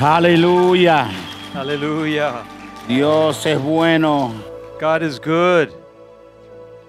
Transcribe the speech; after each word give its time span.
Aleluya. 0.00 1.08
Hallelujah. 1.54 2.42
Dios 2.88 3.46
es 3.46 3.60
bueno. 3.60 4.32
God 4.80 5.02
is 5.02 5.20
good. 5.20 5.68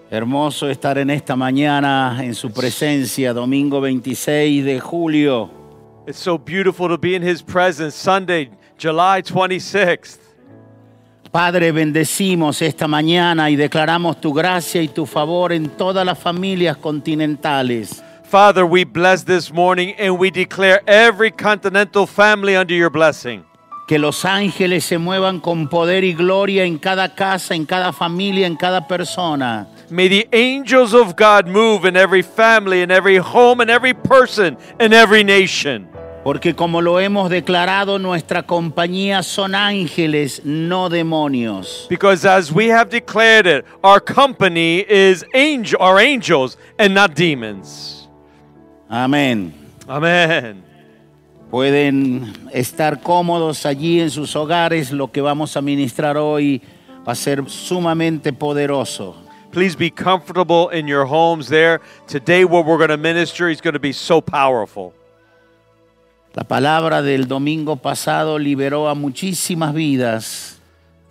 Hermoso 0.10 0.70
estar 0.70 0.98
en 0.98 1.10
esta 1.10 1.36
mañana 1.36 2.20
en 2.24 2.34
su 2.36 2.52
presencia, 2.52 3.34
domingo 3.34 3.82
26 3.82 4.64
de 4.64 4.80
julio. 4.80 5.50
It's 6.08 6.20
so 6.20 6.38
beautiful 6.38 6.88
to 6.90 6.98
be 6.98 7.16
in 7.16 7.24
His 7.24 7.42
presence. 7.42 7.96
Sunday, 7.96 8.50
July 8.78 9.22
26th. 9.22 10.20
Padre, 11.32 11.72
bendecimos 11.72 12.62
esta 12.62 12.88
mañana 12.88 13.50
y 13.50 13.56
declaramos 13.56 14.22
tu 14.22 14.34
gracia 14.34 14.82
y 14.82 14.88
tu 14.88 15.06
favor 15.08 15.52
en 15.52 15.70
todas 15.70 16.06
las 16.06 16.20
familias 16.20 16.78
continentales. 16.78 18.04
Father, 18.34 18.66
we 18.66 18.84
bless 18.84 19.22
this 19.22 19.54
morning 19.54 19.94
and 20.00 20.18
we 20.18 20.32
declare 20.32 20.82
every 20.88 21.30
continental 21.30 22.08
family 22.08 22.56
under 22.56 22.74
your 22.74 22.90
blessing. 22.90 23.46
Que 23.88 24.00
los 24.00 24.26
ángeles 24.26 24.86
se 24.86 24.98
muevan 24.98 25.40
con 25.40 25.68
poder 25.68 26.04
y 26.04 26.14
gloria 26.14 26.64
en 26.64 26.80
cada 26.80 27.14
casa, 27.14 27.54
en 27.54 27.68
cada 27.68 27.94
familia, 27.94 28.48
en 28.48 28.56
cada 28.56 28.88
persona. 28.88 29.68
May 29.92 30.08
the 30.08 30.28
angels 30.34 30.96
of 30.96 31.16
God 31.16 31.48
move 31.48 31.86
in 31.86 31.96
every 31.96 32.24
family, 32.24 32.82
in 32.82 32.90
every 32.90 33.18
home, 33.18 33.62
in 33.62 33.70
every 33.70 33.94
person, 33.94 34.58
in 34.80 34.94
every 34.94 35.24
nation. 35.24 35.88
Porque 36.24 36.56
como 36.56 36.82
lo 36.82 37.00
hemos 37.00 37.30
declarado, 37.30 38.00
nuestra 38.00 38.42
compañía 38.42 39.22
son 39.22 39.54
ángeles, 39.54 40.44
no 40.44 40.90
demonios. 40.90 41.86
Because 41.88 42.26
as 42.26 42.52
we 42.52 42.70
have 42.70 42.90
declared 42.90 43.46
it, 43.46 43.64
our 43.84 44.00
company 44.00 44.84
is 44.90 45.24
angel, 45.36 45.80
our 45.80 46.00
angels 46.00 46.58
and 46.80 46.96
not 46.96 47.14
demons. 47.14 48.03
Amén. 48.90 49.54
Amen. 49.88 50.64
Pueden 51.50 52.34
estar 52.52 53.02
cómodos 53.02 53.66
allí 53.66 54.00
en 54.00 54.10
sus 54.10 54.36
hogares. 54.36 54.92
Lo 54.92 55.12
que 55.12 55.22
vamos 55.22 55.56
a 55.56 55.62
ministrar 55.62 56.18
hoy 56.18 56.62
va 57.08 57.14
a 57.14 57.16
ser 57.16 57.48
sumamente 57.50 58.34
poderoso. 58.34 59.16
Please 59.52 59.76
be 59.76 59.92
comfortable 59.92 60.70
in 60.72 60.88
your 60.88 61.06
homes 61.06 61.48
there. 61.48 61.80
Today, 62.08 62.44
what 62.44 62.66
we're 62.66 62.80
going 62.80 62.90
to 62.90 62.98
minister 62.98 63.50
is 63.50 63.62
going 63.62 63.76
to 63.76 63.80
be 63.80 63.94
so 63.94 64.20
powerful. 64.20 64.94
La 66.34 66.44
palabra 66.44 67.04
del 67.04 67.28
domingo 67.28 67.76
pasado 67.76 68.40
liberó 68.40 68.90
a 68.90 68.96
muchísimas 68.96 69.76
vidas. 69.76 70.60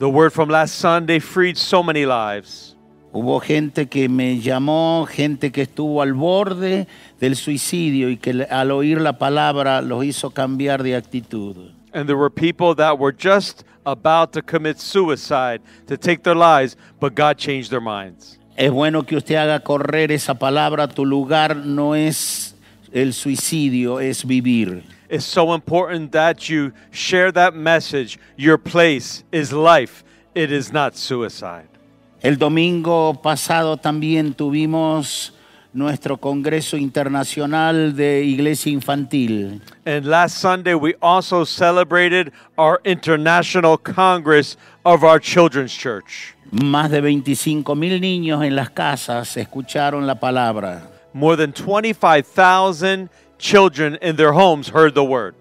The 0.00 0.08
word 0.08 0.32
from 0.32 0.48
last 0.48 0.74
Sunday 0.74 1.20
freed 1.20 1.56
so 1.56 1.84
many 1.84 2.04
lives. 2.04 2.71
Hubo 3.14 3.40
gente 3.40 3.88
que 3.88 4.08
me 4.08 4.40
llamó, 4.40 5.06
gente 5.06 5.52
que 5.52 5.62
estuvo 5.62 6.00
al 6.00 6.14
borde 6.14 6.86
del 7.20 7.36
suicidio 7.36 8.08
y 8.08 8.16
que 8.16 8.46
al 8.50 8.70
oír 8.70 9.02
la 9.02 9.18
palabra 9.18 9.82
los 9.82 10.02
hizo 10.02 10.30
cambiar 10.30 10.82
de 10.82 10.96
actitud. 10.96 11.56
And 11.92 12.06
there 12.06 12.16
were 12.16 12.30
people 12.30 12.74
that 12.76 12.98
were 12.98 13.14
just 13.14 13.64
about 13.84 14.32
to 14.32 14.40
commit 14.40 14.78
suicide, 14.78 15.60
to 15.88 15.98
take 15.98 16.22
their 16.22 16.34
lives, 16.34 16.76
but 17.00 17.14
God 17.14 17.36
changed 17.36 17.70
their 17.70 17.82
minds. 17.82 18.38
Es 18.56 18.70
bueno 18.70 19.02
que 19.02 19.16
usted 19.16 19.36
haga 19.36 19.60
correr 19.60 20.10
esa 20.10 20.34
palabra. 20.34 20.88
Tu 20.88 21.04
lugar 21.04 21.54
no 21.54 21.94
es 21.94 22.54
el 22.92 23.12
suicidio, 23.12 24.00
es 24.00 24.24
vivir. 24.24 24.84
It's 25.10 25.26
so 25.26 25.52
important 25.52 26.12
that 26.12 26.48
you 26.48 26.72
share 26.90 27.30
that 27.32 27.54
message. 27.54 28.18
Your 28.38 28.56
place 28.56 29.22
is 29.30 29.52
life, 29.52 30.02
it 30.34 30.50
is 30.50 30.72
not 30.72 30.96
suicide. 30.96 31.71
El 32.22 32.38
domingo 32.38 33.20
pasado 33.20 33.76
también 33.76 34.34
tuvimos 34.34 35.34
nuestro 35.72 36.18
Congreso 36.18 36.76
Internacional 36.76 37.96
de 37.96 38.22
Iglesia 38.22 38.70
Infantil. 38.70 39.60
And 39.84 40.06
last 40.06 40.38
Sunday, 40.38 40.74
we 40.74 40.94
also 41.00 41.44
celebrated 41.44 42.32
our 42.56 42.80
International 42.84 43.76
Congress 43.76 44.56
of 44.84 45.02
our 45.02 45.18
Children's 45.18 45.76
Church. 45.76 46.36
Más 46.52 46.90
de 46.90 47.00
25 47.00 47.74
mil 47.74 48.00
niños 48.00 48.44
en 48.44 48.54
las 48.54 48.70
casas 48.70 49.36
escucharon 49.36 50.06
la 50.06 50.14
palabra. 50.14 50.88
More 51.12 51.36
than 51.36 51.52
25,000 51.52 53.10
children 53.36 53.98
in 54.00 54.14
their 54.14 54.32
homes 54.32 54.68
heard 54.68 54.94
the 54.94 55.02
word. 55.02 55.34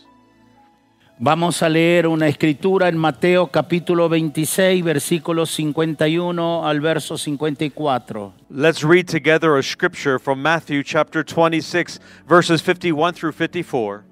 Vamos 1.18 1.62
a 1.62 1.68
leer 1.68 2.08
una 2.08 2.26
escritura 2.26 2.88
en 2.88 2.98
Mateo 2.98 3.46
capítulo 3.46 4.08
26, 4.08 4.82
versículos 4.82 5.48
51 5.50 6.66
al 6.66 6.80
verso 6.80 7.16
54. 7.16 8.34
Let's 8.50 8.82
read 8.82 9.06
together 9.06 9.56
a 9.56 9.62
scripture 9.62 10.18
from 10.18 10.42
Matthew 10.42 10.82
chapter 10.82 11.24
26, 11.24 12.00
verses 12.28 12.60
51 12.62 13.14
through 13.14 13.32
54. 13.32 14.04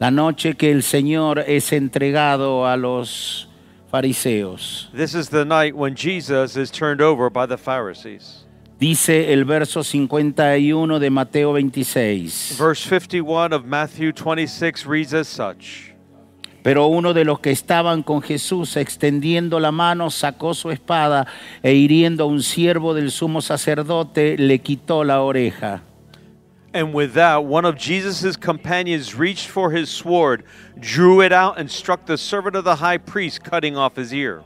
La 0.00 0.10
noche 0.10 0.56
que 0.56 0.72
el 0.72 0.82
Señor 0.82 1.38
es 1.46 1.72
entregado 1.72 2.66
a 2.66 2.76
los 2.76 3.48
fariseos. 3.92 4.88
This 4.92 5.14
is 5.14 5.28
the 5.30 5.44
night 5.44 5.74
when 5.74 5.94
Jesus 5.94 6.56
is 6.56 6.70
turned 6.70 7.00
over 7.00 7.30
by 7.30 7.46
the 7.46 7.56
Pharisees. 7.56 8.44
Dice 8.78 9.32
el 9.32 9.44
verso 9.44 9.82
51 9.82 10.98
de 10.98 11.10
Mateo 11.10 11.52
26. 11.52 12.56
Verse 12.58 12.82
51 12.84 13.54
of 13.54 13.64
Matthew 13.64 14.12
26 14.12 14.84
reads 14.84 15.14
as 15.14 15.26
such. 15.28 15.94
Pero 16.62 16.88
uno 16.88 17.14
de 17.14 17.24
los 17.24 17.38
que 17.38 17.52
estaban 17.52 18.02
con 18.02 18.22
Jesús, 18.22 18.76
extendiendo 18.76 19.60
la 19.60 19.70
mano, 19.70 20.10
sacó 20.10 20.52
su 20.52 20.72
espada 20.72 21.26
e 21.62 21.74
hiriendo 21.74 22.24
a 22.24 22.26
un 22.26 22.42
siervo 22.42 22.92
del 22.92 23.12
sumo 23.12 23.40
sacerdote, 23.40 24.36
le 24.36 24.58
quitó 24.58 25.04
la 25.04 25.22
oreja. 25.22 25.82
And 26.76 26.92
with 26.92 27.14
that, 27.14 27.42
one 27.42 27.64
of 27.64 27.78
Jesus' 27.78 28.36
companions 28.36 29.14
reached 29.14 29.48
for 29.48 29.70
his 29.70 29.88
sword, 29.88 30.44
drew 30.78 31.22
it 31.22 31.32
out, 31.32 31.58
and 31.58 31.70
struck 31.70 32.04
the 32.04 32.18
servant 32.18 32.54
of 32.54 32.64
the 32.64 32.76
high 32.76 32.98
priest, 32.98 33.42
cutting 33.42 33.78
off 33.78 33.96
his 33.96 34.12
ear. 34.12 34.44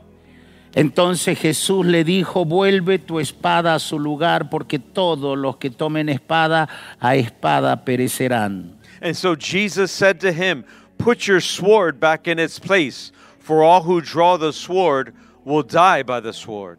Entonces 0.73 1.37
Jesús 1.37 1.85
le 1.85 2.05
dijo, 2.05 2.45
vuelve 2.47 3.05
tu 3.05 3.19
espada 3.19 3.75
a 3.75 3.79
su 3.79 3.99
lugar, 3.99 4.49
porque 4.49 4.79
todos 4.79 5.37
los 5.37 5.57
que 5.57 5.69
tomen 5.71 6.07
espada 6.07 6.69
a 7.01 7.17
espada 7.17 7.75
perecerán. 7.83 8.77
And 9.01 9.13
so 9.13 9.35
Jesus 9.35 9.91
said 9.91 10.21
to 10.21 10.31
him, 10.31 10.63
Put 10.97 11.27
your 11.27 11.41
sword 11.41 11.99
back 11.99 12.29
in 12.29 12.39
its 12.39 12.59
place, 12.59 13.11
for 13.39 13.61
all 13.61 13.83
who 13.83 13.99
draw 13.99 14.37
the 14.37 14.53
sword 14.53 15.13
will 15.43 15.63
die 15.63 16.01
by 16.03 16.21
the 16.21 16.31
sword. 16.31 16.77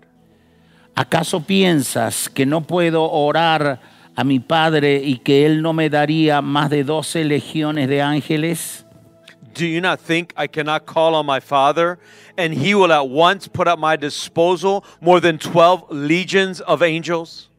¿Acaso 0.97 1.41
piensas 1.41 2.31
que 2.33 2.47
no 2.47 2.63
puedo 2.63 3.07
orar 3.11 3.92
a 4.15 4.25
mi 4.25 4.41
Padre 4.41 5.03
y 5.03 5.19
que 5.19 5.47
Él 5.47 5.63
no 5.63 5.73
me 5.73 5.89
daría 5.89 6.43
más 6.43 6.71
de 6.71 6.85
doce 6.85 7.25
legiones 7.25 7.89
de 7.89 8.03
ángeles? 8.03 8.85
Do 9.55 9.67
you 9.67 9.81
not 9.81 10.01
think 10.01 10.33
I 10.37 10.47
cannot 10.47 10.87
call 10.87 11.15
on 11.15 11.27
my 11.27 11.41
Father, 11.41 11.99
and 12.39 12.55
he 12.55 12.75
will 12.75 12.93
at 12.93 13.09
once 13.09 13.49
put 13.49 13.69
at 13.69 13.79
my 13.79 13.97
disposal 13.97 14.83
more 15.01 15.21
than 15.21 15.39
12 15.39 15.91
legions 15.91 16.61
of 16.63 16.83
angels? 16.83 17.51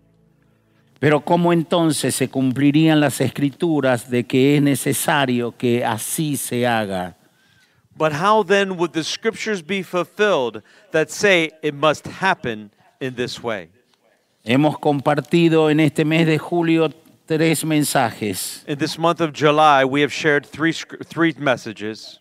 Pero 0.99 1.19
¿cómo 1.19 1.51
entonces 1.51 2.15
se 2.15 2.29
cumplirían 2.29 2.99
las 2.99 3.19
escrituras 3.19 4.09
de 4.09 4.23
que 4.23 4.55
es 4.55 4.61
necesario 4.61 5.51
que 5.51 5.83
así 5.83 6.37
se 6.37 6.65
haga? 6.65 7.17
But 7.95 8.13
how 8.13 8.43
then 8.43 8.77
would 8.77 8.93
the 8.93 9.03
scriptures 9.03 9.61
be 9.61 9.83
fulfilled 9.83 10.63
that 10.91 11.11
say 11.11 11.51
it 11.61 11.75
must 11.75 12.07
happen 12.07 12.71
in 12.99 13.15
this 13.15 13.43
way? 13.43 13.69
Hemos 14.45 14.77
compartido 14.77 15.69
en 15.69 15.79
este 15.79 16.03
mes 16.03 16.27
de 16.27 16.37
julio 16.37 16.89
tres 17.25 17.63
mensajes. 17.63 18.63
In 18.67 18.77
this 18.77 18.99
month 18.99 19.21
of 19.21 19.31
July, 19.33 19.85
we 19.85 20.01
have 20.01 20.11
shared 20.11 20.45
three, 20.45 20.73
three 21.07 21.33
messages. 21.39 22.19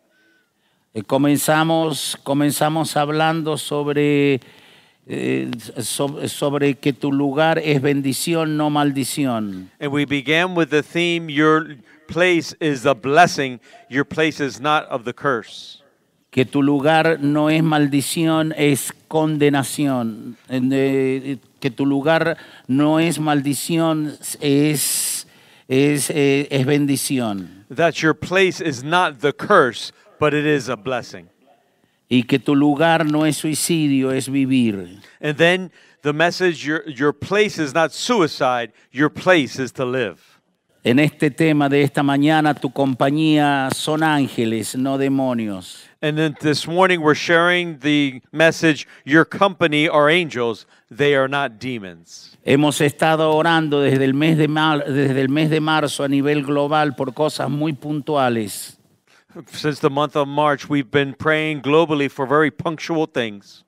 Eh, 0.95 1.03
Comenzamos, 1.03 2.17
comenzamos 2.23 2.97
hablando 2.97 3.57
sobre, 3.59 4.41
eh, 5.09 5.51
so- 5.81 6.29
sobre 6.29 6.75
que 6.75 6.93
tu 6.93 7.11
lugar 7.11 7.59
es 7.59 7.83
bendición, 7.83 8.57
no 8.57 8.71
maldición. 8.71 9.71
And 9.81 9.91
we 9.93 10.05
began 10.05 10.55
with 10.55 10.69
the 10.69 10.83
theme 10.85 11.29
Your 11.29 11.77
place 12.07 12.55
is 12.61 12.87
a 12.87 12.95
blessing, 12.95 13.59
your 13.91 14.05
place 14.05 14.39
is 14.39 14.61
not 14.61 14.87
of 14.91 15.05
the 15.05 15.13
curse. 15.13 15.79
Que 16.31 16.45
tu 16.45 16.63
lugar 16.63 17.19
no 17.21 17.49
es 17.51 17.63
maldición, 17.65 18.55
es 18.57 18.93
condenación. 19.09 20.37
En, 20.49 20.71
eh, 20.73 21.39
Que 21.63 21.71
tu 21.71 21.87
lugar 21.87 22.37
no 22.67 22.99
es 22.99 23.21
maldición, 23.21 24.19
es, 24.41 25.29
es, 25.69 26.11
eh, 26.11 26.49
es 26.51 26.67
bendición. 26.67 27.65
That 27.71 28.03
your 28.03 28.15
place 28.15 28.61
is 28.61 28.83
not 28.83 29.21
the 29.21 29.33
curse, 29.33 29.93
but 30.19 30.35
it 30.35 30.45
is 30.45 30.69
a 30.69 30.75
blessing. 30.75 31.29
Y 32.09 32.25
que 32.25 32.41
tu 32.41 32.57
lugar 32.57 33.05
no 33.07 33.25
es 33.25 33.37
suicidio, 33.37 34.11
es 34.11 34.29
vivir. 34.29 35.01
And 35.21 35.39
then 35.39 35.71
the 36.03 36.13
message 36.13 36.67
your, 36.67 36.83
your 36.89 37.13
place 37.13 37.61
is 37.63 37.73
not 37.73 37.93
suicide, 37.93 38.73
your 38.91 39.09
place 39.09 39.63
is 39.63 39.71
to 39.75 39.85
live. 39.85 40.19
En 40.83 40.99
este 40.99 41.31
tema 41.31 41.69
de 41.69 41.85
esta 41.85 42.03
mañana, 42.03 42.55
tu 42.55 42.71
compañía 42.71 43.69
son 43.73 44.03
ángeles, 44.03 44.75
no 44.75 44.99
demonios. 44.99 45.92
And 46.05 46.19
then 46.19 46.37
this 46.41 46.67
morning 46.67 47.01
we're 47.01 47.15
sharing 47.15 47.79
the 47.79 48.23
message 48.33 48.89
your 49.05 49.25
company 49.25 49.89
are 49.89 50.11
angels, 50.11 50.67
they 50.91 51.15
are 51.15 51.29
not 51.29 51.61
demons. 51.61 52.37
Hemos 52.45 52.81
estado 52.81 53.33
orando 53.33 53.81
desde 53.81 54.05
el 54.05 54.13
mes 54.13 54.37
de, 54.37 54.49
mar- 54.49 54.83
desde 54.85 55.21
el 55.21 55.29
mes 55.29 55.49
de 55.49 55.61
marzo 55.61 56.03
a 56.03 56.09
nivel 56.09 56.43
global 56.43 56.97
por 56.97 57.13
cosas 57.13 57.49
muy 57.49 57.73
puntuales. 57.75 58.77
Since 59.47 59.79
the 59.79 59.91
month 59.91 60.17
of 60.17 60.27
March, 60.27 60.69
we've 60.69 60.91
been 60.91 61.15
praying 61.15 61.63
globally 61.63 62.11
for 62.11 62.27
very 62.27 62.51
punctual 62.51 63.07
things. 63.07 63.63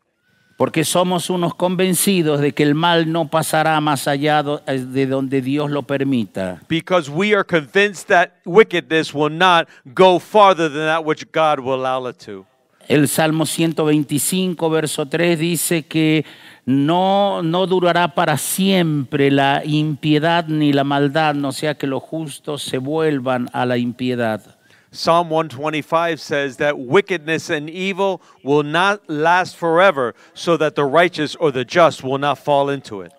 Porque 0.57 0.85
somos 0.85 1.31
unos 1.31 1.55
convencidos 1.55 2.41
de 2.41 2.53
que 2.53 2.63
el 2.63 2.75
mal 2.75 3.11
no 3.11 3.29
pasará 3.29 3.81
más 3.81 4.07
allá 4.07 4.45
eh, 4.67 4.79
de 4.79 5.07
donde 5.07 5.43
Dios 5.43 5.71
lo 5.71 5.83
permita. 5.83 6.61
Because 6.69 7.11
we 7.11 7.35
are 7.35 7.45
convinced 7.45 8.07
that 8.09 8.31
wickedness 8.45 9.13
will 9.13 9.33
not 9.37 9.69
go 9.95 10.19
farther 10.21 10.69
than 10.69 10.87
that 10.87 11.05
which 11.05 11.27
God 11.33 11.59
will 11.61 11.75
allow 11.75 12.09
it 12.09 12.19
to. 12.25 12.47
El 12.87 13.09
Salmo 13.09 13.47
125, 13.47 14.69
verso 14.69 15.07
3 15.07 15.39
dice 15.39 15.87
que 15.87 16.25
no, 16.67 17.43
no 17.43 17.67
durará 17.67 18.15
para 18.15 18.37
siempre 18.37 19.31
la 19.31 19.63
impiedad 19.65 20.47
ni 20.49 20.73
la 20.73 20.85
maldad, 20.85 21.35
no 21.35 21.53
sea 21.53 21.77
que 21.77 21.87
los 21.87 22.03
justos 22.03 22.63
se 22.63 22.79
vuelvan 22.79 23.49
a 23.53 23.65
la 23.65 23.79
impiedad. 23.79 24.54
Psalm 24.95 25.29
125 25.29 26.21
says 26.21 26.57
that 26.59 26.79
wickedness 26.79 27.51
and 27.51 27.69
evil 27.69 28.23
will 28.45 28.63
not 28.63 29.03
last 29.11 29.57
forever, 29.57 30.15
so 30.35 30.57
that 30.57 30.77
the 30.77 30.85
righteous 30.85 31.35
or 31.35 31.51
the 31.51 31.65
just 31.65 32.05
will 32.05 32.19
not 32.19 32.39
fall 32.39 32.71
into 32.71 33.01
it. 33.01 33.13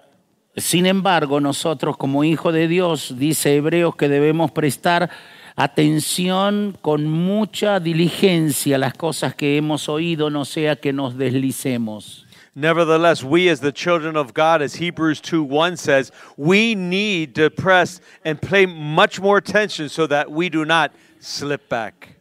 Sin 0.58 0.86
embargo, 0.86 1.42
nosotros 1.42 1.98
como 1.98 2.24
hijos 2.24 2.54
de 2.54 2.70
Dios, 2.70 3.14
dice 3.18 3.58
Hebreos, 3.58 3.98
que 3.98 4.08
debemos 4.08 4.52
prestar 4.52 5.10
atención 5.58 6.78
con 6.82 7.06
mucha 7.10 7.82
diligencia 7.82 8.78
a 8.78 8.80
las 8.80 8.94
cosas 8.94 9.36
que 9.36 9.58
hemos 9.58 9.90
oído, 9.90 10.30
no 10.30 10.46
sea 10.46 10.78
que 10.78 10.94
nos 10.94 11.18
deslicemos. 11.18 12.26
Nevertheless, 12.58 13.22
we 13.22 13.50
as 13.50 13.60
the 13.60 13.74
children 13.74 14.16
of 14.16 14.34
God, 14.34 14.62
as 14.62 14.76
Hebrews 14.76 15.20
2 15.20 15.44
1 15.44 15.76
says, 15.76 16.14
we 16.38 16.74
need 16.74 17.36
to 17.36 17.50
press 17.50 18.00
and 18.24 18.42
pay 18.42 18.66
much 18.66 19.20
more 19.20 19.36
attention 19.36 19.90
so 19.90 20.08
that 20.08 20.32
we 20.32 20.48
do 20.48 20.64
not 20.64 20.94
slip 21.26 21.68
back. 21.70 22.16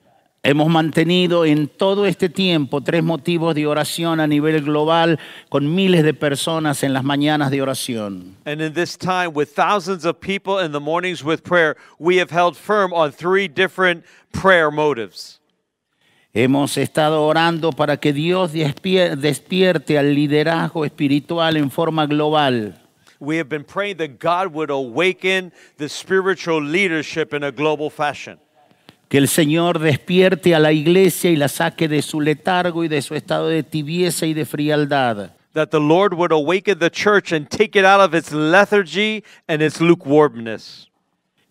Hemos 0.47 0.69
mantenido 0.69 1.47
en 1.47 1.69
todo 1.69 2.05
este 2.05 2.29
tiempo 2.29 2.83
tres 2.83 3.03
motivos 3.03 3.55
de 3.55 3.67
oración 3.67 4.21
a 4.21 4.27
nivel 4.27 4.63
global 4.63 5.19
con 5.49 5.75
miles 5.75 6.05
de 6.05 6.13
personas 6.13 6.83
en 6.83 6.93
las 6.93 7.03
mañanas 7.03 7.51
de 7.51 7.63
oración. 7.63 8.37
And 8.45 8.61
in 8.61 8.75
this 8.75 8.99
time, 8.99 9.29
with 9.29 9.49
thousands 9.55 10.05
of 10.05 10.21
people 10.21 10.63
in 10.63 10.73
the 10.73 10.81
mornings 10.81 11.25
with 11.25 11.43
prayer, 11.43 11.77
we 11.99 12.19
have 12.19 12.31
held 12.31 12.59
firm 12.59 12.93
on 12.93 13.11
three 13.11 13.49
different 13.49 14.05
prayer 14.33 14.71
motives. 14.71 15.41
Hemos 16.35 16.77
estado 16.77 17.23
orando 17.23 17.71
para 17.73 17.97
que 17.97 18.13
Dios 18.13 18.53
despierte 18.53 19.99
al 19.99 20.15
liderazgo 20.15 20.85
espiritual 20.85 21.57
en 21.57 21.71
forma 21.71 22.07
global. 22.07 22.75
We 23.19 23.39
have 23.39 23.49
been 23.49 23.65
praying 23.65 23.97
that 23.97 24.19
God 24.19 24.53
would 24.53 24.69
awaken 24.69 25.53
the 25.79 25.89
spiritual 25.89 26.61
leadership 26.61 27.33
in 27.33 27.43
a 27.45 27.51
global 27.51 27.89
fashion. 27.89 28.39
Que 29.09 29.19
el 29.19 29.29
Señor 29.29 29.79
despierte 29.79 30.55
a 30.55 30.59
la 30.59 30.73
iglesia 30.73 31.31
y 31.31 31.37
la 31.37 31.49
saque 31.49 31.89
de 31.89 32.03
su 32.03 32.21
letargo 32.21 32.85
y 32.85 32.89
de 32.89 33.03
su 33.03 33.15
estado 33.15 33.49
de 33.49 33.63
tibieza 33.63 34.27
y 34.27 34.35
de 34.35 34.45
frialdad. 34.45 35.31
That 35.53 35.69
the 35.69 35.79
Lord 35.79 36.15
would 36.15 36.33
awaken 36.33 36.81
the 36.81 36.91
church 36.91 37.33
and 37.33 37.49
take 37.49 37.79
it 37.79 37.85
out 37.85 38.01
of 38.01 38.13
its 38.13 38.33
lethargy 38.33 39.23
and 39.47 39.63
its 39.63 39.81
lukewarmness. 39.81 40.89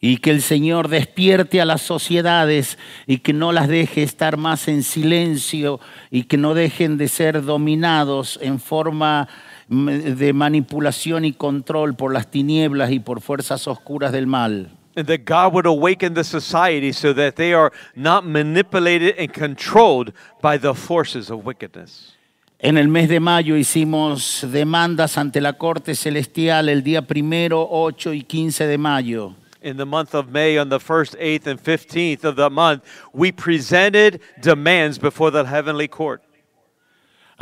Y 0.02 0.18
que 0.18 0.32
el 0.32 0.42
Señor 0.42 0.90
despierte 0.90 1.62
a 1.62 1.66
las 1.66 1.82
sociedades 1.82 2.78
y 3.08 3.20
que 3.20 3.32
no 3.32 3.54
las 3.54 3.70
deje 3.70 4.04
estar 4.04 4.36
más 4.36 4.68
en 4.68 4.84
silencio 4.84 5.80
y 6.12 6.24
que 6.24 6.36
no 6.36 6.54
dejen 6.54 6.98
de 6.98 7.08
ser 7.08 7.42
dominados 7.42 8.38
en 8.42 8.60
forma 8.60 9.30
mm, 9.70 9.88
de 9.88 10.34
manipulación 10.34 11.24
y 11.24 11.32
control 11.32 11.96
por 11.96 12.12
las 12.12 12.30
tinieblas 12.30 12.92
y 12.92 13.00
por 13.00 13.22
fuerzas 13.22 13.66
oscuras 13.70 14.12
del 14.12 14.28
mal. 14.28 14.72
And 14.96 15.08
that 15.08 15.26
God 15.26 15.54
would 15.54 15.66
awaken 15.66 16.14
the 16.14 16.24
society 16.24 16.92
so 16.92 17.14
that 17.14 17.36
they 17.36 17.54
are 17.54 17.72
not 17.96 18.26
manipulated 18.26 19.16
and 19.18 19.34
controlled 19.34 20.14
by 20.42 20.58
the 20.58 20.76
forces 20.76 21.32
of 21.32 21.46
wickedness. 21.46 22.14
En 22.60 22.78
el 22.78 22.88
mes 22.88 23.10
de 23.10 23.20
mayo 23.20 23.58
hicimos 23.58 24.46
demandas 24.50 25.18
ante 25.18 25.42
la 25.42 25.52
Corte 25.54 25.96
Celestial 25.96 26.70
el 26.70 26.82
día 26.82 27.06
primero, 27.06 27.68
8 27.70 28.14
y 28.14 28.22
15 28.22 28.66
de 28.68 28.78
mayo. 28.78 29.36
In 29.62 29.76
the 29.76 29.86
month 29.86 30.16
of 30.16 30.30
May, 30.30 30.58
on 30.58 30.70
the 30.70 30.80
1st, 30.80 31.20
8th, 31.20 31.48
and 31.48 31.62
15th 31.62 32.24
of 32.24 32.38
the 32.38 32.50
month, 32.50 32.84
we 33.12 33.34
presented 33.34 34.22
demands 34.42 34.98
before 34.98 35.30
the 35.30 35.44
heavenly 35.44 35.90
court. 35.90 36.23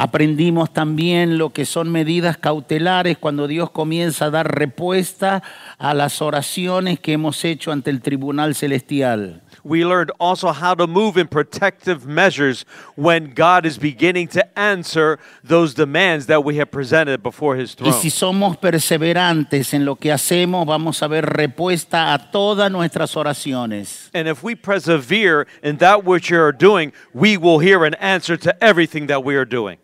Aprendimos 0.01 0.74
también 0.74 1.38
lo 1.38 1.51
que 1.51 1.63
son 1.63 1.91
medidas 1.91 2.36
cautelares 2.36 3.20
cuando 3.20 3.48
Dios 3.48 3.70
comienza 3.70 4.25
a 4.25 4.29
dar 4.31 4.58
respuesta 4.58 5.43
a 5.77 5.93
las 5.93 6.24
oraciones 6.24 7.00
que 7.00 7.13
hemos 7.13 7.46
hecho 7.46 7.72
ante 7.72 7.91
el 7.91 8.01
Tribunal 8.01 8.55
Celestial. 8.55 9.43
We 9.63 9.86
learned 9.86 10.10
also 10.17 10.51
how 10.51 10.74
to 10.74 10.88
move 10.88 11.22
in 11.22 11.27
protective 11.27 12.08
measures 12.08 12.65
when 12.96 13.31
God 13.36 13.67
is 13.67 13.77
beginning 13.77 14.27
to 14.29 14.43
answer 14.58 15.20
those 15.48 15.75
demands 15.75 16.25
that 16.25 16.43
we 16.43 16.58
have 16.58 16.72
presented 16.72 17.22
before 17.22 17.55
His 17.55 17.75
Y 17.75 17.84
throne. 17.84 18.01
si 18.01 18.10
somos 18.10 18.58
perseverantes 18.58 19.72
en 19.75 19.86
lo 19.86 19.98
que 19.98 20.12
hacemos, 20.12 20.65
vamos 20.65 21.03
a 21.03 21.08
ver 21.08 21.27
respuesta 21.27 22.12
a 22.15 22.31
todas 22.31 22.72
nuestras 22.72 23.15
oraciones. 23.15 24.10
And 24.15 24.27
if 24.27 24.41
we 24.41 24.55
persevere 24.55 25.46
in 25.62 25.77
that 25.77 26.03
which 26.03 26.31
we 26.31 26.38
are 26.38 26.51
doing, 26.51 26.91
we 27.13 27.38
will 27.38 27.60
hear 27.60 27.86
an 27.86 27.93
answer 28.00 28.36
to 28.36 28.51
everything 28.63 29.05
that 29.05 29.24
we 29.24 29.36
are 29.36 29.46
doing. 29.46 29.77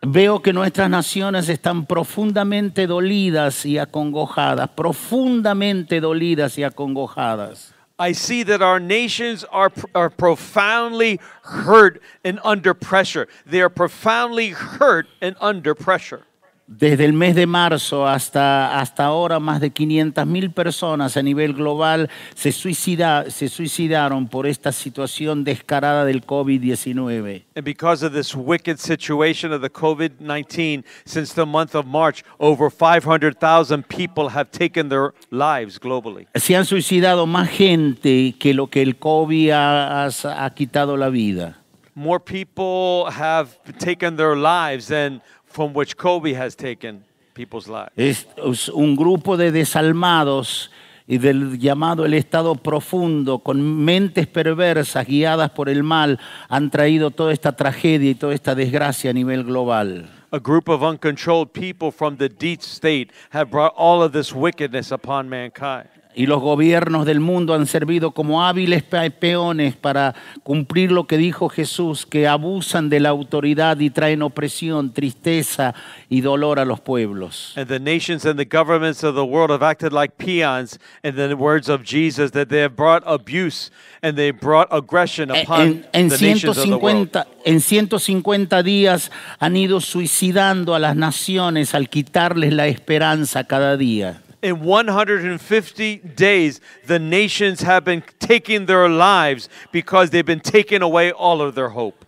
Veo 0.03 0.43
que 0.43 0.53
nuestras 0.53 0.89
naciones 0.89 1.49
están 1.49 1.87
profundamente 1.87 2.87
dolidas 2.87 3.67
y 3.67 3.79
acongojadas, 3.79 4.71
profundamente 4.77 6.01
dolidas 6.01 6.57
y 6.57 6.63
acongojadas. 6.63 7.75
I 7.99 8.13
see 8.13 8.43
that 8.43 8.61
our 8.61 8.81
nations 8.81 9.45
are, 9.45 9.71
are 9.95 10.11
profoundly 10.11 11.21
hurt 11.43 12.03
and 12.25 12.41
under 12.43 12.75
pressure. 12.75 13.29
They 13.47 13.61
are 13.61 13.69
profoundly 13.69 14.51
hurt 14.51 15.07
and 15.21 15.37
under 15.41 15.75
pressure. 15.75 16.23
Desde 16.67 17.05
el 17.05 17.13
mes 17.13 17.35
de 17.35 17.47
marzo 17.47 18.07
hasta, 18.09 18.79
hasta 18.81 19.05
ahora, 19.05 19.39
más 19.39 19.61
de 19.61 19.69
500 19.71 20.27
mil 20.27 20.51
personas 20.51 21.15
a 21.19 21.23
nivel 21.23 21.53
global 21.53 22.09
se, 22.35 22.53
suicida- 22.53 23.29
se 23.29 23.49
suicidaron 23.51 24.29
por 24.29 24.47
esta 24.47 24.73
situación 24.73 25.45
descarada 25.45 26.07
del 26.07 26.25
COVID-19. 26.25 27.45
And 27.55 27.65
because 27.67 28.03
of 28.03 28.15
this 28.15 28.35
wicked 28.35 28.79
situation 28.79 29.53
of 29.53 29.61
the 29.61 29.69
COVID 29.71 30.21
19, 30.21 30.85
since 31.05 31.35
the 31.35 31.45
month 31.45 31.75
of 31.75 31.85
March, 31.87 32.25
over 32.39 32.71
500,000 32.71 33.83
people 33.87 34.31
have 34.31 34.51
taken 34.51 34.89
their 34.89 35.13
lives 35.31 35.79
globally. 35.79 36.27
Se 36.35 36.57
han 36.57 36.65
suicidado 36.65 37.27
más 37.27 37.51
gente 37.51 38.35
que 38.39 38.55
lo 38.55 38.69
que 38.69 38.81
el 38.81 38.97
COVID 38.99 39.51
ha, 39.51 40.07
ha- 40.07 40.45
ha 40.45 40.51
quitado 40.55 40.97
la 40.97 41.11
vida. 41.11 41.59
More 41.97 42.19
people 42.19 43.05
have 43.09 43.51
taken 43.79 44.17
their 44.17 44.35
lives 44.35 44.89
than 44.89 45.23
from 45.55 45.73
which 45.73 45.97
COVID 45.97 46.35
has 46.35 46.57
taken 46.57 47.05
people's 47.33 47.69
lives. 47.69 47.93
Es, 47.97 48.27
es 48.37 48.69
un 48.69 48.97
grupo 48.97 49.37
de 49.37 49.53
desalmados 49.53 50.71
y 51.07 51.19
del 51.19 51.59
llamado 51.59 52.05
el 52.05 52.15
estado 52.15 52.57
profundo, 52.57 53.39
con 53.39 53.85
mentes 53.85 54.27
perversas 54.27 55.07
guiadas 55.07 55.51
por 55.51 55.69
el 55.69 55.83
mal, 55.83 56.19
han 56.49 56.71
traído 56.71 57.11
toda 57.11 57.33
esta 57.33 57.53
tragedia 57.53 58.11
y 58.11 58.15
toda 58.15 58.35
esta 58.35 58.55
desgracia 58.55 59.11
a 59.11 59.13
nivel 59.13 59.45
global. 59.45 60.09
A 60.33 60.41
group 60.41 60.69
of 60.69 60.83
uncontrolled 60.83 61.53
people 61.53 61.93
from 61.93 62.17
the 62.17 62.29
deep 62.29 62.61
state 62.61 63.13
have 63.31 63.51
brought 63.51 63.73
all 63.77 64.03
of 64.03 64.13
this 64.13 64.35
wickedness 64.35 64.91
upon 64.91 65.29
mankind. 65.29 65.89
Y 66.17 66.27
los 66.27 66.41
gobiernos 66.41 67.07
del 67.07 67.19
mundo 67.21 67.55
han 67.55 67.67
servido 67.67 68.13
como 68.13 68.45
hábiles 68.45 68.83
pe- 68.85 69.11
peones 69.11 69.75
para 69.75 70.15
cumplir 70.45 70.93
lo 70.93 71.07
que 71.09 71.17
dijo 71.17 71.49
Jesús, 71.49 72.07
que 72.07 72.29
abusan 72.29 72.89
de 72.89 73.01
la 73.01 73.09
autoridad 73.09 73.79
y 73.81 73.91
traen 73.91 74.23
opresión, 74.23 74.93
tristeza 74.93 75.75
y 76.09 76.21
dolor 76.21 76.61
a 76.61 76.65
los 76.65 76.81
pueblos. 76.81 77.53
And 77.57 77.67
the 77.67 77.81
nations 77.81 78.25
and 78.27 78.39
the 78.39 78.45
governments 78.45 79.03
of 79.03 79.15
the 79.17 79.25
world 79.25 79.51
have 79.51 79.65
acted 79.65 79.93
like 79.93 80.15
peons, 80.17 80.79
in 81.03 81.17
the 81.17 81.35
words 81.35 81.69
of 81.69 81.83
Jesus, 81.85 82.31
that 82.33 82.47
they 82.49 82.61
have 82.63 82.77
brought 82.77 83.03
abuse 83.07 83.73
and 84.03 84.17
they 84.17 84.31
brought 84.31 84.69
aggression 84.71 85.31
upon 85.31 85.61
En, 85.63 85.87
en 85.93 86.09
the 86.11 86.19
nations 86.19 86.57
of 86.59 86.63
the 86.65 86.77
world. 86.77 87.11
150, 87.13 87.27
en 87.45 87.61
150 87.61 88.63
días 88.63 89.11
han 89.41 89.57
ido 89.57 89.81
suicidando 89.81 90.75
a 90.75 90.79
las 90.79 90.95
naciones 90.97 91.75
al 91.75 91.89
quitarles 91.89 92.53
la 92.53 92.67
esperanza 92.69 93.45
cada 93.45 93.77
día. 93.77 94.21
In 94.45 94.61
150 94.61 95.97
days, 96.15 96.61
the 96.87 96.99
nations 96.99 97.63
have 97.63 97.87
been 97.87 98.05
taking 98.19 98.67
their 98.67 98.91
lives 98.91 99.49
because 99.73 100.11
they've 100.11 100.27
been 100.27 100.39
taking 100.39 100.83
away 100.83 101.13
all 101.13 101.41
of 101.41 101.55
their 101.55 101.71
hope. 101.71 102.05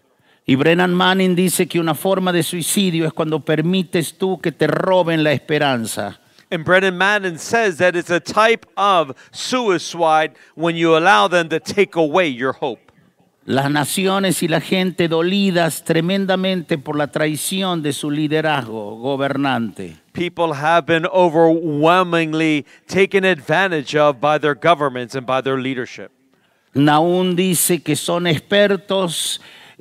Y 0.47 0.55
Brennan 0.55 0.95
Manning 0.95 1.35
dice 1.35 1.67
que 1.67 1.81
una 1.81 1.95
forma 1.95 2.35
de 2.35 2.43
suicidio 2.43 3.07
es 3.07 3.15
cuando 3.15 3.41
permites 3.41 4.19
tú 4.19 4.39
que 4.39 4.53
te 4.53 4.67
roben 4.67 5.25
la 5.25 5.33
esperanza. 5.33 6.21
And 6.51 6.63
Brennan 6.63 6.99
Madden 6.99 7.39
says 7.39 7.79
that 7.79 7.97
it's 7.97 8.11
a 8.11 8.21
type 8.21 8.67
of 8.77 9.17
suicide 9.33 10.33
when 10.55 10.77
you 10.77 10.95
allow 10.95 11.29
them 11.29 11.49
to 11.49 11.59
take 11.59 11.97
away 11.97 12.29
your 12.29 12.53
hope. 12.53 12.93
Las 13.47 13.71
naciones 13.71 14.43
y 14.43 14.49
la 14.49 14.61
gente 14.61 15.09
dolidas 15.09 15.85
tremendamente 15.85 16.77
por 16.79 16.97
la 16.97 17.07
traición 17.07 17.81
de 17.81 17.95
su 17.95 18.11
liderazgo 18.11 18.97
gobernante. 18.99 19.97
People 20.17 20.55
have 20.55 20.87
been 20.87 21.05
overwhelmingly 21.05 22.65
taken 22.89 23.23
advantage 23.23 23.95
of 23.95 24.19
by 24.19 24.39
their 24.39 24.55
governments 24.55 25.15
and 25.15 25.27
by 25.27 25.43
their 25.43 25.59
leadership. 25.59 26.11
Naún 26.75 27.37
dice 27.37 27.85
que 27.85 27.95
son 27.95 28.25
expertos, 28.25 29.39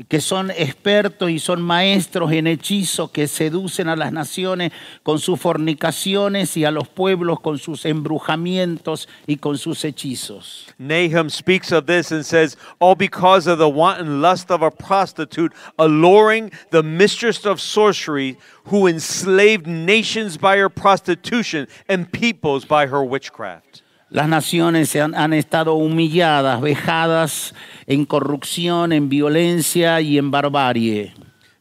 que 0.10 0.20
son 0.20 0.52
expertos 0.52 1.30
y 1.30 1.40
son 1.40 1.62
maestros 1.62 2.32
en 2.34 2.48
hechizos 2.48 3.12
que 3.12 3.28
seducen 3.28 3.88
a 3.88 3.96
las 3.96 4.12
naciones 4.12 4.74
con 5.04 5.20
sus 5.20 5.40
fornicaciones 5.40 6.58
y 6.58 6.66
a 6.66 6.72
los 6.72 6.90
pueblos 6.90 7.40
con 7.40 7.58
sus 7.58 7.86
embrujamientos 7.86 9.08
y 9.25 9.38
con 9.38 9.58
sus 9.58 9.86
hechizos. 9.86 10.68
Nahum 10.78 11.30
speaks 11.30 11.72
of 11.72 11.86
this 11.86 12.12
and 12.12 12.25
says, 12.25 12.58
All 12.80 12.96
because 12.96 13.48
of 13.48 13.58
the 13.58 13.70
wanton 13.70 14.22
lust 14.22 14.52
of 14.52 14.62
a 14.62 14.70
prostitute, 14.70 15.54
alluring 15.80 16.52
the 16.72 16.84
mistress 16.84 17.46
of 17.46 17.62
sorcery, 17.62 18.38
who 18.66 18.88
enslaved 18.88 19.66
nations 19.66 20.38
by 20.38 20.58
her 20.58 20.70
prostitution 20.70 21.68
and 21.88 22.12
peoples 22.12 22.66
by 22.66 22.88
her 22.88 23.04
witchcraft. 23.04 23.84
Las 24.10 24.28
naciones 24.30 24.90
se 24.90 25.02
han, 25.02 25.16
han 25.16 25.34
estado 25.34 25.74
humilladas, 25.76 26.62
vejadas 26.62 27.54
en 27.88 28.06
corrupción, 28.06 28.94
en 28.94 29.10
violencia 29.10 30.00
y 30.00 30.18
en 30.18 30.30
barbarie. 30.32 31.14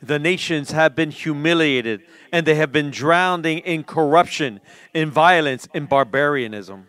The 0.06 0.18
nations 0.18 0.70
have 0.72 0.94
been 0.94 1.10
humiliated 1.10 2.02
and 2.30 2.44
they 2.44 2.54
have 2.56 2.70
been 2.72 2.90
drowning 2.90 3.62
in 3.64 3.82
corruption, 3.82 4.60
in 4.92 5.10
violence, 5.10 5.66
in 5.72 5.86
barbarianism. 5.88 6.84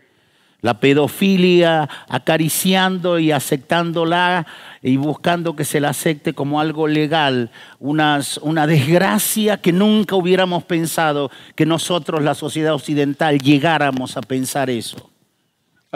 La 0.61 0.79
pedofilia 0.79 1.87
acariciando 2.09 3.19
y 3.19 3.31
aceptándola 3.31 4.45
y 4.81 4.97
buscando 4.97 5.55
que 5.55 5.63
se 5.63 5.79
la 5.79 5.89
acepte 5.89 6.33
como 6.33 6.59
algo 6.59 6.87
legal, 6.87 7.51
unas- 7.79 8.39
una 8.41 8.65
desgracia 8.67 9.57
que 9.57 9.71
nunca 9.71 10.15
hubiéramos 10.15 10.63
pensado 10.63 11.29
que 11.55 11.65
nosotros, 11.65 12.23
la 12.23 12.33
sociedad 12.35 12.73
occidental, 12.73 13.39
llegáramos 13.39 14.17
a 14.17 14.21
pensar 14.21 14.69
eso. 14.69 15.11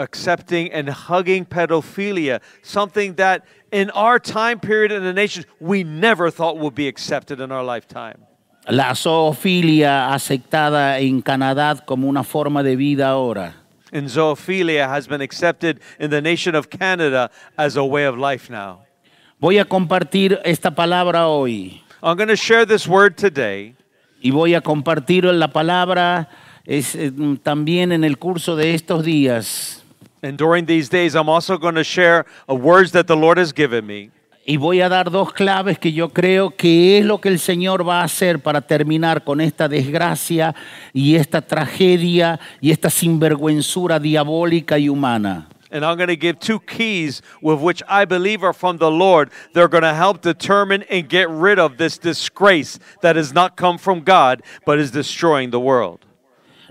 Accepting 0.00 0.72
and 0.72 0.88
hugging 0.88 1.44
pedophilia, 1.44 2.40
something 2.62 3.14
that 3.16 3.44
in 3.70 3.90
our 3.90 4.18
time 4.18 4.58
period 4.58 4.92
in 4.92 5.02
the 5.02 5.12
nations 5.12 5.46
we 5.60 5.84
never 5.84 6.30
thought 6.30 6.58
would 6.58 6.74
be 6.74 6.88
accepted 6.88 7.40
in 7.40 7.52
our 7.52 7.62
lifetime. 7.62 8.16
La 8.68 8.94
zoofilia 8.94 10.12
aceptada 10.12 11.00
en 11.00 11.22
Canadá 11.22 11.84
como 11.84 12.08
una 12.08 12.22
forma 12.24 12.62
de 12.62 12.76
vida 12.76 13.08
ahora. 13.08 13.54
And 13.92 14.08
zoophilia 14.08 14.88
has 14.88 15.06
been 15.06 15.20
accepted 15.20 15.80
in 15.98 16.10
the 16.10 16.22
nation 16.22 16.54
of 16.54 16.70
Canada 16.70 17.30
as 17.58 17.76
a 17.76 17.84
way 17.84 18.04
of 18.06 18.16
life 18.16 18.48
now. 18.48 18.86
Voy 19.40 19.58
a 19.58 19.64
compartir 19.64 20.40
esta 20.44 20.70
palabra 20.70 21.26
hoy 21.28 21.82
I'm 22.02 22.16
going 22.16 22.28
to 22.28 22.36
share 22.36 22.64
this 22.64 22.88
word 22.88 23.18
today, 23.18 23.74
y 24.22 24.30
voy 24.30 24.54
a 24.54 24.62
compartir 24.62 25.24
la 25.24 25.48
palabra 25.48 26.30
es, 26.64 26.94
eh, 26.94 27.12
también 27.42 27.92
en 27.92 28.04
el 28.04 28.16
curso 28.18 28.56
de 28.56 28.72
estos 28.74 29.04
días. 29.04 29.79
And 30.22 30.36
during 30.36 30.66
these 30.66 30.88
days, 30.88 31.14
I'm 31.14 31.28
also 31.28 31.56
going 31.56 31.76
to 31.76 31.84
share 31.84 32.26
words 32.48 32.92
that 32.92 33.06
the 33.06 33.16
Lord 33.16 33.38
has 33.38 33.52
given 33.52 33.86
me. 33.86 34.10
Y 34.46 34.56
voy 34.56 34.80
a 34.80 34.88
dar 34.88 35.10
dos 35.10 35.32
claves 35.32 35.78
que 35.78 35.92
yo 35.92 36.08
creo 36.08 36.56
que 36.56 36.98
es 36.98 37.04
lo 37.04 37.20
que 37.20 37.28
el 37.28 37.38
Señor 37.38 37.86
va 37.86 38.00
a 38.00 38.04
hacer 38.04 38.40
para 38.40 38.60
terminar 38.60 39.22
con 39.22 39.40
esta 39.40 39.68
desgracia 39.68 40.54
y 40.92 41.14
esta 41.14 41.42
tragedia 41.42 42.40
y 42.60 42.70
esta 42.70 42.90
sinvergüenzura 42.90 44.00
diabólica 44.00 44.78
y 44.78 44.88
humana. 44.88 45.46
And 45.70 45.84
I'm 45.84 45.96
going 45.96 46.08
to 46.08 46.16
give 46.16 46.40
two 46.40 46.58
keys 46.58 47.22
with 47.40 47.60
which 47.60 47.80
I 47.86 48.04
believe 48.04 48.42
are 48.42 48.52
from 48.52 48.78
the 48.78 48.90
Lord. 48.90 49.30
They're 49.52 49.68
going 49.68 49.84
to 49.84 49.94
help 49.94 50.20
determine 50.20 50.82
and 50.90 51.08
get 51.08 51.30
rid 51.30 51.60
of 51.60 51.76
this 51.76 51.96
disgrace 51.96 52.80
that 53.02 53.14
has 53.14 53.32
not 53.32 53.56
come 53.56 53.78
from 53.78 54.00
God, 54.00 54.42
but 54.66 54.80
is 54.80 54.90
destroying 54.90 55.50
the 55.50 55.60
world. 55.60 56.04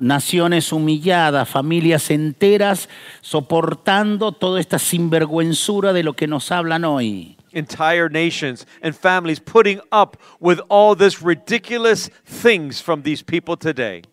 Naciones 0.01 0.71
humilladas, 0.71 1.49
familias 1.49 2.09
enteras 2.11 2.89
soportando 3.21 4.31
toda 4.31 4.59
esta 4.59 4.79
sinvergüenzura 4.79 5.93
de 5.93 6.03
lo 6.03 6.13
que 6.13 6.27
nos 6.27 6.51
hablan 6.51 6.85
hoy. 6.85 7.35
Entire 7.51 8.09
nations 8.09 8.67
and 8.83 8.93
families 8.93 9.39
putting 9.39 9.81
up 9.91 10.17
with 10.39 10.59
all 10.69 10.95
this 10.95 11.21
ridiculous 11.21 12.11
things 12.23 12.81
from 12.81 13.01
these 13.01 13.23
people 13.23 13.57
today. 13.57 14.03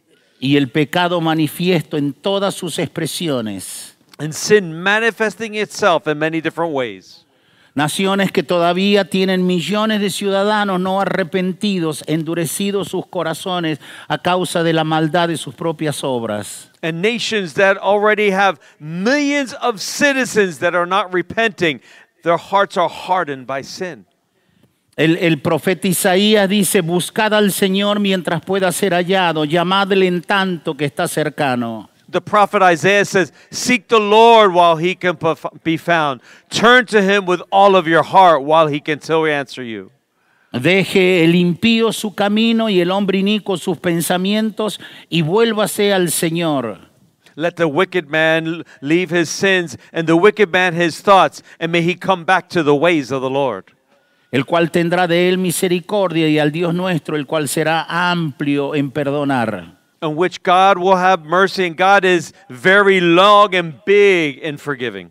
Y 0.40 0.57
el 0.57 0.69
pecado 0.69 1.21
manifiesto 1.21 1.99
en 1.99 2.14
todas 2.14 2.55
sus 2.55 2.78
expresiones. 2.78 3.95
And 4.19 4.33
sin 4.33 4.73
manifesting 4.73 5.55
itself 5.57 6.07
in 6.07 6.19
many 6.19 6.40
different 6.40 6.73
ways. 6.73 7.25
Naciones 7.76 8.33
que 8.33 8.42
todavía 8.42 9.04
tienen 9.04 9.47
millones 9.47 10.00
de 10.00 10.09
ciudadanos 10.09 10.80
no 10.80 10.99
arrepentidos, 10.99 12.02
endurecidos 12.06 12.88
sus 12.88 13.06
corazones 13.06 13.80
a 14.09 14.16
causa 14.16 14.62
de 14.62 14.73
la 14.73 14.83
maldad 14.83 15.28
de 15.28 15.37
sus 15.37 15.54
propias 15.54 16.02
obras. 16.02 16.71
And 16.80 17.02
nations 17.02 17.52
that 17.52 17.76
already 17.76 18.30
have 18.30 18.59
millions 18.78 19.54
of 19.61 19.83
citizens 19.83 20.59
that 20.61 20.75
are 20.75 20.87
not 20.87 21.12
repenting, 21.12 21.83
their 22.23 22.38
hearts 22.38 22.78
are 22.78 22.88
hardened 22.88 23.47
by 23.47 23.62
sin. 23.62 24.06
El, 24.97 25.18
el 25.18 25.42
profeta 25.42 25.87
Isaías 25.87 26.49
dice, 26.49 26.80
buscad 26.80 27.35
al 27.35 27.52
Señor 27.52 28.00
mientras 28.00 28.40
pueda 28.40 28.73
ser 28.73 28.95
hallado, 28.95 29.45
llamadle 29.45 30.06
en 30.06 30.23
tanto 30.23 30.78
que 30.78 30.87
está 30.87 31.06
cercano. 31.09 31.90
The 32.16 32.23
prophet 32.23 32.62
Isaiah 32.62 33.04
says, 33.04 33.30
Seek 33.50 33.88
the 33.88 34.00
Lord 34.00 34.54
while 34.54 34.76
he 34.76 34.94
can 34.94 35.18
be 35.62 35.76
found. 35.76 36.23
Turn 36.49 36.87
to 36.87 37.02
him 37.02 37.26
with 37.26 37.42
all 37.52 37.76
of 37.76 37.87
your 37.87 38.02
heart 38.02 38.42
while 38.42 38.68
he 38.68 38.80
can 38.80 39.02
still 39.02 39.26
answer 39.26 39.62
you. 39.62 39.90
Deje 40.50 41.25
el 41.25 41.35
impío 41.35 41.92
su 41.92 42.14
camino 42.14 42.70
y 42.70 42.80
el 42.80 42.90
hombre 42.90 43.18
inicuo 43.18 43.58
sus 43.58 43.76
pensamientos 43.76 44.80
y 45.11 45.20
vuélvase 45.20 45.92
al 45.92 46.06
Señor. 46.06 46.78
Let 47.35 47.56
the 47.56 47.68
wicked 47.68 48.08
man 48.08 48.64
leave 48.80 49.11
his 49.11 49.28
sins 49.28 49.76
and 49.92 50.06
the 50.06 50.16
wicked 50.16 50.50
man 50.50 50.73
his 50.73 51.02
thoughts, 51.02 51.42
and 51.61 51.70
may 51.70 51.82
he 51.82 51.94
come 51.94 52.25
back 52.25 52.49
to 52.49 52.62
the 52.62 52.75
ways 52.75 53.12
of 53.12 53.20
the 53.20 53.28
Lord. 53.28 53.75
el 54.32 54.46
cual 54.46 54.70
tendrá 54.70 55.06
de 55.06 55.28
él 55.28 55.37
misericordia 55.37 56.28
y 56.28 56.38
al 56.38 56.50
Dios 56.50 56.73
nuestro, 56.75 57.16
el 57.16 57.26
cual 57.26 57.46
será 57.46 57.85
amplio 58.11 58.75
en 58.75 58.90
perdonar. 58.90 59.75
In 60.02 60.14
which 60.14 60.42
God 60.42 60.78
will 60.78 60.96
have 60.96 61.24
mercy, 61.24 61.66
and 61.66 61.76
God 61.76 62.04
is 62.04 62.32
very 62.50 63.00
long 63.00 63.54
and 63.54 63.82
big 63.84 64.38
in 64.38 64.58
forgiving. 64.58 65.10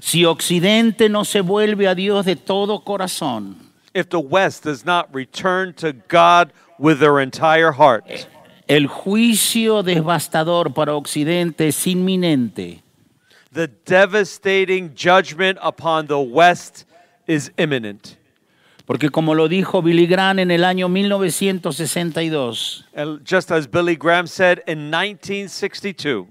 Si 0.00 0.24
Occidente 0.24 1.10
no 1.10 1.24
se 1.24 1.40
vuelve 1.40 1.90
a 1.90 1.94
Dios 1.94 2.24
de 2.24 2.36
todo 2.36 2.78
corazón, 2.78 3.56
If 3.94 4.08
the 4.10 4.20
West 4.20 4.62
does 4.64 4.84
not 4.84 5.12
return 5.14 5.74
to 5.74 5.92
God 5.92 6.52
with 6.78 7.00
their 7.00 7.18
entire 7.20 7.72
heart, 7.72 8.04
el 8.68 8.86
juicio 8.86 9.82
devastador 9.82 10.74
para 10.74 10.94
Occidente 10.94 11.68
es 11.68 11.86
inminente. 11.86 12.82
the 13.50 13.66
devastating 13.66 14.94
judgment 14.94 15.58
upon 15.62 16.06
the 16.06 16.20
West 16.20 16.84
is 17.26 17.50
imminent. 17.58 18.16
Porque 18.88 19.10
como 19.10 19.34
lo 19.34 19.48
dijo 19.48 19.82
Billy 19.82 20.06
Graham 20.06 20.38
en 20.38 20.50
el 20.50 20.64
año 20.64 20.88
1962, 20.88 22.86
And 22.94 23.20
just 23.22 23.50
as 23.52 23.66
Billy 23.70 23.96
Graham 23.96 24.26
said 24.26 24.62
in 24.66 24.90
1962, 24.90 26.26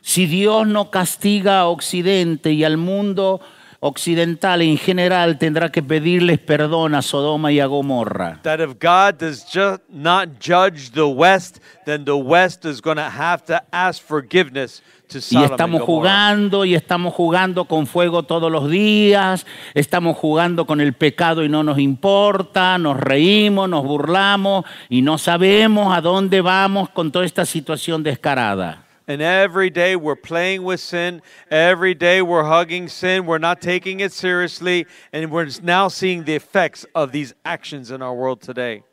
si 0.00 0.26
Dios 0.26 0.68
no 0.68 0.92
castiga 0.92 1.58
a 1.58 1.66
Occidente 1.66 2.52
y 2.52 2.62
al 2.62 2.76
mundo 2.76 3.40
occidental 3.80 4.62
en 4.62 4.78
general, 4.78 5.38
tendrá 5.38 5.72
que 5.72 5.82
pedirles 5.82 6.38
perdón 6.38 6.94
a 6.94 7.02
Sodoma 7.02 7.50
y 7.50 7.58
a 7.58 7.66
Gomorra. 7.66 8.38
that 8.44 8.60
if 8.60 8.78
God 8.78 9.18
does 9.18 9.44
just 9.44 9.80
not 9.88 10.38
judge 10.38 10.92
the 10.92 11.08
West, 11.08 11.58
then 11.84 12.04
the 12.04 12.16
West 12.16 12.64
is 12.64 12.80
going 12.80 12.96
to 12.96 13.10
have 13.10 13.44
to 13.46 13.60
ask 13.72 14.00
forgiveness 14.00 14.82
Y 15.30 15.42
estamos 15.42 15.82
jugando 15.82 16.64
y 16.64 16.74
estamos 16.74 17.14
jugando 17.14 17.64
con 17.64 17.86
fuego 17.86 18.22
todos 18.22 18.50
los 18.50 18.70
días, 18.70 19.46
estamos 19.74 20.16
jugando 20.16 20.66
con 20.66 20.80
el 20.80 20.92
pecado 20.92 21.44
y 21.44 21.48
no 21.48 21.62
nos 21.62 21.78
importa, 21.78 22.78
nos 22.78 22.98
reímos, 22.98 23.68
nos 23.68 23.84
burlamos 23.84 24.64
y 24.88 25.02
no 25.02 25.18
sabemos 25.18 25.96
a 25.96 26.00
dónde 26.00 26.40
vamos 26.40 26.88
con 26.90 27.12
toda 27.12 27.24
esta 27.24 27.44
situación 27.44 28.02
descarada. 28.02 28.84
And 29.08 29.20
every 29.20 29.68
day 29.68 29.96
we're 29.96 30.14
playing 30.14 30.62
with 30.62 30.80
sin. 30.80 31.22
Every 31.50 31.92
day 31.92 32.22
we're 32.22 32.44
hugging 32.44 32.88
sin. 32.88 33.26
We're 33.26 33.38
not 33.38 33.60
taking 33.60 34.00
it 34.00 34.12
seriously. 34.12 34.86
And 35.12 35.30
we're 35.30 35.50
now 35.62 35.88
seeing 35.88 36.24
the 36.24 36.36
effects 36.36 36.86
of 36.94 37.10
these 37.10 37.34
actions 37.44 37.90
in 37.90 38.00
our 38.00 38.14
world 38.14 38.40
today. 38.40 38.84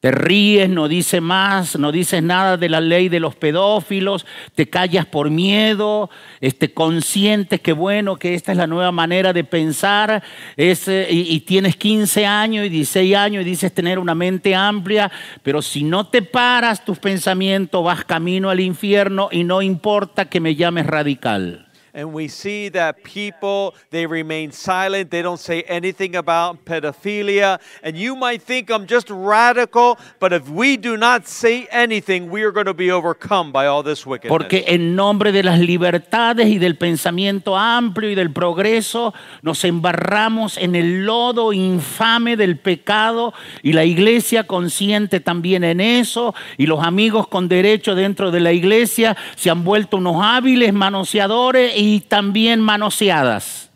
Te 0.00 0.10
ríes, 0.10 0.70
no 0.70 0.88
dices 0.88 1.20
más, 1.20 1.78
no 1.78 1.92
dices 1.92 2.22
nada 2.22 2.56
de 2.56 2.70
la 2.70 2.80
ley 2.80 3.10
de 3.10 3.20
los 3.20 3.36
pedófilos, 3.36 4.24
te 4.54 4.70
callas 4.70 5.04
por 5.04 5.28
miedo, 5.28 6.08
este, 6.40 6.72
conscientes 6.72 7.60
que 7.60 7.74
bueno, 7.74 8.16
que 8.16 8.34
esta 8.34 8.52
es 8.52 8.56
la 8.56 8.66
nueva 8.66 8.92
manera 8.92 9.34
de 9.34 9.44
pensar, 9.44 10.22
es, 10.56 10.88
eh, 10.88 11.06
y, 11.10 11.34
y 11.34 11.40
tienes 11.40 11.76
15 11.76 12.24
años 12.24 12.64
y 12.64 12.70
16 12.70 13.14
años 13.14 13.42
y 13.42 13.44
dices 13.44 13.74
tener 13.74 13.98
una 13.98 14.14
mente 14.14 14.54
amplia, 14.54 15.12
pero 15.42 15.60
si 15.60 15.84
no 15.84 16.06
te 16.06 16.22
paras 16.22 16.82
tus 16.82 16.98
pensamientos 16.98 17.84
vas 17.84 18.02
camino 18.06 18.48
al 18.48 18.60
infierno 18.60 19.28
y 19.30 19.44
no 19.44 19.60
importa 19.60 20.30
que 20.30 20.40
me 20.40 20.54
llames 20.54 20.86
radical. 20.86 21.69
And 21.94 22.12
we 22.12 22.28
see 22.28 22.68
that 22.70 23.02
people, 23.02 23.74
they 23.90 24.06
remain 24.06 24.52
silent. 24.52 25.10
They 25.10 25.22
don't 25.22 25.40
say 25.40 25.62
anything 25.62 26.16
about 26.16 26.64
pedophilia. 26.64 27.60
And 27.82 27.96
you 27.96 28.14
might 28.14 28.42
think 28.42 28.70
I'm 28.70 28.86
just 28.86 29.10
radical, 29.10 29.98
but 30.18 30.32
if 30.32 30.48
we 30.48 30.76
do 30.76 30.96
not 30.96 31.26
say 31.26 31.66
anything, 31.70 32.30
we 32.30 32.42
are 32.42 32.52
going 32.52 32.66
to 32.66 32.74
be 32.74 32.90
overcome 32.90 33.52
by 33.52 33.66
all 33.66 33.82
this 33.82 34.06
wickedness. 34.06 34.30
Porque 34.30 34.64
en 34.68 34.94
nombre 34.94 35.32
de 35.32 35.42
las 35.42 35.58
libertades 35.58 36.48
y 36.48 36.58
del 36.58 36.76
pensamiento 36.76 37.56
amplio 37.56 38.10
y 38.10 38.14
del 38.14 38.32
progreso 38.32 39.12
nos 39.42 39.64
embarramos 39.64 40.56
en 40.56 40.76
el 40.76 41.04
lodo 41.04 41.52
infame 41.52 42.36
del 42.36 42.58
pecado 42.58 43.34
y 43.62 43.72
la 43.72 43.84
iglesia 43.84 44.44
consciente 44.44 45.20
también 45.20 45.64
en 45.64 45.80
eso 45.80 46.34
y 46.56 46.66
los 46.66 46.84
amigos 46.84 47.28
con 47.28 47.48
derecho 47.48 47.94
dentro 47.94 48.30
de 48.30 48.40
la 48.40 48.52
iglesia 48.52 49.16
se 49.36 49.50
han 49.50 49.64
vuelto 49.64 49.96
unos 49.96 50.16
hábiles 50.22 50.72
manoseadores 50.72 51.72
y 51.80 52.00
también 52.00 52.60
manoseadas. 52.60 53.69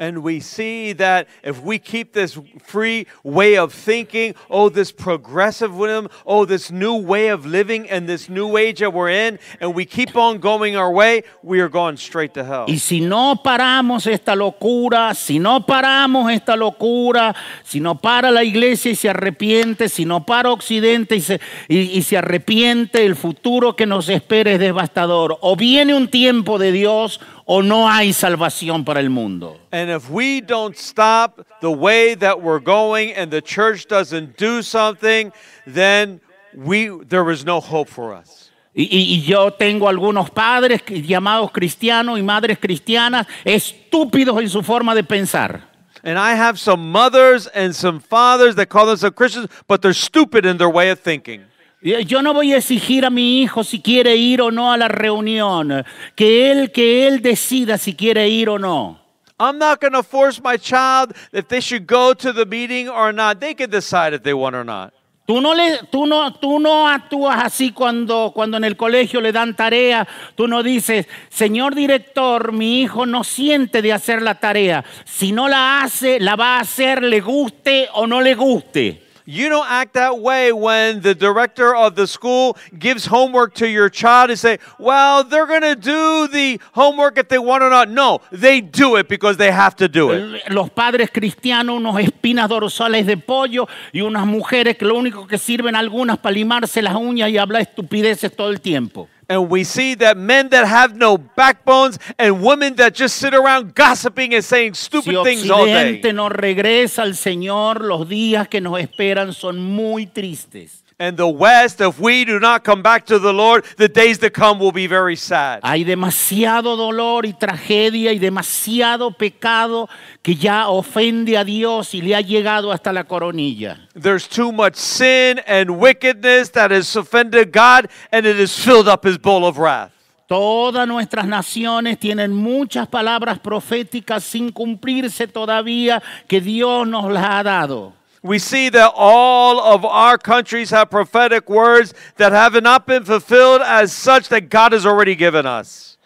And 0.00 0.22
we 0.22 0.40
see 0.40 0.94
that 0.94 1.28
if 1.44 1.60
we 1.62 1.78
keep 1.78 2.14
this 2.14 2.38
free 2.64 3.06
way 3.22 3.58
of 3.58 3.70
thinking, 3.74 4.34
oh, 4.48 4.70
this 4.70 4.92
progressivism, 4.92 6.08
oh, 6.24 6.46
this 6.46 6.70
new 6.70 6.94
way 6.96 7.28
of 7.28 7.44
living 7.44 7.86
and 7.90 8.08
this 8.08 8.30
new 8.30 8.56
age 8.56 8.80
that 8.80 8.94
we're 8.94 9.10
in, 9.10 9.38
and 9.60 9.74
we 9.74 9.84
keep 9.84 10.16
on 10.16 10.38
going 10.38 10.74
our 10.74 10.90
way, 10.90 11.22
we 11.42 11.60
are 11.60 11.68
going 11.68 11.98
straight 11.98 12.32
to 12.32 12.42
hell. 12.44 12.64
Y 12.66 12.78
si 12.78 13.00
no 13.00 13.36
paramos 13.44 14.06
esta 14.06 14.34
locura, 14.34 15.14
si 15.14 15.38
no 15.38 15.60
paramos 15.66 16.32
esta 16.32 16.56
locura, 16.56 17.34
si 17.62 17.78
no 17.78 17.94
para 17.96 18.30
la 18.30 18.42
iglesia 18.42 18.92
y 18.92 18.94
se 18.96 19.10
arrepiente, 19.10 19.90
si 19.90 20.06
no 20.06 20.24
para 20.24 20.50
Occidente 20.50 21.16
y 21.16 21.20
se, 21.20 21.40
y- 21.68 21.98
y 21.98 22.02
se 22.04 22.16
arrepiente, 22.16 23.04
el 23.04 23.16
futuro 23.16 23.76
que 23.76 23.84
nos 23.84 24.08
espera 24.08 24.52
es 24.52 24.60
devastador. 24.60 25.36
O 25.42 25.56
viene 25.56 25.92
un 25.94 26.08
tiempo 26.08 26.58
de 26.58 26.72
Dios 26.72 27.20
o 27.52 27.62
no 27.62 27.88
hay 27.90 28.12
salvación 28.12 28.84
para 28.84 29.00
el 29.00 29.10
mundo. 29.10 29.58
And 29.72 29.90
if 29.90 30.08
we 30.08 30.40
don't 30.40 30.76
stop 30.76 31.44
the 31.60 31.70
way 31.70 32.14
that 32.14 32.40
we're 32.40 32.60
going 32.60 33.12
and 33.12 33.28
the 33.32 33.42
church 33.42 33.88
doesn't 33.88 34.36
do 34.36 34.62
something, 34.62 35.32
then 35.66 36.20
we 36.54 36.88
there 37.08 37.28
is 37.32 37.44
no 37.44 37.58
hope 37.60 37.88
for 37.88 38.14
us. 38.14 38.52
Y, 38.72 38.88
y- 38.88 39.20
yo 39.26 39.50
tengo 39.50 39.88
algunos 39.88 40.30
padres 40.30 40.80
llamados 40.86 41.50
cristianos 41.50 42.20
y 42.20 42.22
madres 42.22 42.56
cristianas 42.56 43.26
estúpidos 43.44 44.40
en 44.40 44.48
su 44.48 44.62
forma 44.62 44.94
de 44.94 45.02
pensar. 45.02 45.62
And 46.04 46.20
I 46.20 46.34
have 46.36 46.56
some 46.56 46.92
mothers 46.92 47.48
and 47.48 47.74
some 47.74 47.98
fathers 47.98 48.54
that 48.54 48.68
call 48.68 48.86
themselves 48.86 49.16
Christians, 49.16 49.48
but 49.66 49.82
they're 49.82 49.92
stupid 49.92 50.46
in 50.46 50.56
their 50.56 50.70
way 50.70 50.90
of 50.90 51.00
thinking. 51.00 51.42
Y 51.82 52.04
Yo 52.04 52.20
no 52.20 52.34
voy 52.34 52.52
a 52.52 52.58
exigir 52.58 53.06
a 53.06 53.10
mi 53.10 53.40
hijo 53.40 53.64
si 53.64 53.80
quiere 53.80 54.14
ir 54.14 54.42
o 54.42 54.50
no 54.50 54.70
a 54.70 54.76
la 54.76 54.88
reunión, 54.88 55.84
que 56.14 56.50
él 56.50 56.72
que 56.72 57.06
él 57.06 57.22
decida 57.22 57.78
si 57.78 57.94
quiere 57.94 58.28
ir 58.28 58.50
o 58.50 58.58
no. 58.58 58.98
I'm 59.38 59.58
not 59.58 59.80
going 59.80 59.94
to 59.94 60.02
force 60.02 60.38
my 60.42 60.58
child 60.58 61.14
if 61.32 61.48
they 61.48 61.62
should 61.62 61.86
go 61.86 62.12
to 62.12 62.32
the 62.32 62.44
meeting 62.44 62.90
or 62.90 63.10
not. 63.10 63.40
They 63.40 63.54
can 63.54 63.70
decide 63.70 64.12
if 64.12 64.22
they 64.22 64.34
want 64.34 64.54
or 64.54 64.64
not. 64.64 64.92
Tú 65.26 65.40
no, 65.40 65.54
le, 65.54 65.78
tú, 65.90 66.06
no, 66.06 66.34
tú 66.34 66.58
no 66.58 66.88
actúas 66.88 67.42
así 67.42 67.70
cuando, 67.70 68.32
cuando 68.34 68.56
en 68.56 68.64
el 68.64 68.76
colegio 68.76 69.20
le 69.20 69.32
dan 69.32 69.54
tarea. 69.54 70.06
Tú 70.34 70.48
no 70.48 70.62
dices, 70.62 71.06
señor 71.30 71.74
director, 71.74 72.52
mi 72.52 72.82
hijo 72.82 73.06
no 73.06 73.24
siente 73.24 73.80
de 73.80 73.92
hacer 73.92 74.20
la 74.20 74.34
tarea. 74.34 74.84
Si 75.04 75.32
no 75.32 75.48
la 75.48 75.82
hace, 75.82 76.20
la 76.20 76.36
va 76.36 76.56
a 76.56 76.60
hacer, 76.60 77.02
le 77.02 77.20
guste 77.20 77.88
o 77.94 78.06
no 78.06 78.20
le 78.20 78.34
guste. 78.34 79.09
You 79.30 79.48
don't 79.48 79.70
act 79.70 79.94
that 79.94 80.18
way 80.18 80.52
when 80.52 81.02
the 81.02 81.14
director 81.14 81.72
of 81.72 81.94
the 81.94 82.08
school 82.08 82.56
gives 82.76 83.06
homework 83.06 83.54
to 83.54 83.68
your 83.68 83.88
child 83.88 84.30
and 84.30 84.38
say, 84.38 84.58
well, 84.76 85.22
they're 85.22 85.46
going 85.46 85.62
to 85.62 85.76
do 85.76 86.26
the 86.26 86.60
homework 86.72 87.16
if 87.16 87.28
they 87.28 87.38
want 87.38 87.62
or 87.62 87.70
not. 87.70 87.88
No, 87.88 88.22
they 88.32 88.60
do 88.60 88.96
it 88.96 89.06
because 89.08 89.36
they 89.36 89.52
have 89.52 89.76
to 89.76 89.88
do 89.88 90.10
it. 90.10 90.50
Los 90.50 90.68
padres 90.70 91.10
cristianos, 91.12 91.76
unos 91.76 92.00
espinas 92.00 92.48
dorsales 92.48 93.06
de 93.06 93.16
pollo 93.18 93.68
y 93.92 94.00
unas 94.00 94.26
mujeres 94.26 94.76
que 94.76 94.84
lo 94.84 94.96
único 94.96 95.28
que 95.28 95.38
sirven 95.38 95.76
algunas 95.76 96.18
para 96.18 96.34
limarse 96.34 96.82
las 96.82 96.96
uñas 96.96 97.30
y 97.30 97.38
hablar 97.38 97.62
estupideces 97.62 98.34
todo 98.34 98.50
el 98.50 98.60
tiempo. 98.60 99.08
And 99.30 99.48
we 99.48 99.62
see 99.62 99.94
that 99.94 100.16
men 100.16 100.48
that 100.48 100.66
have 100.66 100.96
no 100.96 101.16
backbones 101.16 102.00
and 102.18 102.42
women 102.42 102.74
that 102.74 102.94
just 102.94 103.14
sit 103.14 103.32
around 103.32 103.76
gossiping 103.76 104.34
and 104.34 104.44
saying 104.44 104.74
Si 104.74 104.86
stupid 104.88 105.22
things 105.22 105.48
all 105.48 105.66
day. 105.66 106.02
No 106.12 106.28
regresa 106.28 107.02
al 107.02 107.14
Señor, 107.14 107.80
los 107.80 108.08
días 108.08 108.48
que 108.48 108.60
nos 108.60 108.80
esperan 108.80 109.32
son 109.32 109.62
muy 109.62 110.06
tristes. 110.06 110.79
And 111.00 111.16
the 111.16 111.26
West, 111.26 111.80
if 111.80 111.98
we 111.98 112.26
do 112.26 112.38
not 112.38 112.62
come 112.62 112.82
back 112.82 113.06
to 113.06 113.18
the 113.18 113.32
Lord, 113.32 113.64
the 113.78 113.88
days 113.88 114.18
to 114.18 114.28
come 114.28 114.58
will 114.58 114.70
be 114.70 114.86
very 114.86 115.16
sad. 115.16 115.60
Hay 115.62 115.82
demasiado 115.82 116.76
dolor 116.76 117.24
y 117.24 117.32
tragedia 117.32 118.12
y 118.12 118.18
demasiado 118.18 119.10
pecado 119.10 119.88
que 120.22 120.34
ya 120.34 120.68
ofende 120.68 121.38
a 121.38 121.44
Dios 121.44 121.94
y 121.94 122.02
le 122.02 122.14
ha 122.14 122.20
llegado 122.20 122.70
hasta 122.70 122.92
la 122.92 123.04
coronilla. 123.04 123.78
There's 123.94 124.28
too 124.28 124.52
much 124.52 124.74
sin 124.74 125.40
and 125.46 125.80
wickedness 125.80 126.50
that 126.52 126.70
has 126.70 126.94
offended 126.94 127.50
God, 127.50 127.88
and 128.12 128.26
it 128.26 128.36
has 128.36 128.52
filled 128.52 128.86
up 128.86 129.02
his 129.02 129.16
bowl 129.16 129.46
of 129.46 129.56
wrath. 129.56 129.92
Todas 130.26 130.86
nuestras 130.86 131.26
naciones 131.26 131.98
tienen 131.98 132.34
muchas 132.34 132.86
palabras 132.88 133.38
proféticas 133.38 134.22
sin 134.22 134.52
cumplirse 134.52 135.26
todavía 135.26 136.02
que 136.28 136.42
Dios 136.42 136.86
nos 136.86 137.10
las 137.10 137.24
ha 137.24 137.42
dado. 137.42 137.99
We 138.22 138.38
see 138.38 138.68
that 138.70 138.92
all 138.94 139.58
of 139.60 139.84
our 139.84 140.18
countries 140.18 140.70
have 140.70 140.90
prophetic 140.90 141.48
words 141.48 141.94
that 142.16 142.32
have 142.32 142.60
not 142.62 142.86
been 142.86 143.04
fulfilled 143.04 143.62
as 143.64 143.92
such 143.92 144.28
that 144.28 144.50
God 144.50 144.72
has 144.72 144.84
already 144.84 145.16
given 145.16 145.46
us. 145.46 145.96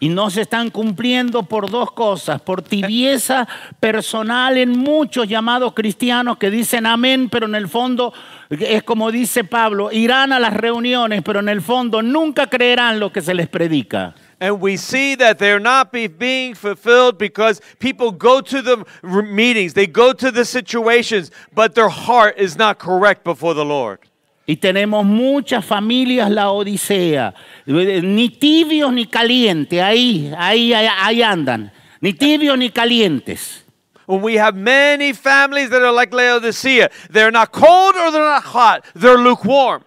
Y 0.00 0.08
no 0.08 0.30
se 0.30 0.42
están 0.42 0.70
cumpliendo 0.70 1.42
por 1.42 1.68
dos 1.68 1.90
cosas, 1.90 2.40
por 2.40 2.62
tibieza 2.62 3.48
personal 3.80 4.56
en 4.56 4.78
muchos 4.78 5.26
llamados 5.28 5.74
cristianos 5.74 6.38
que 6.38 6.50
dicen 6.50 6.86
amén, 6.86 7.28
pero 7.28 7.46
en 7.46 7.56
el 7.56 7.68
fondo 7.68 8.12
es 8.48 8.84
como 8.84 9.10
dice 9.10 9.42
Pablo, 9.42 9.90
irán 9.90 10.32
a 10.32 10.38
las 10.38 10.54
reuniones, 10.54 11.22
pero 11.22 11.40
en 11.40 11.48
el 11.48 11.60
fondo 11.60 12.00
nunca 12.00 12.46
creerán 12.46 13.00
lo 13.00 13.12
que 13.12 13.20
se 13.20 13.34
les 13.34 13.48
predica. 13.48 14.14
And 14.40 14.60
we 14.60 14.76
see 14.76 15.16
that 15.16 15.38
they're 15.38 15.58
not 15.58 15.90
be, 15.92 16.06
being 16.06 16.54
fulfilled 16.54 17.18
because 17.18 17.60
people 17.80 18.12
go 18.12 18.40
to 18.40 18.62
the 18.62 18.84
meetings, 19.02 19.74
they 19.74 19.86
go 19.86 20.12
to 20.12 20.30
the 20.30 20.44
situations, 20.44 21.32
but 21.54 21.74
their 21.74 21.88
heart 21.88 22.38
is 22.38 22.56
not 22.56 22.78
correct 22.78 23.24
before 23.24 23.54
the 23.54 23.64
Lord. 23.64 23.98
Y 24.46 24.56
tenemos 24.56 25.04
muchas 25.04 25.62
familias 25.64 26.30
la 26.30 26.50
Odisea, 26.50 27.34
ni 27.66 28.30
tibios 28.30 28.92
ni 28.94 29.04
calientes, 29.04 29.82
ahí, 29.82 30.32
ahí, 30.34 30.72
ahí, 30.72 30.88
ahí 30.88 31.22
andan, 31.22 31.70
ni 32.00 32.14
tibios 32.14 32.56
ni 32.56 32.70
calientes. 32.70 33.64
When 34.06 34.22
we 34.22 34.36
have 34.36 34.54
many 34.56 35.12
families 35.12 35.68
that 35.68 35.82
are 35.82 35.92
like 35.92 36.14
Laodicea, 36.14 36.88
they're 37.10 37.30
not 37.30 37.52
cold 37.52 37.94
or 37.94 38.10
they're 38.10 38.22
not 38.22 38.42
hot, 38.42 38.86
they're 38.94 39.18
lukewarm. 39.18 39.84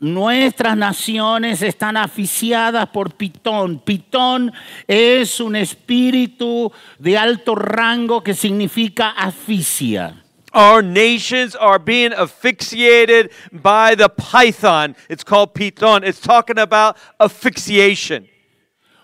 Nuestras 0.00 0.78
naciones 0.78 1.60
están 1.60 1.98
aficiadas 1.98 2.88
por 2.88 3.14
Pitón. 3.14 3.80
Pitón 3.80 4.50
es 4.88 5.38
un 5.40 5.54
espíritu 5.54 6.72
de 6.98 7.18
alto 7.18 7.54
rango 7.54 8.22
que 8.22 8.32
significa 8.32 9.10
asfixia. 9.10 10.24
Our 10.54 10.82
nations 10.82 11.54
are 11.54 11.78
being 11.78 12.14
asphyxiated 12.14 13.30
by 13.52 13.94
the 13.94 14.08
python. 14.08 14.96
It's 15.10 15.22
called 15.22 15.52
Python. 15.52 16.02
It's 16.02 16.18
talking 16.18 16.58
about 16.58 16.96
asphyxiation. 17.20 18.26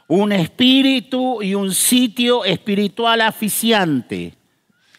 Un 0.09 0.33
espíritu 0.33 1.43
y 1.43 1.55
un 1.55 1.75
sitio 1.75 2.43
espiritual 2.43 3.21
asfixiante. 3.21 4.35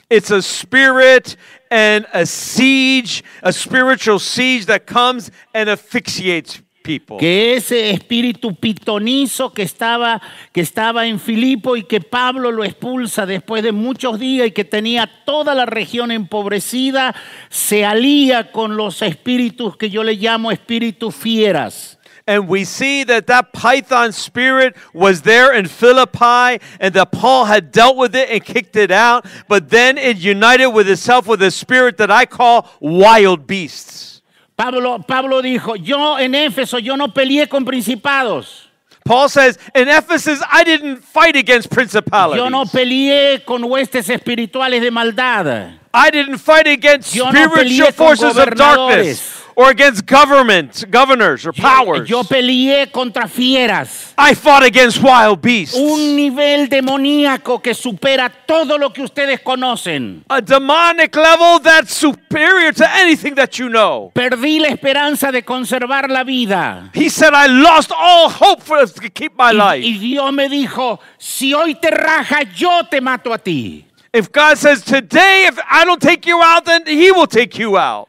It's 0.09 0.31
a 0.31 0.41
spirit 0.41 1.35
and 1.69 2.05
a 2.13 2.25
siege, 2.25 3.23
a 3.43 3.51
spiritual 3.51 4.19
siege 4.19 4.65
that 4.67 4.85
comes 4.85 5.31
and 5.53 5.69
asphyxiates 5.69 6.61
people. 6.81 7.17
que 7.17 7.55
ese 7.55 7.91
espíritu 7.91 8.55
pitonizo 8.55 9.51
que 9.51 9.63
estaba, 9.63 10.21
que 10.53 10.61
estaba 10.61 11.05
en 11.05 11.19
Filipo 11.19 11.75
y 11.75 11.83
que 11.83 11.99
Pablo 11.99 12.51
lo 12.51 12.63
expulsa 12.63 13.25
después 13.25 13.61
de 13.61 13.73
muchos 13.73 14.17
días 14.17 14.47
y 14.47 14.51
que 14.51 14.63
tenía 14.63 15.09
toda 15.25 15.53
la 15.53 15.65
región 15.65 16.11
empobrecida, 16.11 17.13
se 17.49 17.83
alía 17.83 18.53
con 18.53 18.77
los 18.77 19.01
espíritus 19.01 19.75
que 19.75 19.89
yo 19.89 20.05
le 20.05 20.13
llamo 20.13 20.51
espíritus 20.51 21.13
fieras. 21.13 21.96
And 22.27 22.49
we 22.49 22.65
see 22.65 23.05
that 23.05 23.27
that 23.27 23.53
python 23.53 24.11
spirit 24.11 24.75
was 24.93 25.21
there 25.21 25.53
in 25.53 25.65
Philippi 25.65 26.61
and 26.79 26.93
that 26.93 27.11
Paul 27.13 27.45
had 27.45 27.71
dealt 27.71 27.95
with 27.95 28.15
it 28.15 28.29
and 28.29 28.43
kicked 28.43 28.75
it 28.75 28.91
out, 28.91 29.25
but 29.47 29.69
then 29.69 29.97
it 29.97 30.17
united 30.17 30.67
with 30.67 30.89
itself 30.89 31.25
with 31.25 31.41
a 31.41 31.51
spirit 31.51 31.95
that 31.97 32.11
I 32.11 32.25
call 32.25 32.69
wild 32.81 33.47
beasts. 33.47 34.21
Pablo, 34.57 34.99
Pablo 34.99 35.41
dijo, 35.41 35.75
yo 35.79 36.15
en 36.17 36.33
Éfeso, 36.33 36.83
yo 36.83 36.95
no 36.95 37.07
peleé 37.07 37.47
con 37.47 37.63
principados. 37.63 38.67
Paul 39.05 39.29
says, 39.29 39.57
in 39.73 39.87
Ephesus, 39.87 40.43
I 40.51 40.65
didn't 40.65 40.97
fight 40.97 41.37
against 41.37 41.69
principalities. 41.69 42.43
Yo 42.43 42.49
no 42.49 42.65
peleé 42.65 43.45
con 43.45 43.61
huestes 43.63 44.09
espirituales 44.09 44.81
de 44.81 44.91
maldad. 44.91 45.79
I 45.93 46.09
didn't 46.09 46.39
fight 46.39 46.67
against 46.67 47.15
Yo 47.15 47.31
no 47.31 47.31
spiritual 47.31 47.87
peleé 47.87 47.93
forces 47.93 48.37
of 48.37 48.49
darkness. 48.55 49.36
Or 49.57 49.71
against 49.71 50.05
governments, 50.05 50.85
governors 50.85 51.43
or 51.43 51.51
powers. 51.51 52.07
Yo 52.07 52.23
peleé 52.23 52.91
contra 52.91 53.27
fieras. 53.27 54.13
I 54.15 54.35
fought 54.35 54.61
against 54.63 55.01
wild 55.01 55.41
beasts. 55.41 55.75
Un 55.75 56.15
nivel 56.15 56.69
demoníaco 56.69 57.59
que 57.59 57.73
supera 57.73 58.29
todo 58.45 58.77
lo 58.77 58.91
que 58.93 59.01
ustedes 59.01 59.39
conocen. 59.41 60.23
a 60.29 60.41
demonic 60.41 61.15
level 61.15 61.57
that's 61.59 61.95
superior 61.95 62.71
to 62.71 62.85
anything 62.97 63.33
that 63.33 63.57
you 63.57 63.67
know. 63.67 64.11
Perdí 64.13 64.59
la 64.59 64.67
esperanza 64.67 65.31
de 65.31 65.41
conservar 65.41 66.07
la 66.07 66.23
vida. 66.23 66.91
He 66.93 67.09
said, 67.09 67.33
I 67.33 67.47
lost 67.47 67.91
all 67.91 68.29
hope 68.29 68.61
for 68.61 68.85
to 68.85 69.09
keep 69.09 69.35
my 69.35 69.51
Y, 69.51 69.53
life. 69.53 69.83
y 69.83 69.97
Dios 69.97 70.31
me 70.33 70.47
dijo, 70.49 70.99
si 71.17 71.55
hoy 71.55 71.73
te 71.73 71.89
raja, 71.89 72.43
yo 72.55 72.83
te 72.91 73.01
mato 73.01 73.33
a 73.33 73.39
ti. 73.39 73.85
If 74.13 74.31
God 74.31 74.57
says, 74.59 74.83
Today, 74.83 75.47
if 75.47 75.59
I 75.67 75.83
don't 75.83 76.01
take 76.01 76.27
you 76.27 76.39
out, 76.43 76.63
then 76.65 76.85
He 76.85 77.11
will 77.11 77.25
take 77.25 77.57
you 77.57 77.75
out. 77.75 78.07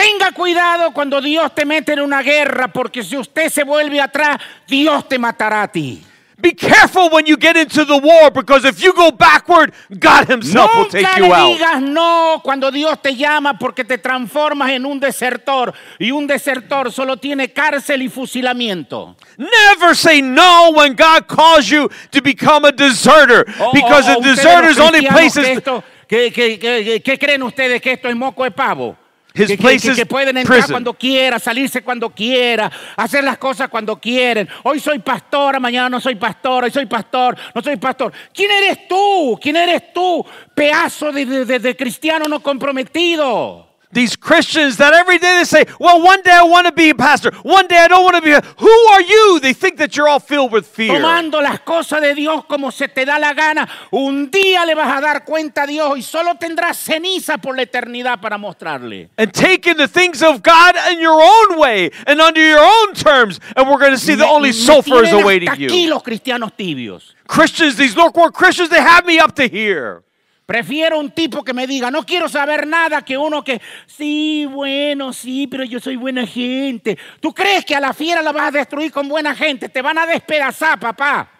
Tenga 0.00 0.32
cuidado 0.32 0.92
cuando 0.92 1.20
Dios 1.20 1.54
te 1.54 1.64
mete 1.64 1.92
en 1.92 2.00
una 2.00 2.22
guerra, 2.22 2.68
porque 2.68 3.02
si 3.02 3.16
usted 3.16 3.48
se 3.50 3.64
vuelve 3.64 4.00
atrás, 4.00 4.38
Dios 4.66 5.08
te 5.08 5.18
matará 5.18 5.62
a 5.62 5.68
ti. 5.68 6.04
Be 6.38 6.54
careful 6.54 7.10
when 7.12 7.26
you 7.26 7.36
get 7.38 7.54
into 7.54 7.84
the 7.84 7.98
war 7.98 8.30
because 8.32 8.64
if 8.66 8.80
you 8.82 8.94
go 8.94 9.10
backward, 9.12 9.74
God 9.90 10.26
Himself 10.26 10.74
will 10.74 10.86
take 10.88 11.06
you 11.18 11.30
out. 11.34 11.54
digas 11.58 11.82
no 11.82 12.40
cuando 12.42 12.70
Dios 12.70 12.98
te 13.02 13.14
llama 13.14 13.58
porque 13.58 13.84
te 13.84 13.98
transformas 13.98 14.70
en 14.70 14.86
un 14.86 14.98
desertor 14.98 15.74
y 15.98 16.10
un 16.10 16.26
desertor 16.26 16.90
solo 16.90 17.18
tiene 17.18 17.52
cárcel 17.52 18.00
y 18.00 18.08
fusilamiento. 18.08 19.16
Never 19.36 19.94
say 19.94 20.22
no 20.22 20.70
when 20.70 20.94
God 20.96 21.26
calls 21.28 21.66
you 21.68 21.90
to 22.10 22.22
become 22.22 22.64
a 22.66 22.72
deserter 22.72 23.44
O- 23.60 23.72
because 23.74 24.08
o- 24.08 24.12
a 24.12 24.26
los 24.26 24.38
is 24.38 24.78
only 24.78 25.00
que 25.00 25.08
places. 25.08 25.60
que- 26.08 26.32
que- 26.32 26.58
que- 26.58 27.02
¿Qué 27.04 27.18
creen 27.18 27.42
ustedes 27.42 27.82
que 27.82 27.92
esto 27.92 28.08
es 28.08 28.16
moco 28.16 28.44
de 28.44 28.50
pavo? 28.50 28.96
His 29.34 29.46
que, 29.48 29.56
place 29.58 29.80
que- 29.86 29.90
is 29.92 29.96
que 29.96 30.06
pueden 30.06 30.36
entrar 30.36 30.58
prison. 30.58 30.72
cuando 30.74 30.94
quiera, 30.94 31.38
salirse 31.38 31.82
cuando 31.82 32.10
quiera, 32.10 32.70
hacer 32.96 33.22
las 33.22 33.38
cosas 33.38 33.68
cuando 33.68 33.98
quieren. 34.00 34.48
Hoy 34.64 34.80
soy 34.80 34.98
pastora, 34.98 35.60
mañana 35.60 35.88
no 35.88 36.00
soy 36.00 36.16
pastor, 36.16 36.64
hoy 36.64 36.70
soy 36.70 36.86
pastor, 36.86 37.36
no 37.54 37.62
soy 37.62 37.76
pastor. 37.76 38.12
¿Quién 38.34 38.50
eres 38.50 38.88
tú? 38.88 39.38
¿Quién 39.40 39.56
eres 39.56 39.92
tú? 39.92 40.26
Pedazo 40.54 41.12
de- 41.12 41.24
de- 41.44 41.58
de 41.60 41.76
cristiano 41.76 42.26
no 42.26 42.40
comprometido. 42.40 43.69
These 43.92 44.14
Christians 44.14 44.76
that 44.76 44.92
every 44.94 45.18
day 45.18 45.38
they 45.38 45.44
say, 45.44 45.64
Well, 45.80 46.00
one 46.02 46.22
day 46.22 46.30
I 46.30 46.44
want 46.44 46.66
to 46.66 46.72
be 46.72 46.90
a 46.90 46.94
pastor, 46.94 47.32
one 47.42 47.66
day 47.66 47.76
I 47.76 47.88
don't 47.88 48.04
want 48.04 48.16
to 48.16 48.22
be 48.22 48.30
a. 48.32 48.40
Who 48.40 48.68
are 48.68 49.00
you? 49.00 49.40
They 49.40 49.52
think 49.52 49.78
that 49.78 49.96
you're 49.96 50.08
all 50.08 50.20
filled 50.20 50.52
with 50.52 50.64
fear. 50.66 51.00
Tomando 51.00 51.40
las 51.42 51.60
cosas 51.60 52.00
de 52.00 52.14
Dios 52.14 52.44
como 52.46 52.70
se 52.70 52.86
te 52.86 53.04
da 53.04 53.18
la 53.18 53.32
gana, 53.32 53.68
un 53.90 54.30
día 54.30 54.64
le 54.64 54.74
vas 54.74 54.96
a 54.96 55.00
dar 55.00 55.24
cuenta 55.24 55.64
a 55.64 55.66
Dios 55.66 55.98
y 55.98 56.02
solo 56.02 56.36
tendrás 56.36 56.76
ceniza 56.78 57.38
por 57.38 57.56
la 57.56 57.62
eternidad 57.62 58.20
para 58.20 58.38
mostrarle. 58.38 59.10
and 59.18 59.32
taking 59.32 59.76
the 59.76 59.88
things 59.88 60.22
of 60.22 60.40
God 60.42 60.76
in 60.92 61.00
your 61.00 61.20
own 61.20 61.58
way 61.58 61.90
and 62.06 62.20
under 62.20 62.40
your 62.40 62.60
own 62.60 62.94
terms, 62.94 63.40
and 63.56 63.68
we're 63.68 63.78
going 63.78 63.90
to 63.92 63.98
see 63.98 64.14
the 64.14 64.26
only 64.26 64.52
sulfur 64.52 65.02
is 65.02 65.12
awaiting 65.12 65.48
hasta 65.48 65.64
aquí 65.64 65.84
you. 65.84 65.90
los 65.90 66.02
cristianos 66.02 66.52
tibios. 66.56 67.14
Christians, 67.26 67.76
these 67.76 67.96
lukewarm 67.96 68.32
Christians, 68.32 68.70
they 68.70 68.80
have 68.80 69.04
me 69.04 69.18
up 69.18 69.34
to 69.34 69.48
here. 69.48 70.04
Prefiero 70.50 70.98
un 70.98 71.12
tipo 71.12 71.44
que 71.44 71.54
me 71.54 71.64
diga, 71.64 71.92
no 71.92 72.04
quiero 72.04 72.28
saber 72.28 72.66
nada, 72.66 73.02
que 73.02 73.16
uno 73.16 73.44
que, 73.44 73.62
sí, 73.86 74.48
bueno, 74.50 75.12
sí, 75.12 75.46
pero 75.46 75.62
yo 75.62 75.78
soy 75.78 75.94
buena 75.94 76.26
gente. 76.26 76.98
¿Tú 77.20 77.32
crees 77.32 77.64
que 77.64 77.76
a 77.76 77.78
la 77.78 77.92
fiera 77.92 78.20
la 78.20 78.32
vas 78.32 78.48
a 78.48 78.50
destruir 78.50 78.90
con 78.90 79.06
buena 79.06 79.32
gente? 79.32 79.68
Te 79.68 79.80
van 79.80 79.96
a 79.96 80.06
despedazar, 80.06 80.80
papá. 80.80 81.30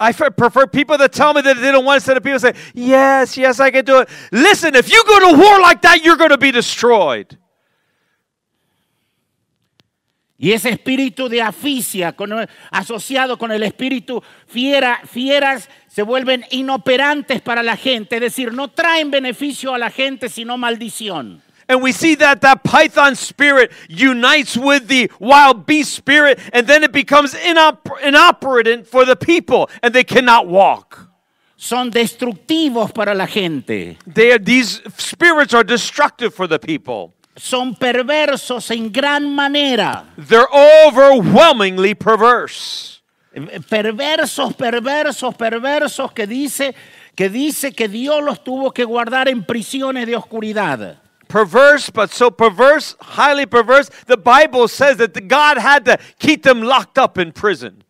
I 0.00 0.12
prefer 0.12 0.66
people 0.66 0.98
that 0.98 1.12
tell 1.12 1.32
me 1.32 1.42
that 1.42 1.60
they 1.60 1.70
don't 1.70 1.84
want 1.84 2.02
to 2.02 2.10
instead 2.10 2.16
of 2.16 2.24
people 2.24 2.40
say, 2.40 2.54
Yes, 2.74 3.36
yes, 3.36 3.60
I 3.60 3.70
can 3.70 3.84
do 3.84 4.00
it. 4.00 4.08
Listen, 4.32 4.74
if 4.74 4.90
you 4.90 5.00
go 5.06 5.30
to 5.30 5.38
war 5.38 5.60
like 5.60 5.80
that, 5.82 6.04
you're 6.04 6.16
going 6.16 6.30
to 6.30 6.36
be 6.36 6.50
destroyed. 6.50 7.38
Y 10.38 10.52
ese 10.52 10.68
espíritu 10.68 11.28
de 11.30 11.40
aficia 11.40 12.12
con- 12.12 12.46
asociado 12.70 13.38
con 13.38 13.52
el 13.52 13.62
espíritu 13.62 14.22
fiera, 14.46 15.00
fieras 15.06 15.68
se 15.88 16.02
vuelven 16.02 16.44
inoperantes 16.50 17.40
para 17.40 17.62
la 17.62 17.76
gente, 17.76 18.16
es 18.16 18.20
decir, 18.20 18.52
no 18.52 18.68
traen 18.68 19.10
beneficio 19.10 19.72
a 19.72 19.78
la 19.78 19.90
gente, 19.90 20.28
sino 20.28 20.58
maldición. 20.58 21.40
And 21.68 21.82
we 21.82 21.92
see 21.92 22.14
that 22.16 22.42
that 22.42 22.62
python 22.62 23.16
spirit 23.16 23.72
unites 23.88 24.56
with 24.56 24.86
the 24.86 25.10
wild 25.18 25.66
beast 25.66 25.94
spirit, 25.94 26.38
and 26.52 26.66
then 26.66 26.84
it 26.84 26.92
becomes 26.92 27.34
inop- 27.34 27.90
inoperant 28.04 28.86
for 28.86 29.04
the 29.04 29.16
people, 29.16 29.68
and 29.82 29.92
they 29.92 30.04
cannot 30.04 30.46
walk. 30.46 31.08
Son 31.56 31.90
destructivos 31.90 32.92
para 32.92 33.14
la 33.14 33.26
gente. 33.26 33.96
They 34.06 34.32
are, 34.32 34.38
these 34.38 34.82
spirits 34.98 35.54
are 35.54 35.64
destructive 35.64 36.34
for 36.34 36.46
the 36.46 36.58
people. 36.58 37.14
Son 37.36 37.74
perversos 37.74 38.70
en 38.70 38.90
gran 38.90 39.34
manera. 39.34 40.04
They're 40.16 40.48
overwhelmingly 40.52 41.94
perverse. 41.94 43.00
Perversos, 43.68 44.54
perversos, 44.54 45.34
perversos 45.36 46.12
que 46.12 46.26
dice 46.26 46.74
que 47.14 47.28
dice 47.30 47.72
que 47.72 47.88
Dios 47.88 48.22
los 48.22 48.44
tuvo 48.44 48.72
que 48.72 48.84
guardar 48.84 49.28
en 49.28 49.44
prisiones 49.44 50.06
de 50.06 50.16
oscuridad. 50.16 50.98
Perverse, 51.28 51.90
but 51.90 52.10
so 52.10 52.30
perverse, 52.30 52.94
highly 53.00 53.46
perverse. 53.46 53.90
The 54.06 54.16
Bible 54.16 54.68
says 54.68 54.98
that 54.98 55.12
the 55.14 55.22
God 55.22 55.58
had 55.58 55.84
to 55.86 55.98
keep 56.18 56.44
them 56.44 56.62
locked 56.62 56.98
up 56.98 57.18
in 57.18 57.32
prison. 57.32 57.82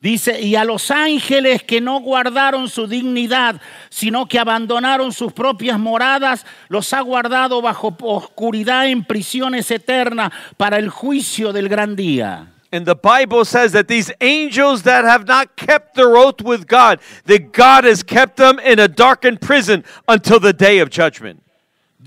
Dice, 0.00 0.40
y 0.40 0.54
a 0.54 0.64
los 0.64 0.92
ángeles 0.92 1.64
que 1.64 1.80
no 1.80 1.98
guardaron 2.00 2.68
su 2.68 2.86
dignidad, 2.86 3.60
sino 3.88 4.26
que 4.26 4.38
abandonaron 4.38 5.12
sus 5.12 5.32
propias 5.32 5.76
moradas, 5.76 6.46
los 6.68 6.92
ha 6.92 7.00
guardado 7.00 7.60
bajo 7.60 7.96
oscuridad 8.02 8.86
en 8.86 9.04
prisiones 9.04 9.68
eternas 9.72 10.30
para 10.56 10.76
el 10.76 10.88
juicio 10.88 11.52
del 11.52 11.68
gran 11.68 11.96
día. 11.96 12.46
And 12.70 12.86
the 12.86 12.94
Bible 12.94 13.44
says 13.44 13.72
that 13.72 13.88
these 13.88 14.12
angels 14.20 14.82
that 14.82 15.04
have 15.04 15.26
not 15.26 15.56
kept 15.56 15.94
their 15.94 16.16
oath 16.16 16.42
with 16.42 16.66
God, 16.66 17.00
that 17.24 17.52
God 17.52 17.84
has 17.84 18.02
kept 18.02 18.36
them 18.36 18.58
in 18.60 18.78
a 18.78 18.86
darkened 18.86 19.40
prison 19.40 19.84
until 20.06 20.38
the 20.38 20.52
day 20.52 20.78
of 20.78 20.90
judgment. 20.90 21.42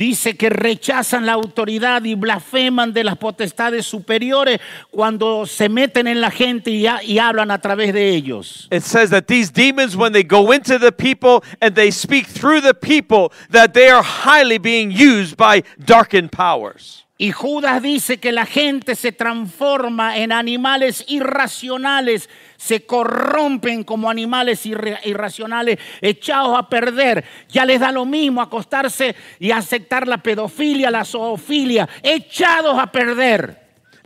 Dice 0.02 0.36
que 0.36 0.50
rechazan 0.50 1.28
la 1.28 1.34
autoridad 1.34 2.04
y 2.06 2.16
blasfeman 2.16 2.92
de 2.92 3.04
las 3.04 3.18
potestades 3.20 3.86
superiores 3.86 4.60
cuando 4.90 5.46
se 5.46 5.70
meten 5.70 6.08
en 6.08 6.20
la 6.22 6.32
gente 6.32 6.72
y, 6.72 6.88
ha- 6.88 7.04
y 7.04 7.20
hablan 7.20 7.52
a 7.52 7.60
través 7.62 7.94
de 7.94 8.10
ellos. 8.10 8.68
It 8.72 8.82
says 8.82 9.12
that 9.12 9.28
these 9.28 9.52
demons, 9.54 9.96
when 9.96 10.12
they 10.12 10.24
go 10.24 10.52
into 10.52 10.80
the 10.80 10.92
people 10.92 11.44
and 11.62 11.76
they 11.76 11.92
speak 11.92 12.26
through 12.26 12.62
the 12.62 12.74
people, 12.74 13.32
that 13.52 13.74
they 13.76 13.90
are 13.92 14.02
highly 14.02 14.58
being 14.58 14.90
used 14.90 15.38
by 15.38 15.62
darkened 15.86 16.32
powers. 16.32 17.01
Y 17.22 17.32
Judas 17.32 17.84
dice 17.84 18.18
que 18.20 18.32
la 18.32 18.48
gente 18.48 18.96
se 18.96 19.12
transforma 19.12 20.18
en 20.18 20.32
animales 20.32 21.06
irracionales, 21.08 22.28
se 22.58 22.88
corrompen 22.88 23.84
como 23.84 24.10
animales 24.10 24.66
irra- 24.66 25.00
irracionales, 25.04 25.78
echados 26.02 26.58
a 26.58 26.68
perder. 26.68 27.24
Ya 27.48 27.64
les 27.64 27.80
da 27.80 27.92
lo 27.92 28.06
mismo 28.06 28.42
acostarse 28.42 29.16
y 29.38 29.52
aceptar 29.52 30.08
la 30.08 30.18
pedofilia, 30.18 30.90
la 30.90 31.06
zoofilia, 31.06 31.88
echados 32.02 32.80
a 32.80 32.88
perder. 32.92 33.56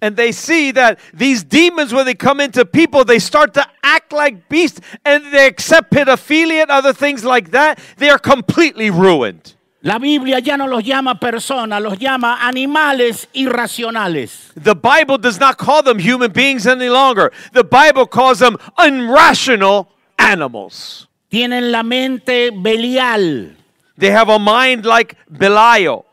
And 0.01 0.17
they 0.17 0.33
see 0.33 0.73
that 0.73 0.99
these 1.13 1.41
demons, 1.41 1.93
when 1.93 2.05
they 2.05 2.15
come 2.15 2.41
into 2.41 2.65
people, 2.65 3.05
they 3.05 3.19
start 3.19 3.53
to 3.53 3.65
act 3.81 4.11
like 4.11 4.49
beasts 4.49 4.81
and 5.05 5.23
they 5.31 5.47
accept 5.47 5.89
pedophilia 5.89 6.63
and 6.63 6.69
other 6.69 6.91
things 6.91 7.23
like 7.23 7.51
that. 7.51 7.79
They 7.95 8.09
are 8.09 8.19
completely 8.19 8.89
ruined. 8.89 9.54
La 9.85 9.99
Biblia 9.99 10.39
ya 10.39 10.57
no 10.57 10.67
los 10.67 10.83
llama 10.83 11.19
personas, 11.19 11.79
los 11.79 11.99
llama 11.99 12.39
animales 12.41 13.29
irracionales. 13.33 14.51
The 14.55 14.73
Bible 14.73 15.19
does 15.19 15.39
not 15.39 15.57
call 15.57 15.83
them 15.83 15.99
human 15.99 16.31
beings 16.31 16.65
any 16.65 16.89
longer. 16.89 17.31
The 17.53 17.63
Bible 17.63 18.07
calls 18.07 18.39
them 18.39 18.57
irrational 18.79 19.87
animals. 20.17 21.07
Tienen 21.29 21.71
la 21.71 21.83
mente 21.83 22.49
belial. 22.49 23.55
They 23.95 24.09
have 24.09 24.27
a 24.33 24.39
mind 24.39 24.87
like 24.87 25.15
Belial. 25.29 26.03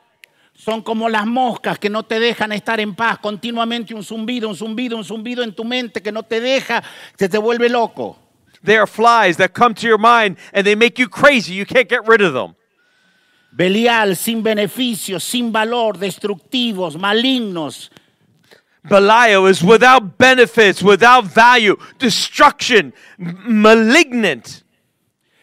Son 0.52 0.82
como 0.82 1.08
las 1.08 1.24
moscas 1.26 1.78
que 1.78 1.88
no 1.88 2.02
te 2.02 2.20
dejan 2.20 2.52
estar 2.52 2.78
en 2.78 2.94
paz. 2.94 3.20
Continuamente 3.20 3.94
un 3.94 4.04
zumbido, 4.04 4.50
un 4.50 4.54
zumbido, 4.54 4.98
un 4.98 5.04
zumbido 5.04 5.42
en 5.42 5.54
tu 5.54 5.64
mente 5.64 6.02
que 6.02 6.12
no 6.12 6.22
te 6.22 6.42
deja, 6.42 6.82
que 7.16 7.26
te 7.26 7.38
vuelve 7.38 7.70
loco. 7.70 8.18
They 8.62 8.76
are 8.76 8.86
flies 8.86 9.38
that 9.38 9.54
come 9.54 9.74
to 9.76 9.86
your 9.86 9.98
mind 9.98 10.36
and 10.52 10.66
they 10.66 10.76
make 10.76 11.00
you 11.00 11.08
crazy. 11.08 11.54
You 11.54 11.64
can't 11.64 11.88
get 11.88 12.06
rid 12.06 12.20
of 12.20 12.34
them. 12.34 12.54
Belial, 13.54 14.16
sin 14.16 14.42
beneficios, 14.42 15.22
sin 15.22 15.52
valor, 15.52 15.98
destructivos, 15.98 16.96
malignos. 16.96 17.90
Belial 18.84 19.46
is 19.46 19.62
without 19.62 20.16
benefits, 20.18 20.82
without 20.82 21.24
value, 21.26 21.76
destruction, 21.98 22.92
malignant. 23.18 24.64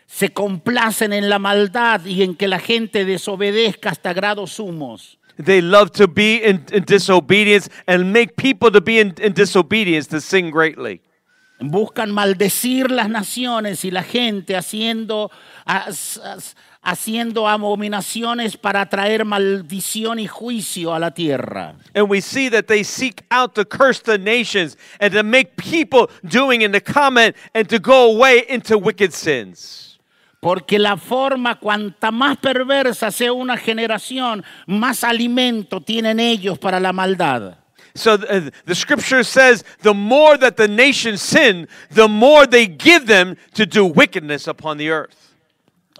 Se 0.07 0.29
complacen 0.33 1.13
en 1.13 1.29
la 1.29 1.37
maldad 1.39 2.03
y 2.05 2.23
en 2.23 2.35
que 2.35 2.47
la 2.47 2.59
gente 2.59 3.05
desobedezca 3.05 3.91
hasta 3.91 4.11
grados 4.13 4.53
sumos. 4.53 5.17
They 5.37 5.61
love 5.61 5.91
to 5.91 6.07
be 6.07 6.41
in, 6.43 6.65
in 6.73 6.83
disobedience 6.83 7.69
and 7.87 8.11
make 8.11 8.35
people 8.35 8.71
to 8.71 8.81
be 8.81 8.99
in, 8.99 9.13
in 9.21 9.33
disobedience 9.33 10.07
to 10.09 10.19
sin 10.19 10.49
greatly. 10.51 11.01
Buscan 11.61 12.11
maldecir 12.11 12.89
las 12.91 13.09
naciones 13.09 13.85
y 13.85 13.91
la 13.91 14.03
gente 14.03 14.55
haciendo, 14.57 15.29
as- 15.65 16.17
as- 16.17 16.55
haciendo 16.81 17.47
abominaciones 17.47 18.57
para 18.57 18.87
traer 18.87 19.25
maldición 19.25 20.19
y 20.19 20.27
juicio 20.27 20.93
a 20.93 20.99
la 20.99 21.11
tierra. 21.11 21.75
And 21.93 22.09
we 22.09 22.21
see 22.21 22.49
that 22.49 22.67
they 22.67 22.83
seek 22.83 23.23
out 23.31 23.55
to 23.55 23.65
curse 23.65 24.01
the 24.01 24.17
nations 24.17 24.77
and 24.99 25.13
to 25.13 25.23
make 25.23 25.57
people 25.57 26.09
doing 26.23 26.61
in 26.61 26.71
the 26.71 26.81
comment 26.81 27.35
and 27.53 27.67
to 27.69 27.79
go 27.79 28.11
away 28.11 28.45
into 28.47 28.77
wicked 28.77 29.13
sins. 29.13 29.99
Porque 30.41 30.79
la 30.79 30.95
forma, 30.95 31.59
cuanta 31.59 32.11
más 32.11 32.37
perversa 32.37 33.11
sea 33.11 33.33
una 33.33 33.57
generación, 33.57 34.43
más 34.67 35.03
alimento 35.03 35.81
tienen 35.81 36.19
ellos 36.19 36.57
para 36.57 36.79
la 36.79 36.93
maldad. 36.93 37.57
So 37.95 38.13
uh, 38.13 38.49
the 38.65 38.75
scripture 38.75 39.23
says 39.23 39.65
the 39.81 39.93
more 39.93 40.37
that 40.37 40.55
the 40.55 40.67
nations 40.69 41.21
sin, 41.21 41.67
the 41.91 42.07
more 42.07 42.45
they 42.47 42.67
give 42.67 43.07
them 43.07 43.35
to 43.55 43.65
do 43.65 43.83
wickedness 43.83 44.47
upon 44.47 44.77
the 44.77 44.89
earth. 44.91 45.28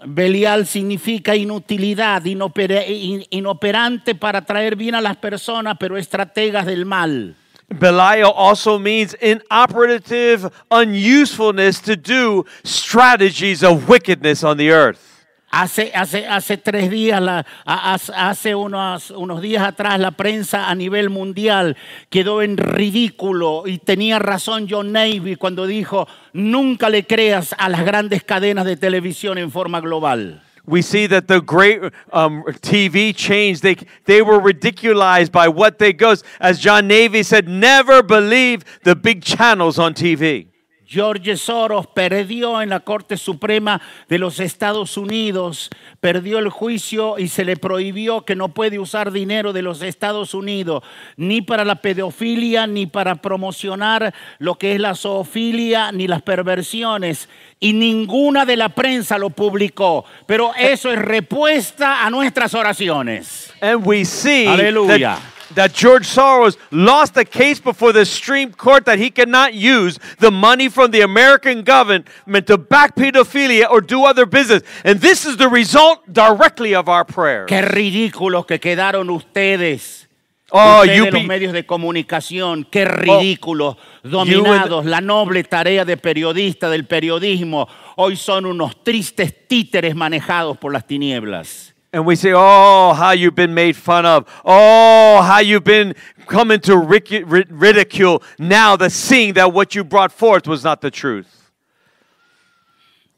Belial 0.06 0.66
significa 0.66 1.36
inutilidad, 1.36 2.24
inopera- 2.24 2.86
in- 2.86 3.24
inoperante 3.30 4.14
para 4.14 4.44
traer 4.44 4.76
bien 4.76 4.94
a 4.94 5.00
las 5.00 5.16
personas, 5.16 5.76
pero 5.78 5.96
estrategas 5.96 6.64
del 6.66 6.86
mal. 6.86 7.34
Belial 7.68 8.32
also 8.34 8.78
means 8.78 9.16
inoperative 9.20 10.50
unusefulness 10.70 11.80
to 11.80 11.94
do 11.96 12.44
strategies 12.64 13.62
of 13.62 13.88
wickedness 13.88 14.42
on 14.42 14.56
the 14.56 14.70
earth. 14.72 15.09
Hace, 15.52 15.90
hace, 15.94 16.28
hace 16.28 16.56
tres 16.58 16.90
días, 16.90 17.20
hace- 17.66 18.54
unos, 18.54 19.10
unos 19.10 19.42
días 19.42 19.64
atrás, 19.64 19.98
la 19.98 20.12
prensa 20.12 20.70
a 20.70 20.74
nivel 20.76 21.10
mundial 21.10 21.76
quedó 22.08 22.40
en 22.42 22.56
ridículo 22.56 23.64
y 23.66 23.78
tenía 23.78 24.20
razón 24.20 24.68
John 24.70 24.92
Navy 24.92 25.34
cuando 25.34 25.66
dijo, 25.66 26.06
nunca 26.32 26.88
le 26.88 27.04
creas 27.04 27.54
a 27.58 27.68
las 27.68 27.84
grandes 27.84 28.22
cadenas 28.22 28.64
de 28.64 28.76
televisión 28.76 29.38
en 29.38 29.50
forma 29.50 29.80
global. 29.80 30.40
We 30.66 30.82
see 30.82 31.08
that 31.08 31.26
the 31.26 31.40
great 31.40 31.80
um, 32.12 32.44
TV 32.60 33.12
chains, 33.12 33.60
they, 33.60 33.76
they 34.04 34.22
were 34.22 34.38
ridiculized 34.38 35.32
by 35.32 35.48
what 35.48 35.78
they 35.78 35.92
goes. 35.92 36.22
As 36.38 36.60
John 36.60 36.86
Navy 36.86 37.24
said, 37.24 37.48
never 37.48 38.04
believe 38.04 38.64
the 38.84 38.94
big 38.94 39.24
channels 39.24 39.80
on 39.80 39.94
TV. 39.94 40.49
George 40.90 41.36
Soros 41.36 41.86
perdió 41.86 42.60
en 42.60 42.68
la 42.68 42.80
Corte 42.80 43.16
Suprema 43.16 43.80
de 44.08 44.18
los 44.18 44.40
Estados 44.40 44.96
Unidos, 44.96 45.70
perdió 46.00 46.40
el 46.40 46.48
juicio 46.48 47.16
y 47.16 47.28
se 47.28 47.44
le 47.44 47.56
prohibió 47.56 48.22
que 48.22 48.34
no 48.34 48.48
puede 48.48 48.80
usar 48.80 49.12
dinero 49.12 49.52
de 49.52 49.62
los 49.62 49.82
Estados 49.82 50.34
Unidos, 50.34 50.82
ni 51.16 51.42
para 51.42 51.64
la 51.64 51.76
pedofilia, 51.76 52.66
ni 52.66 52.86
para 52.86 53.14
promocionar 53.14 54.12
lo 54.38 54.56
que 54.56 54.74
es 54.74 54.80
la 54.80 54.96
zoofilia, 54.96 55.92
ni 55.92 56.08
las 56.08 56.22
perversiones. 56.22 57.28
Y 57.60 57.72
ninguna 57.72 58.44
de 58.44 58.56
la 58.56 58.70
prensa 58.70 59.16
lo 59.16 59.30
publicó. 59.30 60.04
Pero 60.26 60.50
eso 60.58 60.90
es 60.90 60.98
respuesta 60.98 62.04
a 62.04 62.10
nuestras 62.10 62.52
oraciones. 62.54 63.52
And 63.60 63.86
we 63.86 64.04
see 64.04 64.46
that, 64.46 65.20
that 65.54 65.72
George 65.72 66.06
Soros 66.06 66.56
lost 66.70 67.16
a 67.16 67.24
case 67.24 67.60
before 67.60 67.92
the 67.92 68.04
Supreme 68.04 68.52
Court 68.52 68.84
that 68.84 68.98
he 68.98 69.10
cannot 69.10 69.54
use 69.54 69.98
the 70.18 70.30
money 70.30 70.68
from 70.68 70.90
the 70.90 71.00
American 71.02 71.62
government 71.62 72.06
to 72.46 72.58
back 72.58 72.96
pedophilia 72.96 73.70
or 73.70 73.80
do 73.80 74.04
other 74.04 74.26
business. 74.26 74.62
And 74.84 75.00
this 75.00 75.26
is 75.26 75.36
the 75.36 75.48
result 75.48 76.12
directly 76.12 76.74
of 76.74 76.88
our 76.88 77.04
prayers. 77.04 77.48
Qué 77.48 77.62
ridículos 77.62 78.46
que 78.46 78.58
quedaron 78.58 79.10
ustedes. 79.10 80.06
Oh, 80.52 80.80
Ustedes, 80.80 80.96
you 80.96 81.10
los 81.12 81.24
medios 81.24 81.52
de 81.52 81.64
comunicación, 81.64 82.66
qué 82.68 82.84
ridículos, 82.84 83.76
dominados, 84.02 84.84
la 84.84 85.00
noble 85.00 85.44
tarea 85.44 85.84
de 85.84 85.96
periodista, 85.96 86.68
del 86.68 86.86
periodismo, 86.86 87.68
hoy 87.96 88.16
son 88.16 88.46
unos 88.46 88.82
tristes 88.82 89.46
títeres 89.46 89.94
manejados 89.94 90.58
por 90.58 90.72
las 90.72 90.88
tinieblas. 90.88 91.69
And 91.92 92.06
we 92.06 92.14
say, 92.14 92.32
oh, 92.32 92.92
how 92.92 93.10
you've 93.10 93.34
been 93.34 93.52
made 93.52 93.74
fun 93.74 94.06
of. 94.06 94.28
Oh, 94.44 95.22
how 95.22 95.40
you've 95.40 95.64
been 95.64 95.94
coming 96.26 96.60
to 96.60 96.76
ridicule 96.78 98.22
now 98.38 98.76
the 98.76 98.88
seeing 98.88 99.34
that 99.34 99.52
what 99.52 99.74
you 99.74 99.82
brought 99.82 100.12
forth 100.12 100.46
was 100.46 100.62
not 100.62 100.80
the 100.80 100.90
truth. 100.90 101.50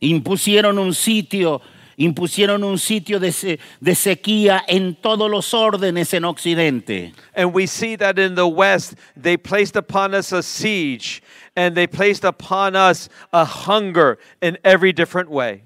Impusieron 0.00 0.78
un 0.78 0.92
sitio, 0.94 1.61
impusieron 1.98 2.64
un 2.64 2.76
sitio 2.78 3.20
de, 3.20 3.30
se- 3.30 3.58
de 3.80 3.92
sequía 3.92 4.62
en 4.66 4.96
todos 4.96 5.30
los 5.30 5.52
órdenes 5.52 6.14
en 6.14 6.24
Occidente. 6.24 7.12
And 7.35 7.52
we 7.52 7.66
see 7.66 7.94
that 7.96 8.18
in 8.18 8.35
the 8.35 8.48
West, 8.48 8.94
they 9.16 9.37
placed 9.37 9.76
upon 9.76 10.14
us 10.14 10.32
a 10.32 10.42
siege 10.42 11.22
and 11.54 11.76
they 11.76 11.87
placed 11.87 12.24
upon 12.24 12.74
us 12.74 13.11
a 13.32 13.44
hunger 13.44 14.18
in 14.40 14.56
every 14.64 14.92
different 14.92 15.30
way. 15.30 15.62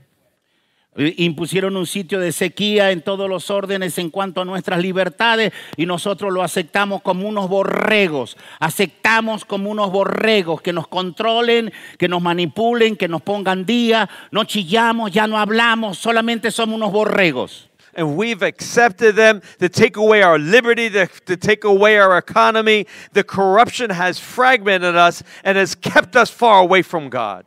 Impusieron 0.97 1.77
un 1.77 1.87
sitio 1.87 2.21
de 2.21 2.33
sequía 2.33 2.91
en 2.91 3.03
todos 3.03 3.29
los 3.29 3.51
órdenes 3.51 3.99
en 3.99 4.11
cuanto 4.11 4.41
a 4.41 4.45
nuestras 4.45 4.81
libertades 4.81 5.53
y 5.77 5.85
nosotros 5.85 6.33
lo 6.33 6.43
aceptamos 6.43 7.03
como 7.03 7.29
unos 7.29 7.49
borregos. 7.49 8.37
Aceptamos 8.61 9.45
como 9.45 9.71
unos 9.71 9.91
borregos 9.93 10.63
que 10.63 10.73
nos 10.73 10.89
controlen, 10.89 11.73
que 11.99 12.09
nos 12.09 12.23
manipulen, 12.23 12.97
que 12.97 13.09
nos 13.09 13.23
pongan 13.23 13.67
día. 13.67 14.09
No 14.31 14.45
chillamos, 14.45 15.13
ya 15.13 15.27
no 15.27 15.39
hablamos, 15.39 15.99
solamente 15.99 16.51
somos 16.51 16.77
unos 16.77 16.93
borregos. 16.93 17.69
And 17.97 18.15
we've 18.15 18.43
accepted 18.43 19.17
them 19.17 19.41
to 19.59 19.71
take 19.71 19.97
away 19.97 20.23
our 20.23 20.39
liberty, 20.39 20.91
to, 20.91 21.07
to 21.25 21.37
take 21.37 21.65
away 21.65 21.99
our 21.99 22.19
economy. 22.19 22.87
The 23.13 23.25
corruption 23.25 23.89
has 23.89 24.19
fragmented 24.19 24.95
us 24.97 25.23
and 25.43 25.57
has 25.57 25.75
kept 25.75 26.15
us 26.15 26.29
far 26.29 26.61
away 26.61 26.83
from 26.83 27.09
God. 27.09 27.47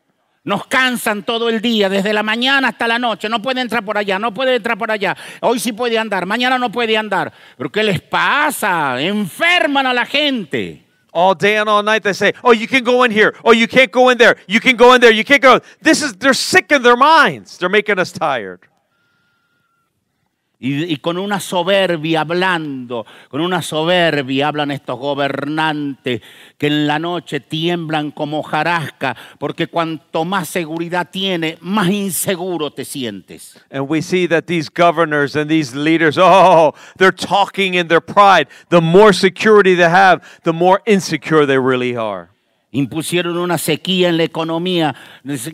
Nos 0.50 0.66
cansan 0.66 1.22
todo 1.22 1.48
el 1.48 1.62
día, 1.62 1.90
desde 1.90 2.12
la 2.12 2.24
mañana 2.24 2.70
hasta 2.70 2.88
la 2.88 2.98
noche. 2.98 3.30
No 3.30 3.40
puede 3.40 3.62
entrar 3.62 3.86
por 3.86 4.00
allá, 4.00 4.18
no 4.18 4.34
puede 4.34 4.56
entrar 4.56 4.80
por 4.80 4.90
allá. 4.90 5.16
Hoy 5.42 5.60
sí 5.60 5.74
puede 5.74 5.96
andar, 5.96 6.26
mañana 6.26 6.58
no 6.58 6.72
puede 6.72 6.98
andar. 6.98 7.32
¿Pero 7.56 7.72
qué 7.72 7.84
les 7.84 8.02
pasa? 8.02 9.00
Enferman 9.00 9.86
a 9.86 9.94
la 9.94 10.08
gente. 10.08 10.84
All 11.12 11.36
day 11.38 11.58
and 11.58 11.70
all 11.70 11.84
night 11.84 12.02
they 12.02 12.16
say, 12.16 12.34
"Oh, 12.42 12.52
you 12.52 12.68
can 12.68 12.84
go 12.84 13.06
in 13.06 13.12
here. 13.12 13.32
Oh, 13.44 13.54
you 13.54 13.68
can't 13.68 13.92
go 13.92 14.10
in 14.10 14.18
there. 14.18 14.38
You 14.48 14.60
can 14.60 14.76
go 14.76 14.96
in 14.96 15.02
there. 15.02 15.14
You 15.14 15.24
can't 15.24 15.40
go." 15.40 15.60
This 15.84 16.02
is 16.02 16.18
they're 16.18 16.34
sick 16.34 16.72
in 16.72 16.82
their 16.82 16.98
minds. 16.98 17.60
They're 17.60 17.70
making 17.70 18.00
us 18.00 18.12
tired. 18.12 18.62
Y, 20.62 20.91
y 20.91 20.98
con 20.98 21.17
una 21.17 21.39
soberbia 21.39 22.19
hablando, 22.22 23.06
con 23.30 23.39
una 23.39 23.62
soberbia 23.62 24.50
hablan 24.50 24.72
estos 24.72 25.00
gobernantes 25.00 26.22
que 26.58 26.67
en 26.67 26.86
la 26.86 27.00
noche 27.00 27.39
tiemblan 27.39 28.12
como 28.12 28.43
jarasca, 28.43 29.15
porque 29.38 29.67
cuanto 29.67 30.26
más 30.26 30.50
seguridad 30.50 31.08
tiene, 31.10 31.58
más 31.62 31.88
inseguro 31.88 32.72
te 32.72 32.84
sientes. 32.84 33.58
And 33.72 33.89
we 33.89 34.02
see 34.02 34.28
that 34.28 34.48
these 34.48 34.69
governors 34.69 35.38
and 35.38 35.50
these 35.50 35.74
leaders, 35.74 36.17
oh, 36.17 36.74
they're 36.98 37.15
talking 37.15 37.76
in 37.76 37.88
their 37.88 38.02
pride. 38.02 38.50
The 38.67 38.82
more 38.82 39.13
security 39.13 39.76
they 39.76 39.89
have, 39.89 40.22
the 40.43 40.52
more 40.52 40.82
insecure 40.86 41.45
they 41.45 41.58
really 41.58 41.95
are. 41.95 42.32
Impusieron 42.72 43.38
una 43.38 43.58
sequía 43.58 44.10
en 44.10 44.18
la 44.18 44.24
economía, 44.24 44.96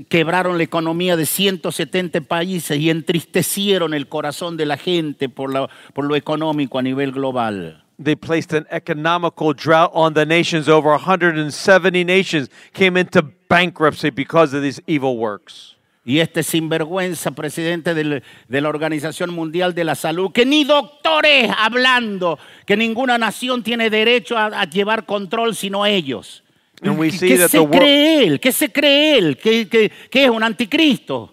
quebraron 0.09 0.57
la 0.57 0.63
economía 0.63 1.15
de 1.15 1.25
170 1.25 2.19
países 2.21 2.77
y 2.77 2.89
entristecieron 2.89 3.93
el 3.93 4.07
corazón 4.07 4.57
de 4.57 4.65
la 4.65 4.75
gente 4.77 5.29
por, 5.29 5.53
la- 5.53 5.69
por 5.93 6.05
lo 6.05 6.15
económico 6.17 6.77
a 6.77 6.81
nivel 6.81 7.11
global. 7.13 7.81
They 8.03 8.17
placed 8.17 8.51
an 8.53 8.67
economical 8.69 9.53
drought 9.53 9.91
on 9.93 10.13
the 10.13 10.25
nations. 10.25 10.67
Over 10.67 10.97
170 10.99 12.03
nations 12.03 12.49
came 12.73 12.99
into 12.99 13.23
bankruptcy 13.47 14.09
because 14.09 14.53
of 14.53 14.61
these 14.61 14.81
evil 14.85 15.15
works. 15.15 15.77
Y 16.03 16.19
este 16.19 16.43
sinvergüenza 16.43 17.31
presidente 17.31 17.93
del- 17.93 18.21
de 18.49 18.61
la 18.61 18.67
Organización 18.69 19.33
Mundial 19.33 19.73
de 19.73 19.85
la 19.85 19.95
Salud, 19.95 20.31
que 20.33 20.45
ni 20.45 20.65
doctores 20.65 21.49
hablando, 21.57 22.37
que 22.67 22.75
ninguna 22.75 23.17
nación 23.17 23.63
tiene 23.63 23.89
derecho 23.89 24.37
a, 24.37 24.47
a 24.47 24.65
llevar 24.69 25.05
control 25.05 25.55
sino 25.55 25.85
ellos. 25.85 26.43
And 26.91 26.99
we 26.99 27.09
¿Qué, 27.11 27.17
see 27.17 27.27
qué 27.29 27.37
that 27.37 27.49
se 27.49 27.59
the 27.59 27.67
cree 27.77 28.23
él? 28.27 28.39
¿Qué 28.39 28.51
se 28.51 28.71
cree 28.71 29.17
él? 29.17 29.37
¿Qué, 29.37 29.67
qué- 29.67 29.91
qué 30.09 30.23
es 30.25 30.29
un 30.29 30.43
anticristo? 30.43 31.31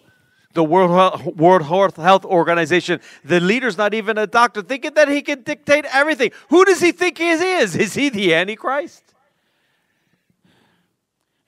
The 0.54 0.60
World, 0.60 0.92
Health- 0.94 1.36
World 1.36 1.66
Health- 1.98 2.24
Organization, 2.26 3.00
the 3.24 3.40
leader's 3.40 3.78
not 3.78 3.94
even 3.94 4.18
a 4.18 4.26
doctor, 4.26 4.62
thinking 4.62 4.92
that 4.94 5.08
he 5.08 5.22
can 5.22 5.42
dictate 5.42 5.86
everything. 5.94 6.30
Who 6.50 6.64
does 6.66 6.80
he 6.82 6.92
think 6.92 7.18
he 7.18 7.30
is? 7.30 7.74
Is 7.74 7.94
he 7.94 8.10
the 8.10 8.34
Antichrist? 8.34 9.02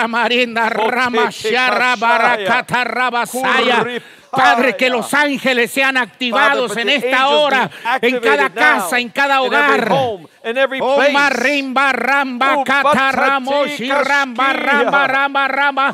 Padre, 4.31 4.77
que 4.77 4.91
los 4.91 5.13
ángeles 5.15 5.71
sean 5.71 5.97
activados 5.97 6.77
en 6.77 6.89
esta 6.89 7.29
hora, 7.29 7.71
en 8.01 8.21
cada 8.21 8.51
casa, 8.51 8.99
en 8.99 9.09
cada 9.09 9.43
hogar. 9.43 9.89
every 10.45 10.81
Oh, 10.81 11.03
marimba, 11.13 11.93
ramba, 11.93 12.59
Oh, 12.59 12.65
cata, 12.65 13.13
ramo, 13.13 13.51
batati, 13.51 13.77
shi, 13.77 13.91
ramba, 13.91 14.53
ramba, 14.53 15.07
ramba, 15.07 15.49
ramba, 15.49 15.93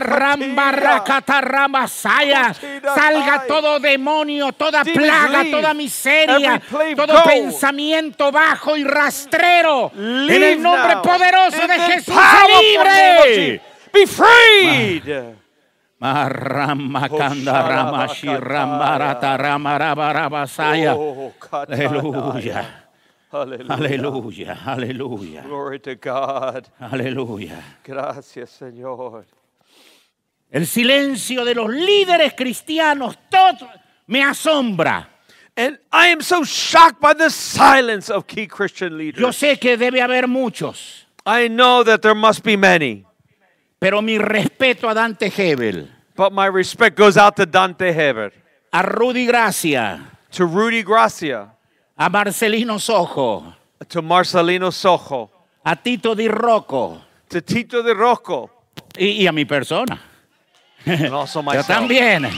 ramba, 0.00 1.40
ramba, 1.40 1.88
saya. 1.88 2.54
Salga 2.94 3.44
todo 3.46 3.78
demonio, 3.78 4.52
toda 4.52 4.84
plaga, 4.84 5.44
toda 5.50 5.74
miseria, 5.74 6.60
todo 6.96 7.22
pensamiento 7.24 8.32
bajo 8.32 8.76
y 8.76 8.84
rastrero. 8.84 9.92
en 9.94 10.42
el 10.42 10.62
nombre 10.62 10.96
poderoso 11.02 11.66
de 11.66 11.78
Jesús, 11.80 12.14
libre. 12.62 13.60
Be 13.92 14.06
freed. 14.06 15.39
Marrama, 16.00 17.08
Oh, 17.10 17.18
kanda, 17.18 17.52
rama, 17.52 18.08
shi, 18.14 18.26
ramba, 18.26 18.98
rata, 18.98 19.36
rama, 19.36 19.78
raba, 19.78 20.12
raba, 20.14 20.46
saya. 20.48 20.94
Oh. 20.96 21.32
Aleluya, 21.52 22.64
Hallelujah. 23.30 23.68
aleluya, 23.68 24.56
aleluya, 24.64 25.42
Glory 25.42 25.78
to 25.80 25.94
God. 25.96 26.68
aleluya. 26.80 27.62
Gracias, 27.84 28.50
Señor. 28.58 29.24
El 30.50 30.66
silencio 30.66 31.44
de 31.44 31.54
los 31.54 31.68
líderes 31.70 32.32
cristianos, 32.34 33.16
todo 33.30 33.68
me 34.06 34.22
asombra. 34.24 35.06
And 35.56 35.78
I 35.92 36.06
am 36.08 36.22
so 36.22 36.44
shocked 36.44 37.00
by 37.00 37.12
the 37.12 37.28
silence 37.28 38.08
of 38.08 38.26
key 38.26 38.46
Christian 38.46 38.92
Yo 38.92 38.98
leaders. 38.98 39.36
sé 39.36 39.58
que 39.60 39.76
debe 39.76 40.00
haber 40.00 40.26
muchos, 40.26 41.04
I 41.26 41.48
know 41.48 41.84
that 41.84 42.00
there 42.00 42.14
must 42.14 42.42
be 42.42 42.56
many, 42.56 43.04
pero 43.80 44.00
mi 44.00 44.16
respeto 44.18 44.88
a 44.88 44.94
Dante 44.94 45.28
Hebel, 45.30 45.88
but 46.14 46.32
my 46.32 46.46
respect 46.46 46.96
goes 46.96 47.16
out 47.16 47.34
to 47.36 47.46
Dante 47.46 47.92
Heber, 47.92 48.32
a 48.72 48.82
Rudy 48.82 49.26
Gracia, 49.26 50.00
to 50.30 50.44
Rudy 50.46 50.82
Gracia, 50.84 51.50
a 51.98 52.08
Marcelino 52.08 52.78
Sojo, 52.78 53.54
to 53.88 54.00
Marcelino 54.02 54.70
Sojo, 54.70 55.30
a 55.64 55.74
Tito 55.74 56.14
Di 56.14 56.28
Rocco 56.28 57.00
to 57.28 57.40
Tito 57.40 57.82
de 57.82 57.94
Rocco, 57.94 58.50
y, 58.98 59.22
y 59.22 59.26
a 59.26 59.32
mi 59.32 59.44
persona. 59.44 59.98
and 60.84 61.14
also 61.14 61.40
Yo 61.42 61.44
myself. 61.44 61.66
también. 61.66 62.28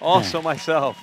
Also 0.00 0.40
myself. 0.42 0.96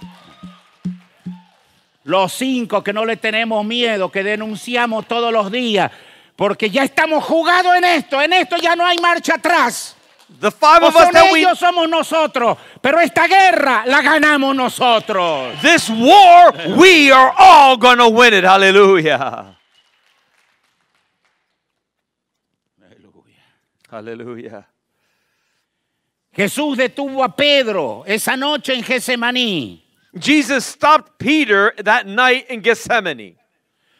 Los 2.06 2.32
cinco 2.34 2.82
que 2.82 2.94
no 2.94 3.06
le 3.06 3.18
tenemos 3.18 3.64
miedo, 3.66 4.10
que 4.10 4.24
denunciamos 4.24 5.06
todos 5.08 5.32
los 5.34 5.52
días, 5.52 5.92
porque 6.40 6.70
ya 6.70 6.86
estamos 6.86 7.22
jugados 7.26 7.76
en 7.76 7.84
esto, 7.84 8.22
en 8.22 8.32
esto 8.32 8.56
ya 8.56 8.74
no 8.74 8.86
hay 8.86 8.98
marcha 9.00 9.36
atrás. 9.36 9.94
The 10.40 10.50
five 10.50 10.82
O 10.84 10.88
of 10.88 10.96
us 10.96 11.02
son 11.12 11.34
we 11.34 11.42
ellos, 11.42 11.60
somos 11.60 11.90
nosotros, 11.90 12.58
pero 12.82 13.02
esta 13.02 13.28
guerra 13.28 13.84
la 13.86 14.02
ganamos 14.02 14.56
nosotros. 14.56 15.62
this 15.62 15.90
war, 15.90 16.54
we 16.78 17.12
are 17.12 17.34
all 17.38 17.76
gonna 17.76 18.08
win 18.08 18.34
it. 18.34 18.46
Hallelujah. 18.46 19.58
Hallelujah. 23.92 24.66
Jesús 26.32 26.78
detuvo 26.78 27.22
a 27.22 27.36
Pedro 27.36 28.06
esa 28.08 28.38
noche 28.38 28.76
en 28.76 28.84
Getsemaní 28.84 29.84
Jesus 30.18 30.64
stopped 30.66 31.20
Peter 31.20 31.74
that 31.84 32.08
night 32.08 32.46
in 32.50 32.62
Gethsemane. 32.62 33.36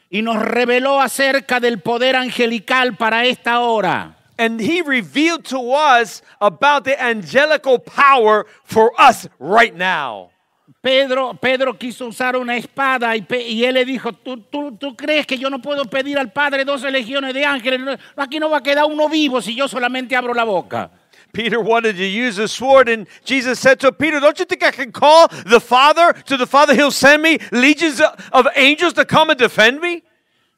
Y 0.10 0.22
nos 0.22 0.42
reveló 0.42 1.00
acerca 1.02 1.60
del 1.60 1.80
poder 1.80 2.16
angelical 2.16 2.96
para 2.98 3.26
esta 3.26 3.60
hora. 3.60 4.16
And 4.38 4.60
he 4.62 4.82
revealed 4.82 5.44
to 5.50 5.60
us 5.74 6.24
about 6.40 6.86
the 6.86 6.96
angelical 6.98 7.78
power 7.78 8.46
for 8.64 8.92
us 8.98 9.28
right 9.38 9.76
now. 9.76 10.32
Pedro, 10.82 11.34
Pedro 11.34 11.78
quiso 11.78 12.08
usar 12.08 12.38
una 12.38 12.56
espada 12.56 13.16
y, 13.18 13.26
y 13.48 13.66
él 13.66 13.74
le 13.74 13.84
dijo, 13.84 14.14
¿Tú, 14.14 14.38
tú, 14.44 14.78
tú 14.78 14.96
crees 14.96 15.28
que 15.28 15.38
yo 15.38 15.50
no 15.50 15.62
puedo 15.62 15.84
pedir 15.86 16.18
al 16.18 16.32
Padre 16.32 16.64
12 16.64 16.90
legiones 16.90 17.34
de 17.34 17.44
ángeles? 17.44 18.00
Aquí 18.16 18.40
no 18.40 18.50
va 18.50 18.60
a 18.60 18.64
quedar 18.64 18.86
uno 18.86 19.10
vivo 19.10 19.42
si 19.42 19.54
yo 19.54 19.68
solamente 19.68 20.16
abro 20.16 20.34
la 20.34 20.46
boca. 20.46 20.90
Peter 21.32 21.60
wanted 21.60 21.96
to 21.98 22.06
use 22.06 22.38
a 22.40 22.48
sword, 22.48 22.90
and 22.90 23.08
Jesus 23.24 23.60
said 23.60 23.80
to 23.82 23.92
Peter, 23.92 24.20
Don't 24.20 24.40
you 24.40 24.46
think 24.46 24.64
I 24.64 24.72
can 24.72 24.92
call 24.92 25.28
the 25.46 25.60
Father? 25.60 26.14
To 26.14 26.38
the 26.38 26.48
Father, 26.48 26.74
He'll 26.74 26.92
send 26.92 27.22
me 27.22 27.40
legions 27.52 28.02
of 28.34 28.48
angels 28.56 28.94
to 28.94 29.06
come 29.06 29.30
and 29.30 29.40
defend 29.40 29.80
me? 29.80 30.04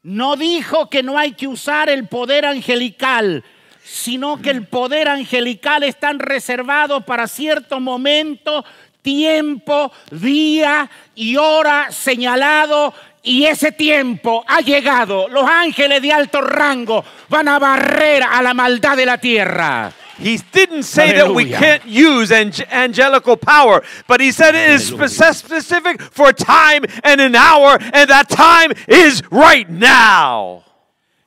No 0.02 0.34
dijo 0.34 0.90
que 0.90 1.02
no 1.02 1.16
hay 1.16 1.32
que 1.32 1.46
usar 1.46 1.88
el 1.88 2.08
poder 2.08 2.44
angelical, 2.44 3.44
sino 3.84 4.40
que 4.42 4.50
el 4.50 4.66
poder 4.66 5.08
angelical 5.08 5.84
están 5.84 6.18
reservados 6.18 7.04
para 7.04 7.28
cierto 7.28 7.78
momento, 7.78 8.64
tiempo, 9.02 9.92
día 10.10 10.90
y 11.14 11.36
hora 11.36 11.92
señalado. 11.92 12.92
Y 13.22 13.44
ese 13.44 13.70
tiempo 13.70 14.44
ha 14.48 14.60
llegado. 14.60 15.28
Los 15.28 15.48
ángeles 15.48 16.02
de 16.02 16.12
alto 16.12 16.40
rango 16.40 17.04
van 17.28 17.46
a 17.46 17.60
barrer 17.60 18.24
a 18.24 18.42
la 18.42 18.54
maldad 18.54 18.96
de 18.96 19.06
la 19.06 19.18
tierra. 19.18 19.92
He 20.22 20.38
didn't 20.52 20.84
say 20.84 21.12
that 21.12 21.34
we 21.34 21.44
can't 21.50 21.84
use 21.86 22.30
ang- 22.32 22.52
angelical 22.70 23.36
power, 23.36 23.82
but 24.06 24.20
he 24.20 24.32
said 24.32 24.54
it 24.54 24.70
is 24.70 24.86
spe- 24.88 25.34
specific 25.34 26.00
for 26.00 26.28
a 26.28 26.32
time 26.32 26.84
and 27.04 27.20
an 27.20 27.34
hour, 27.34 27.78
and 27.92 28.08
that 28.08 28.28
time 28.28 28.72
is 28.88 29.22
right 29.30 29.68
now. 29.68 30.62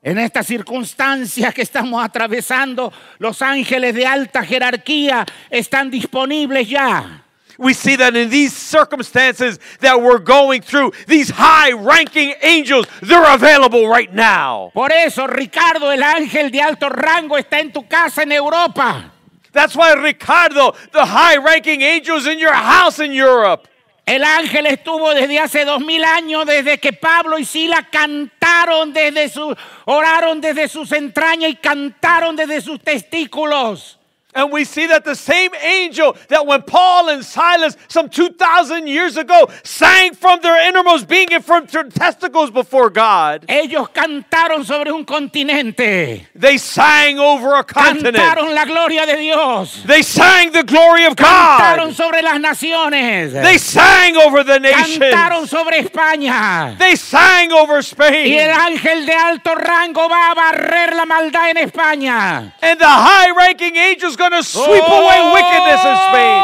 En 0.03 0.17
estas 0.19 0.45
circunstancias 0.45 1.51
que 1.53 1.63
estamos 1.63 2.03
atravesando, 2.03 2.93
los 3.17 3.41
ángeles 3.41 3.95
de 3.95 4.05
alta 4.05 4.43
jerarquía 4.43 5.25
están 5.49 5.89
disponibles 5.89 6.69
ya. 6.69 7.24
We 7.57 7.73
see 7.73 7.95
that 7.95 8.15
in 8.15 8.29
these 8.29 8.55
circumstances 8.55 9.59
that 9.79 10.01
we're 10.01 10.19
going 10.19 10.61
through, 10.61 10.91
these 11.07 11.29
high 11.29 11.71
ranking 11.71 12.33
angels, 12.41 12.87
they're 13.01 13.33
available 13.33 13.87
right 13.87 14.13
now. 14.13 14.71
Por 14.73 14.91
eso, 14.91 15.27
Ricardo, 15.27 15.89
el 15.89 16.01
ángel 16.01 16.51
de 16.51 16.61
alto 16.61 16.89
rango, 16.89 17.37
está 17.37 17.59
en 17.59 17.71
tu 17.71 17.83
casa 17.83 18.23
en 18.23 18.31
Europa. 18.31 19.11
That's 19.53 19.75
why, 19.75 19.93
Ricardo, 19.93 20.75
the 20.91 21.05
high 21.05 21.37
ranking 21.37 21.81
angels 21.81 22.27
in 22.27 22.39
your 22.39 22.53
house 22.53 22.99
in 22.99 23.13
Europe. 23.13 23.67
El 24.05 24.23
ángel 24.23 24.67
estuvo 24.67 25.15
desde 25.15 25.39
hace 25.39 25.65
dos 25.65 25.81
mil 25.81 26.03
años, 26.03 26.45
desde 26.45 26.77
que 26.77 26.93
Pablo 26.93 27.39
y 27.39 27.45
Sila 27.45 27.87
cantaron 27.89 28.93
desde 28.93 29.29
su, 29.29 29.55
oraron 29.85 30.41
desde 30.41 30.67
sus 30.67 30.91
entrañas 30.91 31.49
y 31.51 31.55
cantaron 31.55 32.35
desde 32.35 32.61
sus 32.61 32.79
testículos. 32.81 33.97
And 34.35 34.51
we 34.51 34.65
see 34.65 34.85
that 34.87 35.05
the 35.05 35.15
same 35.15 35.51
angel 35.55 36.15
that 36.27 36.45
when 36.45 36.61
Paul 36.63 37.07
and 37.09 37.23
Silas, 37.23 37.77
some 37.87 38.09
2,000 38.09 38.85
years 38.85 39.15
ago, 39.15 39.47
sang 39.63 40.13
from 40.13 40.41
their 40.41 40.67
innermost 40.67 41.07
being 41.07 41.31
and 41.33 41.43
from 41.43 41.65
their 41.67 41.85
testicles 41.85 42.51
before 42.51 42.89
God, 42.89 43.45
Ellos 43.47 43.87
cantaron 43.93 44.65
sobre 44.65 44.91
un 44.91 45.05
continente, 45.05 46.25
they 46.35 46.57
sang 46.57 47.17
over 47.17 47.55
a 47.55 47.63
continent. 47.63 48.15
cantaron 48.17 48.53
la 48.53 48.65
gloria 48.65 49.05
de 49.05 49.15
Dios, 49.17 49.83
They 49.85 50.01
sang 50.01 50.51
the 50.51 50.63
glory 50.63 51.05
of 51.05 51.15
cantaron 51.15 51.87
God. 51.89 51.95
sobre 51.95 52.21
las 52.21 52.39
naciones, 52.39 53.31
They 53.31 53.57
sang 53.57 54.17
over 54.17 54.43
the 54.43 54.59
nations. 54.59 54.97
cantaron 54.99 55.47
sobre 55.47 55.79
España. 55.81 56.77
They 56.77 56.95
sang 56.97 57.51
over 57.53 57.75
Y 57.75 57.77
el 57.77 57.83
Spain. 57.83 58.49
ángel 58.49 59.05
de 59.05 59.13
alto 59.13 59.55
rango 59.55 60.09
va 60.09 60.31
a 60.31 60.35
barrer 60.35 60.93
la 60.93 61.05
maldad 61.05 61.51
en 61.51 61.57
España. 61.69 62.51
And 62.61 62.79
the 62.79 62.85
high 62.85 63.31
ranking 63.31 63.77
angel's 63.77 64.17
going 64.29 64.41
to 64.41 64.47
sweep 64.47 64.87
away 64.87 65.19
wickedness 65.33 65.85
in 65.85 65.95
Spain. 66.09 66.41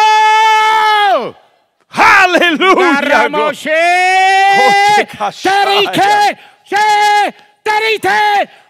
¡Oh! 0.00 1.34
Hallelujah. 1.88 3.00
Garramoshe, 3.00 3.80
Koche 4.58 5.04
kashaya. 5.08 5.64
Terike, 5.92 6.38
she, 6.64 6.84
Terite, 7.64 8.20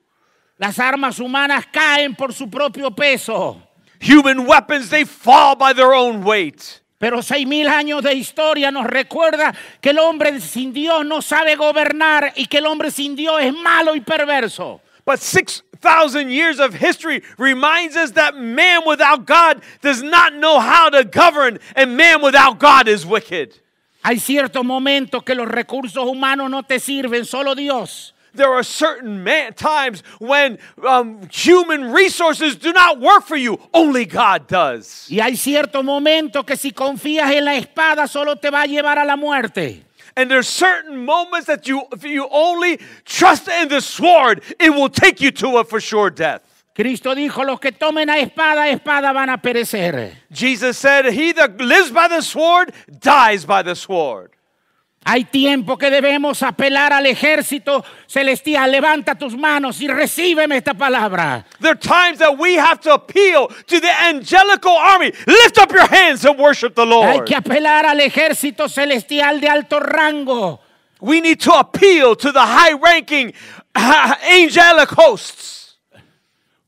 Las 0.58 0.78
armas 0.78 1.18
humanas 1.18 1.64
caen 1.72 2.14
por 2.14 2.32
su 2.32 2.48
propio 2.48 2.90
peso. 2.90 3.62
Human 4.00 4.46
weapons, 4.46 4.90
they 4.90 5.04
fall 5.04 5.56
by 5.56 5.72
their 5.72 5.94
own 5.94 6.22
weight. 6.22 6.82
Pero 6.98 7.22
seis 7.22 7.46
mil 7.46 7.68
años 7.68 8.02
de 8.02 8.14
historia 8.14 8.70
nos 8.70 8.86
recuerda 8.86 9.54
que 9.80 9.90
el 9.90 9.98
hombre 9.98 10.40
sin 10.40 10.72
Dios 10.72 11.04
no 11.04 11.20
sabe 11.20 11.56
gobernar 11.56 12.32
y 12.36 12.46
que 12.46 12.58
el 12.58 12.66
hombre 12.66 12.90
sin 12.90 13.16
Dios 13.16 13.40
es 13.42 13.52
malo 13.52 13.94
y 13.94 14.00
perverso. 14.00 14.80
But 15.04 15.20
6,000 15.80 16.30
years 16.30 16.58
of 16.58 16.74
history 16.74 17.22
reminds 17.38 17.96
us 17.96 18.12
that 18.12 18.36
man 18.36 18.82
without 18.86 19.26
God 19.26 19.62
does 19.82 20.02
not 20.02 20.34
know 20.34 20.58
how 20.58 20.88
to 20.90 21.04
govern, 21.04 21.58
and 21.74 21.96
man 21.96 22.22
without 22.22 22.58
God 22.58 22.88
is 22.88 23.04
wicked. 23.04 23.60
Hay 24.04 24.16
ciertos 24.16 24.64
momentos 24.64 25.24
que 25.24 25.34
los 25.34 25.48
recursos 25.48 26.04
humanos 26.06 26.50
no 26.50 26.62
te 26.62 26.78
sirven, 26.78 27.24
solo 27.26 27.54
Dios. 27.54 28.12
There 28.34 28.52
are 28.52 28.62
certain 28.62 29.24
man- 29.24 29.54
times 29.54 30.02
when 30.20 30.58
um, 30.86 31.26
human 31.32 31.90
resources 31.90 32.54
do 32.56 32.72
not 32.72 33.00
work 33.00 33.24
for 33.24 33.36
you, 33.36 33.58
only 33.72 34.04
God 34.04 34.46
does. 34.46 35.08
Y 35.10 35.20
hay 35.20 35.36
ciertos 35.36 35.82
momentos 35.82 36.44
que 36.44 36.56
si 36.56 36.70
confías 36.70 37.30
en 37.32 37.44
la 37.46 37.54
espada 37.54 38.06
solo 38.06 38.36
te 38.36 38.50
va 38.50 38.62
a 38.62 38.66
llevar 38.66 38.98
a 38.98 39.04
la 39.04 39.16
muerte. 39.16 39.85
And 40.16 40.30
there's 40.30 40.48
certain 40.48 41.04
moments 41.04 41.46
that 41.46 41.68
you, 41.68 41.82
if 41.92 42.02
you 42.04 42.26
only 42.30 42.80
trust 43.04 43.48
in 43.48 43.68
the 43.68 43.80
sword, 43.80 44.42
it 44.58 44.70
will 44.70 44.88
take 44.88 45.20
you 45.20 45.30
to 45.32 45.58
a 45.58 45.64
for 45.64 45.80
sure 45.80 46.08
death. 46.10 46.42
Cristo 46.74 47.14
dijo, 47.14 47.44
los 47.44 47.58
que 47.58 47.72
tomen 47.72 48.10
a 48.10 48.18
espada, 48.18 48.64
a 48.64 48.70
espada 48.70 49.12
van 49.12 49.30
a 49.30 49.38
perecer. 49.38 50.14
Jesus 50.30 50.76
said, 50.76 51.06
He 51.06 51.32
that 51.32 51.58
lives 51.58 51.90
by 51.90 52.08
the 52.08 52.20
sword 52.20 52.72
dies 53.00 53.46
by 53.46 53.62
the 53.62 53.74
sword. 53.74 54.35
Hay 55.08 55.22
tiempo 55.22 55.78
que 55.78 55.88
debemos 55.88 56.42
apelar 56.42 56.92
al 56.92 57.06
ejército 57.06 57.84
celestial. 58.08 58.72
Levanta 58.72 59.14
tus 59.14 59.36
manos 59.36 59.80
y 59.80 59.86
recíbeme 59.86 60.56
esta 60.56 60.74
palabra. 60.74 61.44
There 61.60 61.70
are 61.70 61.78
times 61.78 62.18
that 62.18 62.36
we 62.36 62.56
have 62.58 62.80
to 62.80 62.92
appeal 62.92 63.46
to 63.68 63.80
the 63.80 63.88
angelical 64.02 64.72
army. 64.76 65.12
Lift 65.26 65.58
up 65.58 65.70
your 65.70 65.86
hands 65.86 66.24
and 66.24 66.36
worship 66.36 66.74
the 66.74 66.82
Hay 66.82 66.88
Lord. 66.90 67.24
que 67.24 67.36
apelar 67.36 67.86
al 67.86 68.00
ejército 68.00 68.68
celestial 68.68 69.40
de 69.40 69.48
alto 69.48 69.78
rango. 69.78 70.58
We 71.00 71.20
need 71.20 71.38
to 71.42 71.52
appeal 71.52 72.16
to 72.16 72.32
the 72.32 72.40
high 72.44 72.72
ranking 72.72 73.32
angelic 73.76 74.88
hosts. 74.90 75.76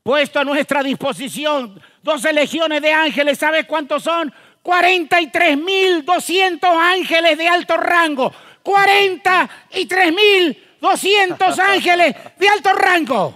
puesto 0.01 0.39
a 0.39 0.45
nuestra 0.45 0.81
disposición 0.81 1.79
12 2.03 2.31
legiones 2.33 2.81
de 2.81 2.93
ángeles. 2.93 3.37
¿Sabes 3.37 3.65
cuántos 3.65 4.01
son? 4.03 4.33
43.200 4.63 6.59
ángeles 6.63 7.37
de 7.37 7.47
alto 7.47 7.77
rango. 7.77 8.33
43.200 8.63 11.59
ángeles 11.69 12.15
de 12.37 12.49
alto 12.49 12.73
rango. 12.73 13.33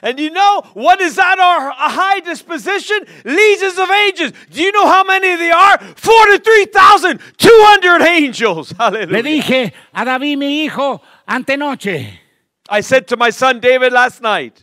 And 0.00 0.16
you 0.20 0.30
know 0.30 0.62
what 0.74 1.00
is 1.00 1.18
at 1.18 1.40
our 1.40 1.72
high 1.72 2.20
disposition? 2.20 3.00
Legions 3.24 3.76
of 3.78 3.90
angels. 3.90 4.32
Do 4.50 4.62
you 4.62 4.70
know 4.70 4.86
how 4.86 5.02
many 5.02 5.34
they 5.36 5.50
are? 5.50 5.76
43,200 5.96 8.02
angels. 8.02 8.70
Le 8.78 8.78
Hallelujah. 8.78 9.22
dije 9.22 9.72
a 9.92 10.04
David, 10.04 10.38
mi 10.38 10.62
hijo, 10.64 11.00
antenoche, 11.26 12.20
I 12.68 12.80
said 12.82 13.08
to 13.08 13.16
my 13.16 13.30
son 13.30 13.58
David 13.60 13.92
last 13.92 14.22
night, 14.22 14.62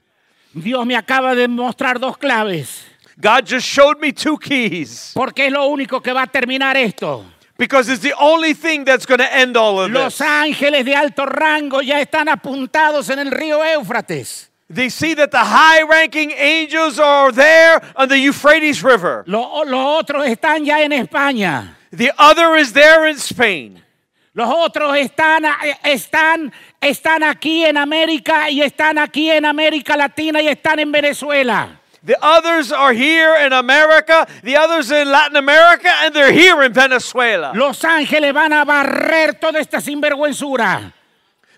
Dios 0.54 0.86
me 0.86 0.96
acaba 0.96 1.36
de 1.36 1.50
mostrar 1.50 2.00
dos 2.00 2.16
claves, 2.18 2.86
God 3.20 3.46
just 3.46 3.66
showed 3.68 4.00
me 4.00 4.12
two 4.12 4.38
keys 4.38 5.12
porque 5.16 5.48
es 5.48 5.52
lo 5.52 5.68
único 5.68 6.02
que 6.04 6.12
va 6.14 6.24
a 6.24 6.28
terminar 6.28 6.76
esto. 6.76 7.24
because 7.58 7.88
it's 7.88 8.02
the 8.02 8.14
only 8.20 8.54
thing 8.54 8.84
that's 8.84 9.06
going 9.06 9.20
to 9.20 9.34
end 9.34 9.56
all 9.56 9.80
of 9.80 9.90
Los 9.92 10.18
this. 10.18 10.28
ángeles 10.28 10.84
de 10.86 10.94
alto 10.94 11.26
rango 11.26 11.82
ya 11.82 12.02
están 12.02 12.28
apuntados 12.28 13.10
en 13.10 13.20
el 13.20 13.32
río 13.32 13.64
Éufrates. 13.64 14.50
They 14.70 14.90
see 14.90 15.14
that 15.14 15.30
the 15.32 15.44
high 15.44 15.84
ranking 15.84 16.32
angels 16.32 17.00
are 17.00 17.32
there 17.32 17.80
on 17.96 18.10
the 18.10 18.18
Euphrates 18.18 18.84
River. 18.84 19.24
Los 19.28 19.46
otros 19.46 20.26
están 20.28 20.66
ya 20.66 20.82
en 20.82 20.92
España. 20.92 21.76
The 21.92 22.12
other 22.18 22.56
is 22.58 22.74
there 22.74 23.08
in 23.08 23.16
Spain. 23.18 23.82
Los 24.34 24.50
otros 24.50 24.98
están, 24.98 25.46
eh, 25.46 25.78
están, 25.84 26.52
están 26.82 27.24
aquí 27.24 27.64
en 27.64 27.78
América 27.78 28.50
y 28.50 28.62
están 28.62 28.98
aquí 28.98 29.32
en 29.32 29.46
América 29.46 29.96
Latina 29.96 30.42
y 30.42 30.48
están 30.50 30.80
en 30.80 30.92
Venezuela. 30.92 31.80
The 32.06 32.24
others 32.24 32.72
are 32.72 32.94
here 32.94 33.36
in 33.36 33.52
America, 33.52 34.28
the 34.44 34.58
others 34.58 34.92
in 34.92 35.10
Latin 35.10 35.38
America, 35.38 35.90
and 36.04 36.14
they're 36.14 36.32
here 36.32 36.62
in 36.62 36.72
Venezuela. 36.72 37.52
Los 37.56 37.82
ángeles 37.84 38.32
van 38.32 38.54
a 38.54 38.64
barrer 38.64 39.34
toda 39.40 39.60
esta 39.60 39.78
sinvergüenzura. 39.78 40.94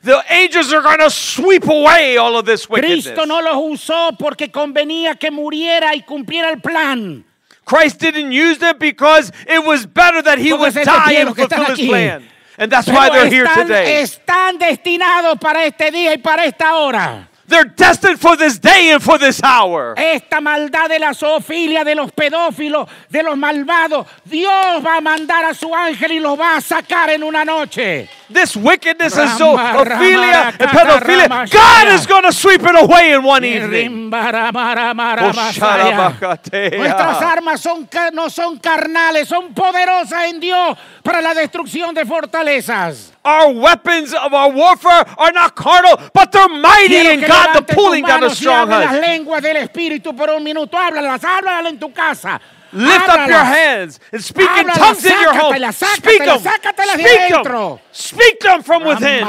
The 0.04 0.24
angels 0.30 0.72
are 0.72 0.82
going 0.82 1.00
to 1.00 1.10
sweep 1.10 1.66
away 1.68 2.16
all 2.16 2.38
of 2.38 2.46
this 2.46 2.70
wickedness. 2.70 3.08
Cristo 3.08 3.26
no 3.26 3.42
los 3.42 3.82
usó 3.82 4.18
porque 4.18 4.50
convenía 4.50 5.20
que 5.20 5.30
muriera 5.32 5.94
y 5.94 6.04
cumpliera 6.08 6.50
el 6.50 6.62
plan. 6.62 7.26
Christ 7.66 8.00
didn't 8.00 8.32
use 8.32 8.58
them 8.58 8.78
because 8.80 9.34
it 9.50 9.62
was 9.62 9.86
better 9.86 10.22
that 10.22 10.38
he 10.38 10.54
would 10.54 10.74
die 10.74 11.12
and 11.12 11.28
los 11.28 11.36
que 11.36 11.44
están 11.44 11.66
fulfill 11.66 11.76
his 11.76 11.80
aquí. 11.80 11.90
plan. 11.90 12.24
And 12.58 12.72
that's 12.72 12.88
why 12.88 13.10
they're 13.10 13.30
here 13.30 13.46
están, 13.46 13.68
today. 13.68 14.02
están 14.02 14.58
destinados 14.58 15.38
para 15.42 15.66
este 15.66 15.92
día 15.92 16.14
y 16.14 16.18
para 16.18 16.46
esta 16.46 16.74
hora. 16.76 17.28
They're 17.48 17.64
destined 17.64 18.20
for 18.20 18.36
this 18.36 18.60
day 18.60 18.92
and 18.92 19.02
for 19.02 19.18
this 19.18 19.42
hour. 19.42 19.94
Esta 19.96 20.42
maldad 20.42 20.90
de 20.90 21.00
la 21.00 21.14
zoofilia, 21.14 21.86
de 21.86 21.96
los 21.96 22.12
pedófilos, 22.12 22.90
de 23.10 23.24
los 23.24 23.38
malvados, 23.38 24.06
Dios 24.26 24.84
va 24.86 24.98
a 24.98 25.02
mandar 25.02 25.46
a 25.46 25.54
su 25.54 25.74
ángel 25.74 26.12
y 26.12 26.20
los 26.20 26.38
va 26.38 26.58
a 26.58 26.62
sacar 26.62 27.10
en 27.10 27.24
una 27.24 27.46
noche. 27.46 28.10
This 28.30 28.58
wickedness 28.58 29.18
and 29.18 29.40
Rama, 29.40 29.86
zoophilia 29.86 30.34
rama, 30.34 30.58
and 30.60 30.70
pedophilia, 30.72 31.30
rama, 31.30 31.48
God 31.50 31.88
is 31.94 32.06
going 32.06 32.24
to 32.24 32.34
sweep 32.34 32.62
it 32.64 32.76
away 32.76 33.14
in 33.14 33.24
one 33.24 33.46
evening. 33.46 34.10
Nuestras 34.10 35.58
Osharabacatea. 35.58 37.22
armas 37.22 37.62
son, 37.62 37.88
no 38.12 38.28
son 38.28 38.60
carnales, 38.60 39.30
son 39.30 39.54
poderosas 39.54 40.26
en 40.26 40.42
Dios 40.42 40.78
para 41.02 41.22
la 41.22 41.34
destrucción 41.34 41.94
de 41.94 42.06
fortalezas. 42.06 43.14
Our 43.24 43.54
weapons 43.54 44.14
of 44.14 44.34
our 44.34 44.52
warfare 44.52 45.06
are 45.18 45.32
not 45.32 45.56
carnal, 45.56 45.98
but 46.14 46.32
they're 46.32 46.50
mighty 46.50 46.96
in 46.96 47.20
que 47.22 47.37
God, 47.46 47.54
the 47.56 47.74
pulling 47.74 48.04
down 48.06 48.22
las 48.22 48.38
strongholds. 48.38 48.92
lenguas 48.94 49.42
del 49.42 49.58
Espíritu 49.58 50.16
por 50.16 50.30
un 50.30 50.44
minuto. 50.44 50.78
Háblalas, 50.78 51.24
háblalas 51.24 51.72
en 51.72 51.80
tu 51.80 51.92
casa. 51.92 52.40
Lift 52.74 53.08
up 53.10 53.28
your 53.28 53.46
hands 53.46 54.00
and 54.12 54.22
speak 54.22 54.50
in 54.58 54.68
tongues 54.68 55.06
in 55.06 55.12
your 55.12 55.34
home. 55.34 55.56
Speak 55.72 56.20
them. 56.20 56.40
sácatelas, 56.40 56.44
sácatelas 56.44 56.98
de 56.98 57.04
Speak 57.04 57.44
them. 57.44 57.80
Speak 57.92 58.40
them 58.42 58.64
from 58.64 58.84
within. 58.84 59.24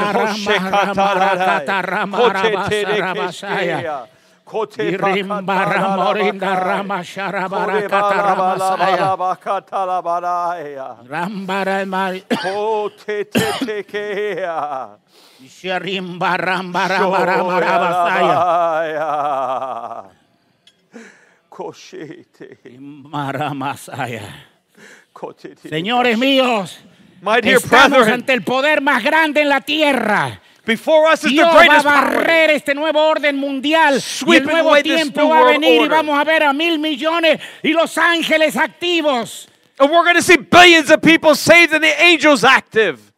Señores 25.69 26.17
míos, 26.17 26.79
My 27.21 27.41
dear 27.41 27.57
estamos 27.57 27.99
brethren, 27.99 28.13
ante 28.13 28.33
el 28.33 28.43
poder 28.43 28.81
más 28.81 29.03
grande 29.03 29.41
en 29.41 29.49
la 29.49 29.61
tierra. 29.61 30.41
before 30.65 31.07
us 31.11 31.23
is 31.23 31.29
the 31.29 31.29
Dios 31.29 31.47
va 31.47 31.61
a 31.61 31.65
greatest 31.65 31.85
barrer 31.85 32.49
este 32.51 32.75
nuevo 32.75 33.01
orden 33.01 33.35
mundial. 33.35 34.01
Y 34.25 34.35
el 34.35 34.45
nuevo 34.45 34.75
tiempo 34.81 35.27
va 35.27 35.39
a 35.39 35.43
venir 35.45 35.81
y 35.81 35.87
vamos 35.87 36.17
a 36.17 36.23
ver 36.23 36.43
a 36.43 36.53
mil 36.53 36.79
millones 36.79 37.41
y 37.63 37.73
los 37.73 37.97
ángeles 37.97 38.55
activos. 38.55 39.47
And 39.79 39.89
we're 39.89 40.03
going 40.03 40.15
to 40.15 40.21
see 40.21 40.37
billions 40.37 40.89
of 40.91 41.01
people 41.01 41.35
saved 41.35 41.73
and 41.73 41.83
the 41.83 42.01
angels 42.01 42.43
active. 42.43 43.08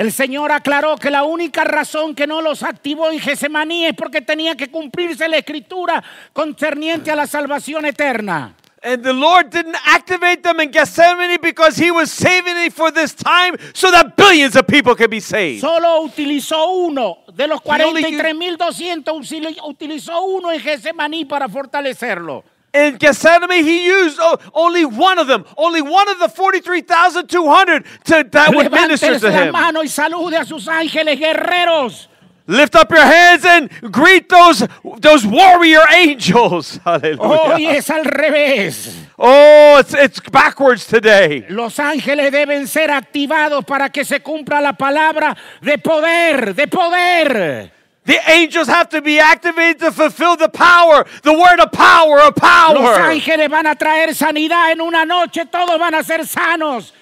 El 0.00 0.12
Señor 0.12 0.50
aclaró 0.50 0.96
que 0.96 1.10
la 1.10 1.24
única 1.24 1.62
razón 1.62 2.14
que 2.14 2.26
no 2.26 2.40
los 2.40 2.62
activó 2.62 3.10
en 3.10 3.20
Gesemaní 3.20 3.84
es 3.84 3.92
porque 3.92 4.22
tenía 4.22 4.54
que 4.56 4.70
cumplirse 4.70 5.28
la 5.28 5.36
escritura 5.36 6.02
concerniente 6.32 7.10
a 7.10 7.16
la 7.16 7.26
salvación 7.26 7.84
eterna. 7.84 8.54
And 8.82 9.02
the 9.02 9.12
Lord 9.12 9.50
didn't 9.50 9.76
activate 9.94 10.38
them 10.42 10.58
in 10.60 10.72
Gethsemane 10.72 11.36
because 11.38 11.76
he 11.76 11.90
was 11.90 12.10
saving 12.10 12.56
it 12.64 12.72
for 12.72 12.90
this 12.90 13.14
time 13.14 13.58
so 13.74 13.90
that 13.90 14.16
billions 14.16 14.56
of 14.56 14.66
people 14.66 14.96
could 14.96 15.10
be 15.10 15.20
saved. 15.20 15.60
Solo 15.60 16.00
utilizó 16.00 16.64
uno 16.70 17.18
de 17.34 17.46
los 17.46 17.60
He 17.62 17.84
only 17.84 18.02
43.200, 18.02 19.04
usili- 19.12 19.60
utilizó 19.62 20.22
uno 20.22 20.50
en 20.50 20.60
Gesemaní 20.60 21.26
para 21.26 21.46
fortalecerlo. 21.46 22.42
In 22.72 22.96
Gethsemane, 22.98 23.64
he 23.64 23.86
used 23.86 24.18
oh, 24.20 24.38
only 24.54 24.84
one 24.84 25.18
of 25.18 25.26
them, 25.26 25.44
only 25.56 25.82
one 25.82 26.08
of 26.08 26.20
the 26.20 26.28
43,200 26.28 27.84
to, 28.04 28.28
that 28.30 28.54
would 28.54 28.70
minister 28.70 29.18
to 29.18 29.32
him. 29.32 29.52
mano 29.52 29.80
y 29.80 29.86
salude 29.86 30.34
a 30.34 30.44
sus 30.44 30.68
ángeles 30.68 31.18
guerreros. 31.18 32.06
Lift 32.46 32.74
up 32.74 32.90
your 32.90 33.00
hands 33.00 33.44
and 33.44 33.70
greet 33.92 34.28
those, 34.28 34.66
those 34.98 35.24
warrior 35.26 35.82
angels. 35.92 36.78
Hallelujah. 36.84 37.18
Oh, 37.20 37.52
Hoy 37.54 37.66
es 37.66 37.90
al 37.90 38.04
revés. 38.04 39.06
Oh, 39.18 39.78
it's, 39.78 39.94
it's 39.94 40.20
backwards 40.20 40.86
today. 40.86 41.46
Los 41.48 41.78
ángeles 41.78 42.32
deben 42.32 42.66
ser 42.66 42.90
activados 42.90 43.64
para 43.64 43.88
que 43.90 44.04
se 44.04 44.20
cumpla 44.20 44.60
la 44.60 44.72
palabra 44.72 45.36
de 45.60 45.78
poder, 45.78 46.54
de 46.54 46.66
poder. 46.66 47.79
The 48.04 48.18
angels 48.30 48.66
have 48.66 48.88
to 48.90 49.02
be 49.02 49.18
activated 49.18 49.80
to 49.80 49.92
fulfill 49.92 50.36
the 50.36 50.48
power, 50.48 51.06
the 51.22 51.32
word 51.32 51.60
of 51.60 51.70
power, 51.70 52.20
of 52.20 52.34
Los 52.34 52.40
power. 52.40 53.00
ángeles 53.10 53.48
van 53.48 53.66
a 53.66 53.74
traer 53.74 54.14
sanidad 54.14 54.72
en 54.72 54.80
una 54.80 55.04
noche, 55.04 55.44
todos 55.46 55.78
van 55.78 55.94
a 55.94 56.02
ser 56.02 56.26
sanos. 56.26 56.92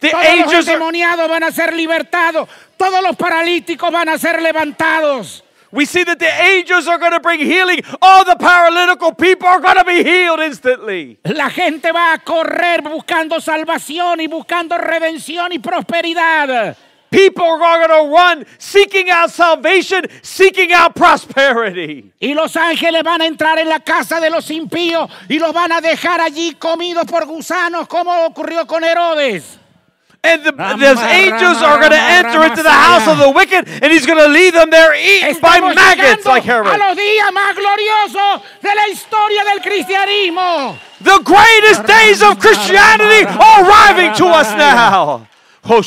The 0.00 0.10
Todos 0.10 0.24
los 0.24 0.32
angels 0.32 0.68
are, 0.68 0.74
endemoniados 0.74 1.28
van 1.28 1.42
a 1.44 1.52
ser 1.52 1.72
libertados, 1.74 2.48
todos 2.76 3.02
los 3.02 3.16
paralíticos 3.16 3.90
van 3.90 4.08
a 4.08 4.18
ser 4.18 4.40
levantados. 4.42 5.42
we 5.70 5.84
see 5.84 6.02
that 6.02 6.18
the 6.18 6.42
angels 6.42 6.86
are 6.88 6.98
going 6.98 7.12
to 7.12 7.20
bring 7.20 7.40
healing. 7.40 7.80
All 8.00 8.24
the 8.24 8.36
paralytical 8.36 9.12
people 9.16 9.46
are 9.46 9.60
going 9.60 9.76
to 9.76 9.84
be 9.84 10.02
healed 10.02 10.40
instantly. 10.40 11.18
La 11.24 11.50
gente 11.50 11.92
va 11.92 12.14
a 12.14 12.18
correr 12.18 12.82
buscando 12.82 13.40
salvación 13.40 14.20
y 14.20 14.26
buscando 14.28 14.78
redención 14.78 15.52
y 15.52 15.58
prosperidad. 15.58 16.76
People 17.10 17.44
are 17.44 17.88
going 17.88 18.08
to 18.08 18.14
run 18.14 18.46
seeking 18.58 19.08
out 19.08 19.30
salvation, 19.30 20.04
seeking 20.22 20.72
out 20.72 20.94
prosperity. 20.94 22.12
Y 22.20 22.34
los 22.34 22.54
ángeles 22.56 23.02
van 23.02 23.22
a 23.22 23.26
entrar 23.26 23.58
en 23.58 23.68
la 23.68 23.80
casa 23.80 24.20
de 24.20 24.28
los 24.30 24.50
impíos 24.50 25.10
y 25.28 25.38
los 25.38 25.52
van 25.52 25.72
a 25.72 25.80
dejar 25.80 26.20
allí 26.20 26.54
comidos 26.58 27.06
por 27.06 27.24
gusanos, 27.26 27.88
como 27.88 28.12
ocurrió 28.26 28.66
con 28.66 28.84
Herodes. 28.84 29.58
And 30.24 30.44
the, 30.44 30.52
Rama, 30.52 30.78
those 30.78 30.98
angels 30.98 31.62
Rama, 31.62 31.66
are 31.66 31.78
going 31.78 31.92
to 31.92 31.96
enter 31.96 32.38
Rama, 32.40 32.50
into 32.50 32.62
the 32.64 32.70
house 32.70 33.06
of 33.06 33.18
the 33.18 33.30
wicked, 33.30 33.68
and 33.68 33.92
he's 33.92 34.04
going 34.04 34.18
to 34.18 34.26
leave 34.26 34.52
them 34.52 34.68
there 34.68 34.92
eaten 34.94 35.40
by 35.40 35.60
maggots 35.60 36.26
like 36.26 36.42
a 36.42 36.46
Herod. 36.46 36.76
los 36.76 36.96
días 36.96 37.32
más 37.32 37.54
gloriosos 37.54 38.42
de 38.60 38.74
la 38.74 38.88
historia 38.88 39.44
del 39.44 39.60
cristianismo. 39.62 40.76
The 41.00 41.20
greatest 41.24 41.86
days 41.86 42.20
of 42.20 42.38
Christianity 42.40 43.26
are 43.26 43.64
arriving 43.64 44.12
to 44.16 44.26
us 44.26 44.50
now. 44.58 45.28
Oh, 45.70 45.82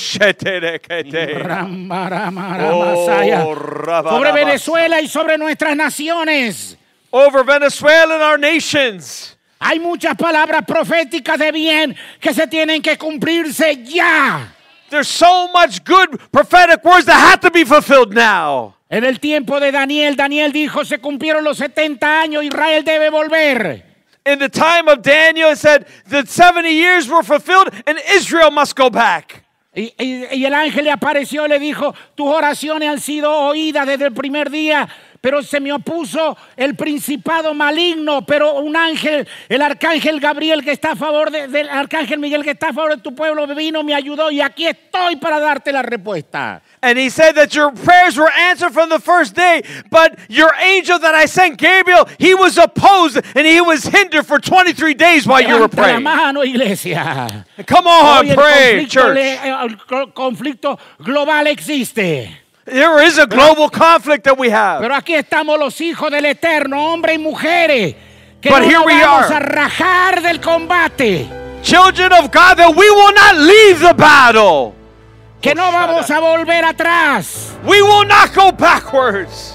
sobre 4.09 4.31
Venezuela 4.31 5.01
y 5.01 5.07
sobre 5.07 5.37
nuestras 5.37 5.75
naciones. 5.75 6.77
Over 7.11 7.43
Venezuela 7.43 8.15
and 8.15 8.23
our 8.23 8.37
nations. 8.37 9.35
Hay 9.59 9.79
muchas 9.79 10.15
palabras 10.15 10.63
proféticas 10.65 11.37
de 11.37 11.51
bien 11.51 11.95
que 12.19 12.33
se 12.33 12.47
tienen 12.47 12.81
que 12.81 12.97
cumplirse 12.97 13.83
ya. 13.83 14.53
There's 14.89 15.07
so 15.07 15.47
much 15.53 15.83
good 15.83 16.19
prophetic 16.31 16.83
words 16.83 17.05
that 17.05 17.15
have 17.15 17.39
to 17.41 17.51
be 17.51 17.63
fulfilled 17.63 18.13
now. 18.13 18.75
En 18.89 19.03
el 19.03 19.19
tiempo 19.19 19.59
de 19.59 19.71
Daniel, 19.71 20.15
Daniel 20.15 20.51
dijo, 20.51 20.83
se 20.83 20.97
cumplieron 20.97 21.43
los 21.43 21.57
70 21.57 22.21
años, 22.21 22.43
Israel 22.43 22.83
debe 22.83 23.09
volver. 23.09 23.83
In 24.25 24.37
the 24.39 24.49
time 24.49 24.87
of 24.87 25.01
Daniel, 25.01 25.51
it 25.51 25.57
said 25.57 25.87
the 26.07 26.25
70 26.25 26.69
years 26.69 27.07
were 27.07 27.23
fulfilled 27.23 27.69
and 27.87 27.97
Israel 28.13 28.51
must 28.51 28.75
go 28.75 28.89
back. 28.89 29.43
Y, 29.73 30.43
el 30.43 30.53
ángel 30.53 30.83
le 30.83 30.91
apareció 30.91 31.45
y 31.45 31.49
le 31.49 31.59
dijo, 31.59 31.95
tus 32.15 32.27
oraciones 32.27 32.89
han 32.89 32.99
sido 32.99 33.31
oídas 33.31 33.87
desde 33.87 34.07
el 34.07 34.13
primer 34.13 34.49
día, 34.49 34.87
pero 35.21 35.43
se 35.43 35.59
me 35.59 35.71
opuso 35.71 36.35
el 36.57 36.75
principado 36.75 37.53
maligno, 37.53 38.25
pero 38.25 38.55
un 38.55 38.75
ángel, 38.75 39.27
el 39.47 39.61
arcángel 39.61 40.19
Gabriel 40.19 40.63
que 40.63 40.71
está 40.71 40.93
a 40.93 40.95
favor 40.95 41.29
de- 41.29 41.47
del 41.47 41.69
arcángel 41.69 42.17
Miguel 42.19 42.43
que 42.43 42.51
está 42.51 42.69
a 42.69 42.73
favor 42.73 42.95
de 42.95 43.01
tu 43.03 43.13
pueblo, 43.13 43.45
vino, 43.47 43.83
me 43.83 43.93
ayudó 43.93 44.31
y 44.31 44.41
aquí 44.41 44.65
estoy 44.65 45.17
para 45.17 45.39
darte 45.39 45.71
la 45.71 45.83
respuesta. 45.83 46.61
And 46.81 46.97
he 46.97 47.11
said 47.11 47.35
that 47.35 47.53
your 47.53 47.71
prayers 47.71 48.17
were 48.17 48.31
answered 48.49 48.73
from 48.73 48.89
the 48.89 48.99
first 48.99 49.35
day, 49.35 49.61
but 49.91 50.17
your 50.27 50.51
angel 50.59 50.97
that 50.99 51.13
I 51.13 51.27
sent, 51.27 51.57
Gabriel, 51.59 52.07
he 52.17 52.33
was 52.33 52.57
opposed 52.57 53.17
and 53.35 53.45
he 53.45 53.61
was 53.61 53.83
hindered 53.83 54.25
for 54.25 54.39
23 54.39 54.95
days 54.95 55.27
while 55.27 55.41
you 55.47 55.59
were 55.59 55.67
praying. 55.69 56.01
mano, 56.01 56.41
iglesia. 56.41 57.45
Come 57.67 57.85
on, 57.85 58.25
Hoy 58.25 58.29
el 58.31 58.35
pray, 58.35 58.87
conflicto, 58.87 58.89
church. 58.89 59.17
el 59.17 59.77
co- 59.87 60.11
conflicto 60.13 60.79
global 60.97 61.45
existe. 61.45 62.40
There 62.65 63.01
is 63.03 63.17
a 63.17 63.25
global 63.25 63.69
conflict 63.69 64.23
that 64.25 64.37
we 64.37 64.49
have. 64.49 64.81
Pero 64.81 64.93
aquí 64.95 65.15
estamos 65.15 65.57
los 65.57 65.79
hijos 65.81 66.11
del 66.11 66.25
Eterno, 66.25 66.93
hombres 66.93 67.15
y 67.15 67.17
mujeres, 67.17 67.95
que 68.39 68.49
But 68.49 68.59
no 68.61 68.65
here 68.67 68.79
we 68.85 69.01
vamos 69.01 69.31
are. 69.31 69.37
a 69.37 69.39
rajar 69.39 70.21
del 70.21 70.39
combate, 70.39 71.27
Children 71.63 72.13
of 72.13 72.31
God, 72.31 72.57
that 72.57 72.69
we 72.75 72.89
will 72.89 73.13
not 73.13 73.35
leave 73.37 73.79
the 73.79 73.93
battle. 73.93 74.75
que 75.41 75.55
no 75.55 75.71
vamos 75.71 76.09
a 76.11 76.19
volver 76.19 76.63
atrás, 76.63 77.55
We 77.65 77.81
will 77.81 78.05
not 78.05 78.31
go 78.35 78.51
backwards. 78.51 79.53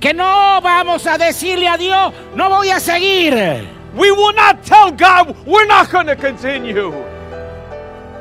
que 0.00 0.14
no 0.14 0.60
vamos 0.62 1.04
a 1.06 1.18
decirle 1.18 1.66
a 1.68 1.76
Dios, 1.76 2.12
no 2.36 2.48
voy 2.48 2.70
a 2.70 2.78
seguir, 2.78 3.66
We 3.96 4.12
will 4.12 4.32
not 4.34 4.62
tell 4.62 4.92
God 4.92 5.34
we're 5.46 5.66
not 5.66 5.90
going 5.90 6.06
to 6.06 6.14
continue. 6.14 6.92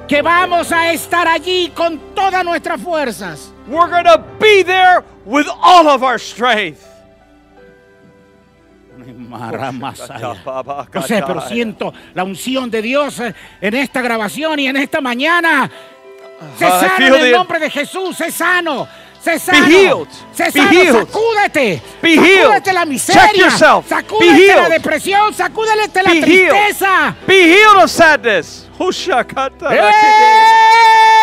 que 0.08 0.22
vamos 0.24 0.72
a 0.72 0.92
estar 0.94 1.28
allí 1.28 1.72
con 1.76 2.00
todas 2.16 2.44
nuestras 2.44 2.82
fuerzas. 2.82 3.52
We're 3.68 3.89
going 3.89 4.05
to 4.05 4.24
be 4.39 4.63
there 4.63 5.03
with 5.26 5.47
all 5.61 5.88
of 5.89 6.03
our 6.03 6.18
strength. 6.20 6.86
No 8.97 9.05
sé, 11.03 11.22
pero 11.26 11.41
siento 11.41 11.93
la 12.13 12.24
unción 12.24 12.70
de 12.72 12.82
Dios 12.82 13.20
eh, 13.20 13.34
en 13.61 13.74
esta 13.76 14.01
grabación 14.01 14.59
y 14.59 14.68
en 14.68 14.78
esta 14.78 15.01
mañana. 15.01 15.70
Sé 16.57 16.65
I 16.65 16.70
sano 16.70 17.15
en 17.15 17.26
el 17.26 17.32
nombre 17.32 17.59
de 17.59 17.70
Jesús, 17.70 18.15
sé 18.18 18.32
sano. 18.32 18.88
Sé 19.22 19.39
sano. 19.39 19.65
healed. 19.68 20.07
Sé 20.34 20.51
Be 20.53 20.61
healed. 20.61 21.07
sacúdete. 21.07 21.82
Be 22.01 22.09
healed. 22.11 22.63
Sacúdete 22.63 22.74
la 22.74 22.86
Check 22.86 23.36
yourself. 23.38 23.89
Be 23.89 23.95
la 24.26 24.36
healed. 24.36 24.70
depresión. 24.70 25.34
Sacúdete 25.34 26.03
la 26.03 26.11
Be 26.11 26.22
healed. 26.22 26.53
Be 27.28 27.43
healed 27.43 27.84
of 27.84 27.89
sadness. 27.89 28.68
¡Eh! 29.70 31.16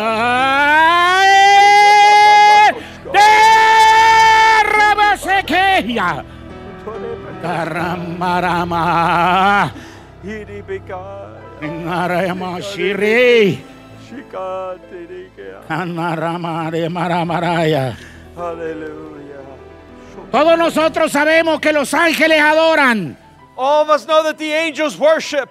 ¡Ay! 0.00 1.26
¡Derrámase 4.62 5.42
que 5.44 5.92
ya! 5.94 6.24
Carramarama. 7.42 9.72
Narayamashiri. 11.60 13.64
Anaramare 15.68 16.88
maramaraya. 16.88 17.96
Hallelujah. 18.36 19.42
Todos 20.30 20.56
nosotros 20.58 21.10
sabemos 21.12 21.60
que 21.60 21.72
los 21.72 21.92
ángeles 21.94 22.40
adoran, 22.40 23.16
All 23.56 23.82
of 23.82 23.90
us 23.90 24.06
know 24.06 24.22
that 24.22 24.36
the 24.36 24.52
angels 24.54 24.96
worship. 24.98 25.48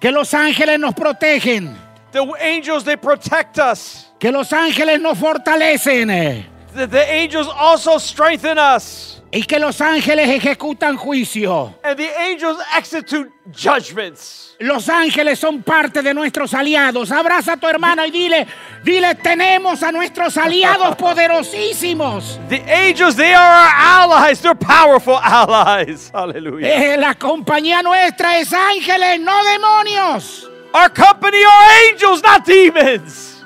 que 0.00 0.10
los 0.10 0.34
ángeles 0.34 0.78
nos 0.80 0.94
protegen, 0.94 1.76
The 2.12 2.24
angels, 2.40 2.84
they 2.84 2.96
protect 2.96 3.58
us. 3.58 4.06
que 4.18 4.30
los 4.32 4.52
ángeles 4.52 5.00
nos 5.00 5.18
fortalecen 5.18 6.46
The, 6.74 6.86
the 6.86 7.10
angels 7.10 7.48
also 7.48 7.98
strengthen 7.98 8.58
us. 8.58 9.20
y 9.30 9.42
que 9.42 9.58
los 9.58 9.78
ángeles 9.80 10.28
ejecutan 10.30 10.96
juicio. 10.96 11.74
And 11.84 11.98
the 11.98 12.08
angels 12.18 12.58
execute 12.74 13.30
judgments. 13.52 14.54
Los 14.60 14.88
ángeles 14.88 15.38
son 15.38 15.62
parte 15.62 16.02
de 16.02 16.12
nuestros 16.14 16.52
aliados. 16.54 17.12
Abraza 17.12 17.52
a 17.52 17.56
tu 17.58 17.66
hermano 17.68 18.04
y 18.06 18.10
dile, 18.10 18.46
dile, 18.82 19.14
tenemos 19.16 19.82
a 19.82 19.92
nuestros 19.92 20.36
aliados 20.38 20.96
poderosísimos. 20.98 22.38
The 22.48 22.62
angels, 22.72 23.16
they 23.16 23.34
are 23.34 23.52
our 23.52 23.70
allies. 23.76 24.40
They're 24.40 24.54
powerful 24.54 25.16
allies. 25.22 26.10
Hallelujah. 26.12 26.66
Eh, 26.66 26.96
la 26.96 27.14
compañía 27.14 27.82
nuestra 27.82 28.38
es 28.38 28.52
ángeles, 28.52 29.20
no 29.20 29.44
demonios. 29.44 30.50
Our 30.78 30.90
company 30.90 31.42
are 31.44 31.90
angels, 31.90 32.22
not 32.22 32.46
demons. 32.46 33.42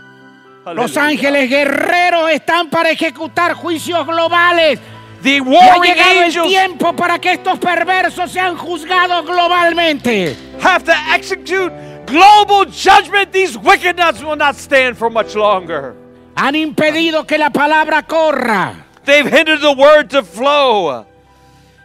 Los 0.67 0.97
ángeles 0.99 1.49
guerreros 1.49 2.31
están 2.31 2.69
para 2.69 2.91
ejecutar 2.91 3.55
juicios 3.55 4.07
globales. 4.07 4.79
The 5.23 5.37
Y 5.37 5.39
ha 5.39 5.43
warring 5.43 5.95
llegado 5.95 6.11
el 6.11 6.25
angels 6.25 6.49
tiempo 6.49 6.93
para 6.95 7.19
que 7.19 7.33
estos 7.33 7.59
perversos 7.59 8.31
sean 8.31 8.57
juzgados 8.57 9.25
globalmente. 9.25 10.37
have 10.61 10.85
to 10.85 10.93
execute 11.15 11.73
global 12.05 12.67
judgment. 12.67 13.33
These 13.33 13.57
wicked 13.57 13.97
nuts 13.97 14.23
will 14.23 14.37
not 14.37 14.57
stand 14.57 14.99
for 14.99 15.09
much 15.09 15.35
longer. 15.35 15.95
Han 16.37 16.55
impedido 16.55 17.27
que 17.27 17.39
la 17.39 17.49
palabra 17.49 18.03
corra. 18.03 18.85
They've 19.07 19.27
hindered 19.27 19.63
the 19.63 19.73
word 19.73 20.11
to 20.11 20.23
flow. 20.23 21.07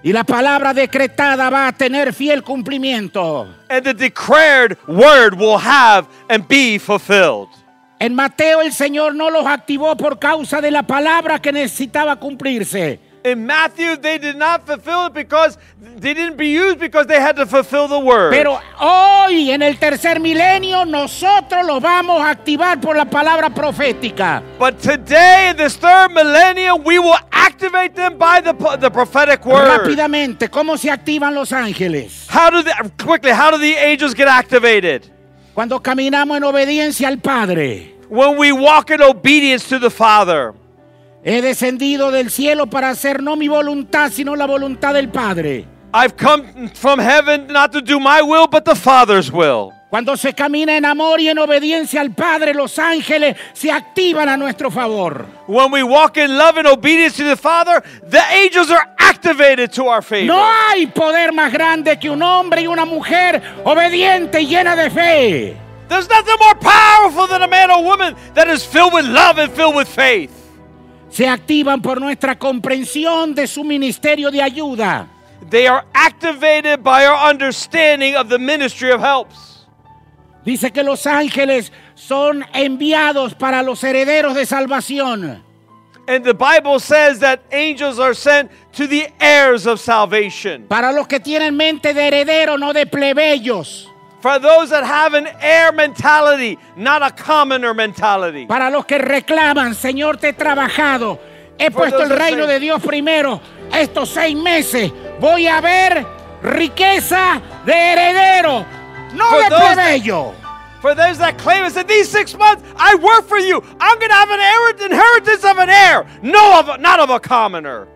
Y 0.07 0.13
la 0.13 0.23
palabra 0.23 0.73
decretada 0.73 1.49
va 1.49 1.67
a 1.67 1.73
tener 1.73 2.13
fiel 2.13 2.41
cumplimiento. 2.41 3.45
And 3.67 3.83
the 3.83 3.93
declared 3.93 4.77
word 4.87 5.33
will 5.37 5.57
have 5.57 6.07
and 6.29 6.47
be 6.47 6.79
fulfilled. 6.79 7.49
En 7.99 8.15
Mateo 8.15 8.61
el 8.61 8.71
Señor 8.71 9.15
no 9.15 9.29
los 9.29 9.45
activó 9.45 9.97
por 9.97 10.17
causa 10.17 10.61
de 10.61 10.71
la 10.71 10.83
palabra 10.83 11.41
que 11.41 11.51
necesitaba 11.51 12.15
cumplirse. 12.15 13.01
In 13.23 13.45
Matthew, 13.45 13.97
they 13.97 14.17
did 14.17 14.37
not 14.37 14.65
fulfill 14.65 15.07
it 15.07 15.13
because 15.13 15.57
they 15.81 16.13
didn't 16.13 16.37
be 16.37 16.49
used 16.49 16.79
because 16.79 17.07
they 17.07 17.19
had 17.19 17.35
to 17.35 17.45
fulfill 17.45 17.87
the 17.87 17.99
word. 17.99 18.31
Pero 18.31 18.59
hoy 18.79 19.51
en 19.51 19.61
el 19.61 19.77
tercer 19.77 20.19
milenio 20.19 20.85
nosotros 20.85 21.65
los 21.65 21.81
vamos 21.81 22.21
a 22.21 22.29
activar 22.29 22.79
por 22.79 22.95
la 22.95 23.05
palabra 23.05 23.49
profética. 23.49 24.41
but 24.57 24.79
today, 24.79 25.49
in 25.49 25.57
this 25.57 25.75
third 25.75 26.11
millennium, 26.13 26.83
we 26.83 26.99
will 26.99 27.17
activate 27.31 27.95
them 27.95 28.17
by 28.17 28.39
the, 28.39 28.53
the 28.79 28.89
prophetic 28.89 29.45
word. 29.45 29.81
Rápidamente, 29.81 30.49
¿cómo 30.49 30.77
se 30.77 30.89
activan 30.89 31.33
los 31.33 31.51
ángeles? 31.51 32.27
How 32.29 32.49
do 32.49 32.63
the, 32.63 32.73
quickly? 32.97 33.31
How 33.31 33.51
do 33.51 33.57
the 33.57 33.75
angels 33.75 34.13
get 34.13 34.27
activated? 34.27 35.09
Cuando 35.53 35.79
caminamos 35.79 36.37
en 36.37 36.43
obediencia 36.43 37.07
al 37.07 37.17
Padre. 37.17 37.95
When 38.09 38.37
we 38.37 38.51
walk 38.51 38.91
in 38.91 39.01
obedience 39.01 39.67
to 39.69 39.79
the 39.79 39.89
Father. 39.89 40.53
He 41.23 41.41
descendido 41.41 42.11
del 42.11 42.29
cielo 42.29 42.67
para 42.67 42.89
hacer 42.89 43.21
no 43.21 43.35
mi 43.35 43.47
voluntad, 43.47 44.11
sino 44.11 44.35
la 44.35 44.45
voluntad 44.45 44.93
del 44.93 45.09
Padre. 45.09 45.65
I've 45.93 46.15
come 46.15 46.69
from 46.73 46.99
heaven 46.99 47.47
not 47.47 47.71
to 47.71 47.81
do 47.81 47.99
my 47.99 48.21
will, 48.21 48.47
but 48.47 48.65
the 48.65 48.75
Father's 48.75 49.31
will. 49.31 49.73
Cuando 49.89 50.17
se 50.17 50.33
camina 50.33 50.75
en 50.75 50.83
amor 50.83 51.21
y 51.21 51.29
en 51.29 51.39
obediencia 51.39 52.01
al 52.01 52.11
Padre, 52.11 52.53
los 52.53 52.77
ángeles 52.77 53.37
se 53.53 53.71
activan 53.71 54.27
a 54.27 54.35
nuestro 54.35 54.69
favor. 54.69 55.25
When 55.47 55.71
we 55.71 55.81
walk 55.81 56.17
in 56.17 56.37
love 56.37 56.57
and 56.57 56.67
obedience 56.67 57.15
to 57.17 57.23
the 57.23 57.37
Father, 57.37 57.81
the 58.09 58.21
angels 58.33 58.69
are 58.69 58.85
activated 58.99 59.71
to 59.71 59.87
our 59.87 60.01
favor. 60.01 60.27
No 60.27 60.43
hay 60.43 60.87
poder 60.87 61.31
más 61.31 61.53
grande 61.53 61.97
que 61.97 62.09
un 62.09 62.21
hombre 62.21 62.61
y 62.61 62.67
una 62.67 62.85
mujer 62.85 63.41
obediente 63.63 64.41
y 64.41 64.47
llena 64.47 64.75
de 64.75 64.89
fe. 64.89 65.57
There's 65.87 66.09
nothing 66.09 66.35
more 66.41 66.55
powerful 66.55 67.27
than 67.27 67.41
a 67.43 67.47
man 67.47 67.71
or 67.71 67.81
woman 67.81 68.13
that 68.33 68.49
is 68.49 68.65
filled 68.65 68.93
with 68.93 69.05
love 69.05 69.39
and 69.39 69.49
filled 69.53 69.75
with 69.75 69.87
faith. 69.87 70.31
Se 71.09 71.27
activan 71.27 71.81
por 71.81 72.01
nuestra 72.01 72.37
comprensión 72.37 73.33
de 73.33 73.47
su 73.47 73.63
ministerio 73.63 74.29
de 74.29 74.41
ayuda. 74.41 75.07
They 75.49 75.67
are 75.67 75.85
activated 75.93 76.83
by 76.83 77.05
our 77.05 77.31
understanding 77.31 78.15
of 78.15 78.27
the 78.29 78.37
ministry 78.37 78.91
of 78.91 79.01
helps. 79.01 79.65
Dice 80.43 80.71
que 80.71 80.83
los 80.83 81.05
ángeles 81.05 81.71
son 81.95 82.45
enviados 82.53 83.33
para 83.33 83.63
los 83.63 83.83
herederos 83.83 84.35
de 84.35 84.45
salvación. 84.45 85.43
And 86.07 86.23
the 86.23 86.33
Bible 86.33 86.79
says 86.79 87.19
that 87.19 87.41
angels 87.51 87.99
are 87.99 88.13
sent 88.13 88.49
to 88.73 88.87
the 88.87 89.09
heirs 89.19 89.67
of 89.67 89.81
salvation. 89.81 90.65
Para 90.69 90.93
los 90.93 91.05
que 91.05 91.19
tienen 91.19 91.57
mente 91.57 91.93
de 91.93 92.07
heredero, 92.07 92.57
no 92.57 92.71
de 92.71 92.85
plebeyos. 92.85 93.86
For 94.19 94.39
those 94.39 94.71
that 94.71 94.83
have 94.83 95.13
an 95.13 95.27
heir 95.41 95.71
mentality, 95.71 96.57
not 96.75 97.03
a 97.03 97.11
commoner 97.11 97.73
mentality. 97.73 98.47
Para 98.47 98.69
los 98.71 98.85
que 98.85 98.97
reclaman, 98.97 99.73
Señor, 99.75 100.19
te 100.19 100.29
he 100.29 100.33
trabajado. 100.33 101.19
He 101.59 101.69
For 101.69 101.81
puesto 101.85 101.97
those 101.99 102.11
el 102.11 102.17
that 102.17 102.19
reino 102.19 102.45
say- 102.45 102.53
de 102.53 102.59
Dios 102.59 102.81
primero. 102.81 103.39
Estos 103.71 104.09
seis 104.09 104.35
meses 104.35 104.91
voy 105.19 105.47
a 105.47 105.59
ver 105.61 106.05
riqueza 106.41 107.41
de 107.65 107.73
heredero, 107.73 108.65
no 109.13 109.25
For 109.29 109.43
de 109.43 109.49
plebeyo. 109.55 110.33
For 110.81 110.93
those 110.95 111.17
that 111.17 111.37
claim 111.39 111.63
and 111.63 111.73
said, 111.73 111.87
these 111.87 112.07
six 112.07 112.35
months, 112.35 112.63
I 112.77 112.95
work 112.95 113.27
for 113.27 113.39
you. 113.39 113.63
I'm 113.79 113.97
going 113.97 114.09
to 114.09 114.15
have 114.15 114.29
an 114.29 114.39
heir- 114.39 114.85
inheritance 114.91 115.43
of 115.43 115.57
an 115.57 115.69
heir, 115.69 116.05
no 116.21 116.59
of 116.59 116.69
a, 116.69 116.77
not 116.77 116.99
of 116.99 117.09
a 117.09 117.19
commoner. 117.19 117.87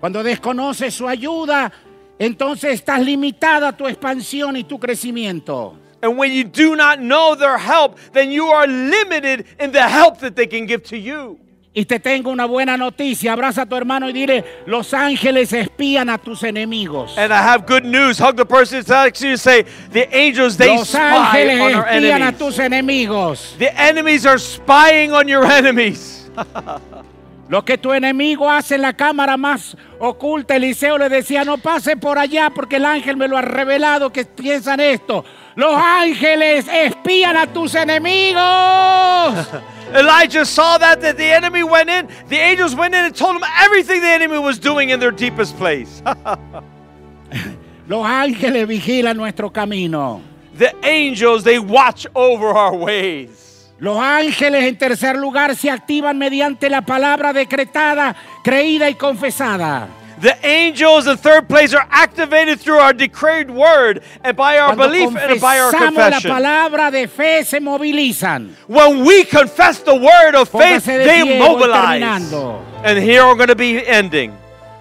Cuando 0.00 0.22
desconoces 0.22 0.92
su 0.94 1.04
ayuda, 1.04 1.70
entonces 2.18 2.74
estás 2.74 3.00
limitada 3.00 3.72
tu 3.76 3.86
expansión 3.86 4.56
y 4.56 4.64
tu 4.64 4.78
crecimiento. 4.78 5.76
And 6.02 6.18
when 6.18 6.32
you 6.32 6.44
do 6.44 6.76
not 6.76 6.98
know 6.98 7.34
their 7.34 7.56
help, 7.56 7.98
then 8.12 8.30
you 8.30 8.46
are 8.48 8.66
limited 8.66 9.46
in 9.58 9.72
the 9.72 9.88
help 9.88 10.18
that 10.18 10.36
they 10.36 10.46
can 10.46 10.66
give 10.66 10.82
to 10.90 10.96
you. 10.98 11.38
Y 11.76 11.84
te 11.86 11.98
tengo 11.98 12.30
una 12.30 12.46
buena 12.46 12.76
noticia. 12.76 13.32
Abraza 13.32 13.62
a 13.62 13.66
tu 13.66 13.74
hermano 13.74 14.08
y 14.08 14.12
dile, 14.12 14.44
los 14.66 14.92
ángeles 14.94 15.52
espían 15.52 16.08
a 16.08 16.18
tus 16.18 16.44
enemigos. 16.44 17.18
And 17.18 17.32
I 17.32 17.38
have 17.42 17.66
good 17.66 17.84
news. 17.84 18.18
Hug 18.20 18.36
the 18.36 18.44
person 18.44 18.84
next 18.86 19.18
to 19.20 19.28
you 19.28 19.36
say, 19.36 19.64
the 19.90 20.06
angels, 20.16 20.56
they 20.56 20.76
Los 20.76 20.90
spy 20.90 21.00
ángeles 21.00 21.60
on 21.62 21.74
our 21.74 21.86
espían 21.86 22.20
a 22.20 22.26
enemies. 22.28 22.38
tus 22.38 22.58
enemigos. 22.58 23.58
The 23.58 23.80
enemies 23.80 24.24
are 24.24 24.38
spying 24.38 25.10
on 25.12 25.26
your 25.26 25.44
enemies. 25.50 26.30
Lo 27.48 27.64
que 27.64 27.76
tu 27.76 27.92
enemigo 27.92 28.50
hace 28.50 28.76
en 28.76 28.82
la 28.82 28.94
cámara 28.94 29.36
más 29.36 29.76
oculta, 29.98 30.56
Eliseo 30.56 30.96
le 30.96 31.08
decía, 31.08 31.44
no 31.44 31.58
pase 31.58 31.96
por 31.96 32.18
allá 32.18 32.50
porque 32.50 32.76
el 32.76 32.86
ángel 32.86 33.16
me 33.16 33.28
lo 33.28 33.36
ha 33.36 33.42
revelado 33.42 34.10
que 34.10 34.24
piensan 34.24 34.80
esto. 34.80 35.24
Los 35.54 35.74
ángeles 35.76 36.66
espían 36.68 37.36
a 37.36 37.46
tus 37.46 37.74
enemigos. 37.74 38.42
Elijah 39.94 40.44
saw 40.44 40.78
that, 40.78 41.00
that 41.00 41.16
the 41.16 41.32
enemy 41.32 41.62
went 41.62 41.88
in. 41.90 42.08
The 42.28 42.40
angels 42.40 42.74
went 42.74 42.94
in 42.94 43.04
and 43.04 43.14
told 43.14 43.36
him 43.36 43.44
everything 43.62 44.00
the 44.00 44.08
enemy 44.08 44.38
was 44.38 44.58
doing 44.58 44.90
in 44.90 44.98
their 44.98 45.12
deepest 45.12 45.56
place. 45.56 46.02
Los 47.86 48.06
ángeles 48.06 48.66
vigilan 48.66 49.16
nuestro 49.16 49.50
camino. 49.50 50.22
the 50.56 50.74
angels, 50.86 51.44
they 51.44 51.58
watch 51.58 52.06
over 52.14 52.46
our 52.46 52.74
ways. 52.74 53.43
Los 53.84 53.98
ángeles 53.98 54.64
en 54.64 54.78
tercer 54.78 55.14
lugar 55.14 55.54
se 55.54 55.70
activan 55.70 56.16
mediante 56.16 56.70
la 56.70 56.80
palabra 56.80 57.34
decretada, 57.34 58.16
creída 58.42 58.88
y 58.88 58.94
confesada. 58.94 59.88
The 60.22 60.38
angels 60.42 61.06
in 61.06 61.18
third 61.18 61.48
place 61.48 61.74
are 61.74 61.86
activated 61.90 62.58
through 62.58 62.78
our 62.78 62.94
decreed 62.94 63.50
word 63.50 64.00
and 64.22 64.34
by 64.34 64.58
our 64.58 64.74
Cuando 64.74 64.88
belief 64.88 65.14
and 65.14 65.38
by 65.38 65.60
our 65.60 65.70
confesamos 65.70 65.96
la 65.98 66.04
confession. 66.12 66.30
palabra 66.30 66.90
de 66.90 67.06
fe 67.06 67.44
se 67.44 67.60
movilizan. 67.60 68.56
When 68.68 69.04
we 69.04 69.26
confess 69.26 69.80
the 69.80 69.94
word 69.94 70.34
of 70.34 70.48
faith, 70.48 70.86
de 70.86 71.04
they 71.04 71.38
mobilize. 71.38 72.00
terminando. 72.00 72.64
And 72.82 72.98
here 72.98 73.26
we're 73.26 73.36
going 73.36 73.48
to 73.48 73.54
be 73.54 73.86
ending. 73.86 74.32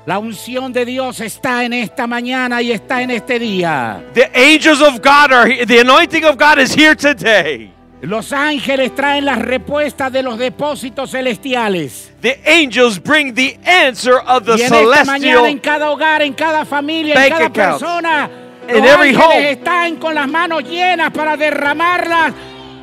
La 0.06 0.18
unción 0.18 0.72
de 0.72 0.86
Dios 0.86 1.20
está 1.20 1.66
en 1.66 1.74
esta 1.74 2.08
mañana 2.08 2.62
y 2.62 2.72
está 2.72 3.01
en 3.01 3.12
este 3.12 3.38
día. 3.38 4.01
The 4.14 4.32
angels 4.34 4.82
of 4.82 5.01
God 5.01 5.34
are 5.34 5.45
here. 5.45 5.66
The 5.66 5.80
anointing 5.80 6.24
of 6.24 6.38
God 6.38 6.58
is 6.58 6.74
here 6.74 6.95
today. 6.95 7.74
Los 8.04 8.34
ángeles 8.34 8.93
traen 8.93 9.24
las 9.24 9.39
respuestas 9.39 10.12
de 10.12 10.22
los 10.22 10.38
depósitos 10.38 11.12
celestiales. 11.12 12.12
The 12.22 12.38
angels 12.45 13.01
bring 13.01 13.34
the 13.34 13.58
answer 13.66 14.16
of 14.28 14.43
the 14.43 14.58
y 14.58 14.62
en 14.62 14.74
esta 14.74 15.06
mañana 15.06 15.39
en 15.39 15.45
celestial. 15.45 15.62
cada 15.62 15.89
hogar, 15.89 16.22
en 16.22 16.34
cada 16.34 16.66
familia, 16.66 17.16
en 17.26 17.32
cada 17.32 17.49
persona, 17.49 18.30
In 18.68 18.76
los 18.84 18.86
every 18.91 19.10
ángeles 19.16 19.26
home. 19.26 19.51
están 19.51 19.95
con 19.95 20.16
las 20.16 20.28
manos 20.28 20.64
llenas 20.64 21.12
para 21.12 21.38
derramarlas 21.38 22.34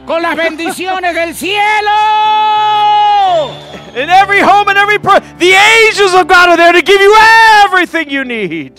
con 0.07 0.23
las 0.23 0.35
bendiciones 0.35 1.15
del 1.15 1.35
cielo. 1.35 1.91
In 3.95 4.09
every 4.09 4.41
home 4.41 4.69
and 4.69 4.79
every 4.79 4.99
person, 4.99 5.23
the 5.39 5.53
angels 5.55 6.15
of 6.15 6.27
God 6.27 6.49
are 6.49 6.57
there 6.57 6.73
to 6.73 6.81
give 6.81 7.01
you 7.03 7.13
everything 7.67 8.09
you 8.09 8.25
need. 8.25 8.73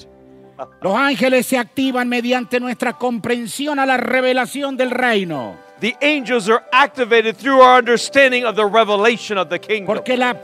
Los 0.82 0.96
ángeles 0.96 1.46
se 1.46 1.58
activan 1.60 2.10
mediante 2.10 2.60
nuestra 2.60 2.94
comprensión 2.94 3.78
a 3.78 3.86
la 3.86 3.98
revelación 3.98 4.76
del 4.76 4.90
reino. 4.90 5.56
The 5.82 5.98
angels 6.00 6.48
are 6.48 6.64
activated 6.72 7.38
through 7.38 7.60
our 7.60 7.80
understanding 7.80 8.46
of 8.46 8.56
the 8.56 8.68
revelation 8.68 9.40
of 9.40 9.50
the 9.50 9.58
kingdom. 9.58 9.88
Porque 9.88 10.16
la 10.16 10.40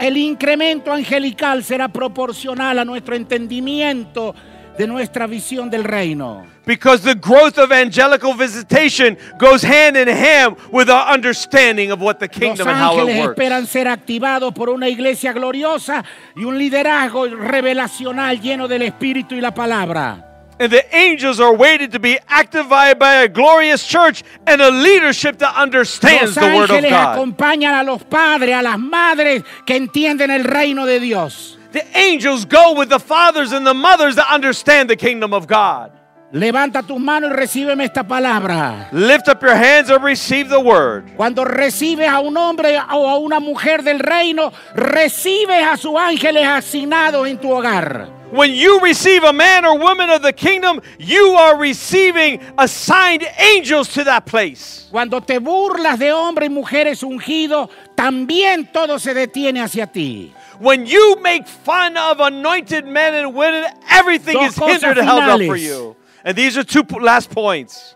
el 0.00 0.16
incremento 0.16 0.92
angelical 0.92 1.62
será 1.62 1.86
proporcional 1.86 2.80
a 2.80 2.84
nuestro 2.84 3.14
entendimiento 3.14 4.34
de 4.76 4.88
nuestra 4.88 5.28
visión 5.28 5.70
del 5.70 5.84
reino. 5.84 6.44
Because 6.66 7.04
the 7.04 7.14
growth 7.14 7.58
of 7.58 7.70
angelical 7.70 8.34
visitation 8.34 9.16
goes 9.38 9.62
hand 9.62 9.96
in 9.96 10.08
hand 10.08 10.56
with 10.72 10.90
our 10.90 11.14
understanding 11.14 11.92
of 11.92 12.00
what 12.00 12.18
the 12.18 12.26
Los 12.26 12.36
kingdom 12.36 12.66
and 12.66 12.76
how 12.76 12.98
it 12.98 13.20
works. 13.20 13.38
esperan 13.38 13.68
ser 13.68 13.86
activados 13.86 14.52
por 14.52 14.70
una 14.70 14.88
iglesia 14.88 15.32
gloriosa 15.32 16.04
y 16.34 16.42
un 16.42 16.58
liderazgo 16.58 17.26
revelacional 17.28 18.40
lleno 18.40 18.66
del 18.66 18.82
Espíritu 18.82 19.36
y 19.36 19.40
la 19.40 19.54
palabra. 19.54 20.25
And 20.58 20.72
the 20.72 20.96
angels 20.96 21.38
are 21.38 21.54
waiting 21.54 21.90
to 21.90 21.98
be 21.98 22.18
activated 22.28 22.98
by 22.98 23.16
a 23.16 23.28
glorious 23.28 23.86
church 23.86 24.22
and 24.46 24.62
a 24.62 24.70
leadership 24.70 25.38
that 25.38 25.54
understands 25.54 26.34
the 26.34 26.40
word 26.40 26.70
of 26.70 26.76
ángeles 26.76 26.90
God. 26.90 27.18
acompañan 27.18 27.74
a 27.78 27.82
los 27.84 28.02
padres, 28.04 28.54
a 28.54 28.62
las 28.62 28.78
madres 28.78 29.42
que 29.66 29.76
entienden 29.76 30.30
el 30.30 30.44
reino 30.44 30.86
de 30.86 30.98
Dios. 30.98 31.58
The 31.72 31.84
angels 31.98 32.46
go 32.46 32.72
with 32.72 32.88
the 32.88 32.98
fathers 32.98 33.52
and 33.52 33.66
the 33.66 33.74
mothers 33.74 34.16
that 34.16 34.32
understand 34.32 34.88
the 34.88 34.96
kingdom 34.96 35.34
of 35.34 35.46
God. 35.46 35.92
Levanta 36.32 36.82
tus 36.82 36.98
manos 36.98 37.30
y 37.30 37.34
recíbeme 37.34 37.84
esta 37.84 38.02
palabra. 38.02 38.88
Lift 38.92 39.28
up 39.28 39.42
your 39.42 39.54
hands 39.54 39.90
and 39.90 40.02
receive 40.02 40.48
the 40.48 40.58
word. 40.58 41.04
Cuando 41.16 41.44
recibes 41.44 42.08
a 42.08 42.18
un 42.20 42.36
hombre 42.36 42.78
o 42.78 43.08
a 43.08 43.18
una 43.18 43.40
mujer 43.40 43.82
del 43.82 44.00
reino, 44.00 44.52
recibes 44.74 45.62
a 45.62 45.76
sus 45.76 45.94
ángeles 45.96 46.46
asignados 46.46 47.28
en 47.28 47.38
tu 47.38 47.52
hogar. 47.52 48.15
When 48.30 48.52
you 48.52 48.80
receive 48.80 49.22
a 49.22 49.32
man 49.32 49.64
or 49.64 49.78
woman 49.78 50.10
of 50.10 50.22
the 50.22 50.32
kingdom, 50.32 50.80
you 50.98 51.34
are 51.38 51.56
receiving 51.56 52.40
assigned 52.58 53.24
angels 53.38 53.88
to 53.94 54.04
that 54.04 54.26
place. 54.26 54.88
Cuando 54.90 55.20
te 55.20 55.38
burlas 55.38 55.98
de 55.98 56.10
hombres 56.12 56.48
y 56.48 56.52
mujeres 56.52 57.02
ungidos, 57.02 57.70
también 57.96 58.72
todo 58.72 58.98
se 58.98 59.14
detiene 59.14 59.62
hacia 59.62 59.86
ti. 59.86 60.32
When 60.58 60.86
you 60.86 61.16
make 61.22 61.46
fun 61.46 61.96
of 61.96 62.18
anointed 62.20 62.86
men 62.86 63.14
and 63.14 63.34
women, 63.34 63.64
everything 63.90 64.34
Dos 64.34 64.56
is 64.56 64.58
hindered 64.58 64.98
and 64.98 65.06
held 65.06 65.22
up 65.22 65.40
for 65.46 65.56
you. 65.56 65.94
And 66.24 66.36
these 66.36 66.58
are 66.58 66.64
two 66.64 66.82
last 66.98 67.30
points. 67.30 67.94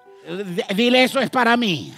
Dile 0.75 1.03
eso 1.03 1.19
es 1.19 1.31
para 1.31 1.57
mí. 1.57 1.93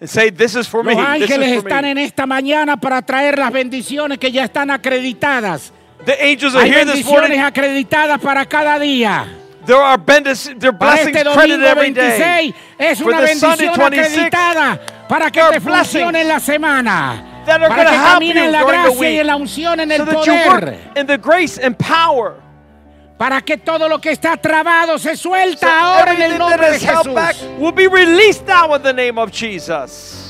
And 0.00 0.08
say, 0.08 0.30
This 0.30 0.56
is 0.56 0.66
for 0.66 0.82
me. 0.82 0.94
Los 0.94 1.18
This 1.18 1.30
ángeles 1.30 1.48
is 1.48 1.62
for 1.62 1.70
están 1.70 1.82
me. 1.82 1.90
en 1.90 1.98
esta 1.98 2.26
mañana 2.26 2.76
para 2.76 3.02
traer 3.02 3.38
las 3.38 3.52
bendiciones 3.52 4.18
que 4.18 4.32
ya 4.32 4.44
están 4.44 4.70
acreditadas. 4.70 5.72
The 6.08 6.24
angels 6.24 6.54
are 6.54 6.62
Hay 6.64 6.70
here 6.70 6.84
this 6.86 7.04
bendiciones 7.04 7.06
morning. 7.36 7.40
acreditadas 7.40 8.18
para 8.18 8.46
cada 8.46 8.78
día. 8.78 9.26
There 9.66 9.76
are 9.76 9.98
bendic- 9.98 10.58
there 10.58 10.70
are 10.70 10.78
Para 10.78 10.92
blessings 11.04 11.16
este 11.18 11.32
credited 11.34 11.60
domingo 11.60 11.66
every 11.66 11.90
day. 11.92 12.52
26 12.52 12.54
es 12.78 12.98
For 12.98 13.08
una 13.08 13.20
the 13.20 13.26
Sunday 13.36 13.66
bendición 13.66 13.90
26, 13.90 14.16
acreditada 14.32 14.80
para 15.06 15.30
que 15.30 15.32
there 15.40 15.44
are 15.48 15.52
te 15.52 15.60
funcione 15.60 16.12
blessings 16.12 16.16
en 16.22 16.28
la 16.28 16.40
semana. 16.40 17.42
that 17.44 17.60
are 17.60 17.68
Para 17.68 17.84
gonna 17.84 17.90
que 17.90 17.96
help 17.96 18.14
camine 18.14 18.34
you 18.36 18.44
en 18.46 18.52
la 18.52 18.60
during 18.60 18.82
the 18.82 18.88
gracia 18.88 18.96
y 18.96 19.10
week. 19.12 19.20
en 19.20 19.26
la 19.26 19.36
unción, 19.36 19.80
en 19.80 19.88
So 19.90 19.94
el 19.96 20.04
that 20.06 20.24
you 20.26 20.32
work 20.48 20.74
in 20.96 21.06
the 21.06 21.18
grace 21.18 21.58
and 21.58 21.76
power. 21.76 22.36
Para 23.18 23.42
que 23.42 23.58
todo 23.58 23.86
lo 23.86 23.98
que 24.00 24.10
está 24.12 24.38
trabado 24.40 24.96
se 24.98 25.14
So 25.14 25.28
suelta 25.28 25.66
ahora 25.78 26.14
en 26.14 26.22
el 26.22 26.32
everything 26.32 26.38
nombre 26.38 26.70
de 26.70 26.76
is 26.76 26.82
held 26.84 27.14
back 27.14 27.34
Jesús. 27.36 27.58
will 27.58 27.72
be 27.72 27.86
released 27.86 28.46
now 28.46 28.72
in 28.74 28.82
the 28.82 28.92
name 28.94 29.18
of 29.18 29.30
Jesus. 29.30 30.27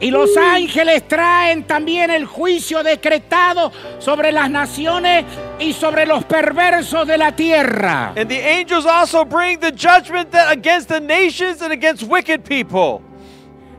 Y 0.00 0.10
los 0.10 0.36
ángeles 0.36 1.06
traen 1.08 1.64
también 1.64 2.10
el 2.10 2.26
juicio 2.26 2.82
decretado 2.82 3.72
sobre 3.98 4.32
las 4.32 4.50
naciones 4.50 5.24
y 5.58 5.72
sobre 5.72 6.06
los 6.06 6.24
perversos 6.24 7.06
de 7.06 7.18
la 7.18 7.32
tierra. 7.32 8.12
And 8.16 8.28
the 8.28 8.40
angels 8.40 8.86
also 8.86 9.24
bring 9.24 9.58
the 9.60 9.72
judgment 9.72 10.30
that 10.30 10.50
against 10.52 10.88
the 10.88 11.00
nations 11.00 11.62
and 11.62 11.72
against 11.72 12.04
wicked 12.04 12.44
people. 12.44 13.02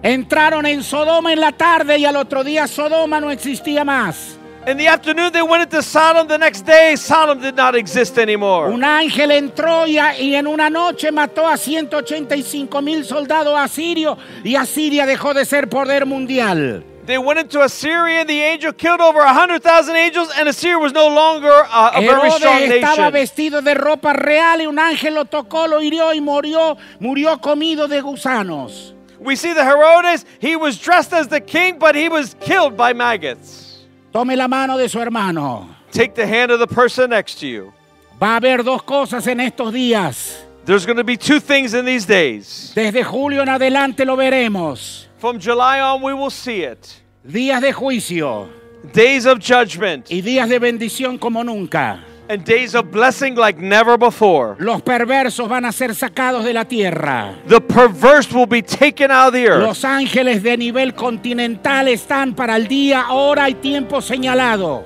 Entraron 0.01 0.65
en 0.65 0.81
Sodoma 0.81 1.33
en 1.33 1.41
la 1.41 1.51
tarde 1.51 1.97
y 1.97 2.05
al 2.05 2.15
otro 2.15 2.43
día 2.43 2.67
Sodoma 2.67 3.19
no 3.19 3.31
existía 3.31 3.83
más. 3.83 4.38
In 4.69 4.77
the 4.77 4.85
afternoon, 4.85 5.31
they 5.33 5.41
went 5.41 5.63
into 5.63 5.81
Sodom. 5.81 6.27
The 6.27 6.37
next 6.37 6.61
day, 6.63 6.95
Sodom 6.95 7.41
did 7.41 7.55
not 7.55 7.73
exist 7.73 8.19
anymore. 8.19 8.69
Un 8.69 8.83
ángel 8.83 9.31
entró 9.31 9.87
y, 9.87 9.97
a- 9.97 10.15
y 10.19 10.35
en 10.35 10.45
una 10.45 10.69
noche 10.69 11.11
mató 11.11 11.47
a 11.47 11.57
185 11.57 12.79
mil 12.81 13.03
soldados 13.03 13.57
asirios 13.57 14.17
y 14.43 14.55
Asiria 14.55 15.07
dejó 15.07 15.33
de 15.33 15.45
ser 15.45 15.67
poder 15.69 16.05
mundial. 16.05 16.83
They 17.07 17.17
went 17.17 17.39
into 17.39 17.63
Assyria, 17.63 18.19
and 18.21 18.29
the 18.29 18.39
angel 18.43 18.71
killed 18.71 19.01
over 19.01 19.21
100,000 19.25 19.95
angels, 19.95 20.29
and 20.37 20.47
Assyria 20.47 20.77
was 20.77 20.93
no 20.93 21.07
longer 21.07 21.49
a, 21.49 21.91
a 21.95 22.01
very 22.01 22.29
strong 22.29 22.53
Herodes 22.61 22.83
estaba 22.83 23.09
nation. 23.09 23.13
vestido 23.13 23.61
de 23.63 23.73
ropa 23.73 24.13
real 24.13 24.61
y 24.61 24.67
un 24.67 24.77
ángel 24.77 25.15
lo 25.15 25.25
tocó, 25.25 25.65
lo 25.67 25.81
hirió 25.81 26.13
y 26.13 26.21
murió, 26.21 26.77
murió 26.99 27.39
comido 27.41 27.87
de 27.87 28.01
gusanos. 28.01 28.93
We 29.19 29.35
see 29.35 29.53
the 29.53 29.63
Herodes, 29.63 30.27
he 30.39 30.55
was 30.55 30.77
dressed 30.77 31.11
as 31.11 31.27
the 31.29 31.41
king, 31.41 31.79
but 31.79 31.95
he 31.95 32.07
was 32.09 32.35
killed 32.39 32.77
by 32.77 32.93
maggots. 32.93 33.68
Tome 34.11 34.35
la 34.35 34.47
mano 34.47 34.77
de 34.77 34.89
su 34.89 34.99
hermano. 34.99 35.69
Take 35.91 36.15
the 36.15 36.25
hand 36.25 36.51
of 36.51 36.59
the 36.59 36.67
person 36.67 37.09
next 37.09 37.39
to 37.39 37.47
you. 37.47 37.73
Va 38.19 38.33
a 38.33 38.35
haber 38.39 38.63
dos 38.63 38.81
cosas 38.83 39.27
en 39.27 39.39
estos 39.39 39.71
días. 39.73 40.45
There's 40.65 40.85
going 40.85 40.97
to 40.97 41.03
be 41.03 41.17
two 41.17 41.39
things 41.39 41.73
in 41.73 41.85
these 41.85 42.05
days. 42.05 42.73
Desde 42.75 43.03
julio 43.03 43.41
en 43.41 43.49
adelante 43.49 44.05
lo 44.05 44.15
veremos. 44.15 45.07
From 45.17 45.39
July 45.39 45.79
on, 45.81 46.01
we 46.01 46.13
will 46.13 46.29
see 46.29 46.63
it. 46.63 47.01
Días 47.23 47.61
de 47.61 47.71
juicio 47.73 48.49
Days 48.93 49.25
of 49.25 49.39
judgment 49.39 50.09
y 50.09 50.21
días 50.21 50.47
de 50.49 50.57
bendición 50.57 51.17
como 51.17 51.43
nunca. 51.43 51.99
And 52.29 52.45
days 52.45 52.75
of 52.75 52.91
blessing 52.91 53.35
like 53.35 53.59
never 53.59 53.97
before. 53.97 54.55
Los 54.59 54.81
perversos 54.83 55.49
van 55.49 55.65
a 55.65 55.71
ser 55.71 55.93
sacados 55.95 56.43
de 56.45 56.53
la 56.53 56.63
tierra. 56.65 57.35
The 57.47 57.59
perverse 57.59 58.31
will 58.31 58.45
be 58.47 58.61
taken 58.61 59.11
out 59.11 59.29
of 59.29 59.33
the 59.33 59.47
earth. 59.47 59.63
Los 59.63 59.83
ángeles 59.83 60.41
de 60.43 60.55
nivel 60.55 60.93
continental 60.93 61.87
están 61.87 62.35
para 62.35 62.55
el 62.55 62.67
día, 62.67 63.09
hora 63.09 63.49
y 63.49 63.55
tiempo 63.55 63.99
señalado. 64.01 64.83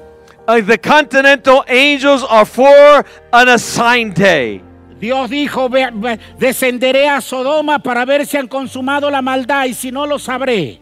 Uh, 0.48 0.62
the 0.62 0.78
continental 0.78 1.64
angels 1.68 2.26
are 2.30 2.46
for 2.46 3.06
an 3.32 3.50
assigned 3.50 4.14
day. 4.16 4.62
Dios 5.00 5.30
dijo, 5.30 5.68
"Ve- 5.70 5.92
ve- 5.94 6.20
descenderé 6.40 7.10
a 7.10 7.20
Sodoma 7.20 7.80
para 7.80 8.06
ver 8.06 8.26
si 8.26 8.38
han 8.38 8.48
consumado 8.48 9.10
la 9.12 9.22
maldad 9.22 9.66
y 9.66 9.74
si 9.74 9.92
no 9.92 10.06
lo 10.06 10.18
sabré. 10.18 10.80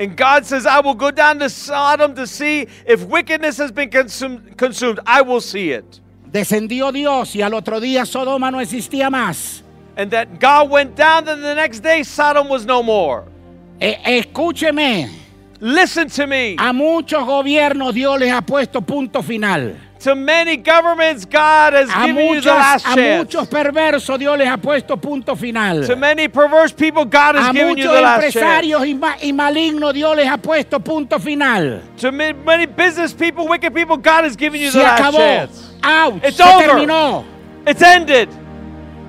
And 0.00 0.16
God 0.16 0.46
says, 0.46 0.64
I 0.66 0.80
will 0.80 0.94
go 0.94 1.10
down 1.10 1.38
to 1.40 1.50
Sodom 1.50 2.14
to 2.14 2.26
see 2.26 2.66
if 2.86 3.04
wickedness 3.04 3.58
has 3.58 3.70
been 3.70 3.90
consumed. 3.90 4.56
consumed. 4.56 4.98
I 5.06 5.20
will 5.20 5.42
see 5.42 5.70
it. 5.72 6.00
Descendió 6.32 6.90
Dios 6.92 7.34
y 7.36 7.42
al 7.42 7.52
otro 7.54 7.78
día 7.80 8.06
Sodoma 8.06 8.50
no 8.50 8.58
existía 8.60 9.10
más. 9.10 9.62
And 9.96 10.10
that 10.12 10.40
God 10.40 10.70
went 10.70 10.96
down, 10.96 11.28
and 11.28 11.42
the 11.44 11.54
next 11.54 11.80
day 11.80 12.02
Sodom 12.02 12.48
was 12.48 12.64
no 12.64 12.82
more. 12.82 13.24
E- 13.80 13.96
escúcheme, 14.22 15.10
Listen 15.60 16.08
to 16.08 16.26
me. 16.26 16.56
a 16.58 16.72
muchos 16.72 17.22
gobiernos 17.22 17.92
Dios 17.92 18.18
les 18.18 18.32
ha 18.32 18.40
puesto 18.40 18.80
punto 18.80 19.20
final. 19.22 19.76
To 20.00 20.14
many 20.14 20.56
governments, 20.56 21.26
God 21.26 21.74
has 21.74 21.90
A, 21.90 22.06
given 22.06 22.26
you 22.34 22.40
the 22.40 22.48
last 22.54 22.86
a 22.86 22.94
chance. 22.94 23.18
muchos 23.22 23.46
perversos 23.48 24.18
Dios 24.18 24.38
les 24.38 24.48
ha 24.48 24.56
puesto 24.56 24.96
punto 24.96 25.36
final. 25.36 25.86
To 25.86 25.94
many 25.94 26.26
perverse 26.28 26.72
people, 26.72 27.04
God 27.04 27.36
has 27.36 27.48
A 27.48 27.52
given 27.52 27.76
you 27.76 27.84
muchos 27.84 27.92
the 27.92 28.00
last 28.00 28.22
chance. 28.32 28.36
empresarios 28.36 28.86
y, 28.86 28.94
ma- 28.94 29.16
y 29.20 29.32
malignos 29.34 29.92
Dios 29.92 30.16
les 30.16 30.26
ha 30.26 30.38
puesto 30.38 30.80
punto 30.80 31.18
final. 31.18 31.82
To 31.98 32.10
ma- 32.10 32.32
many 32.32 32.64
business 32.64 33.12
people, 33.12 33.46
wicked 33.46 33.74
people, 33.74 33.98
God 33.98 34.24
has 34.24 34.36
given 34.36 34.58
you 34.58 34.70
Se 34.70 34.78
the 34.78 34.84
last 34.84 35.02
acabó. 35.02 35.18
chance. 35.18 35.70
Ouch, 35.84 36.24
It's 36.24 36.36
se 36.38 36.42
over. 36.44 36.66
terminó. 36.66 37.24
It's 37.66 37.82
ended. 37.82 38.30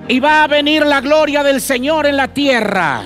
Y 0.08 0.20
va 0.20 0.44
a 0.44 0.46
venir 0.46 0.84
la 0.84 1.00
gloria 1.00 1.42
del 1.42 1.62
Señor 1.62 2.04
en 2.04 2.18
la 2.18 2.28
tierra. 2.28 3.00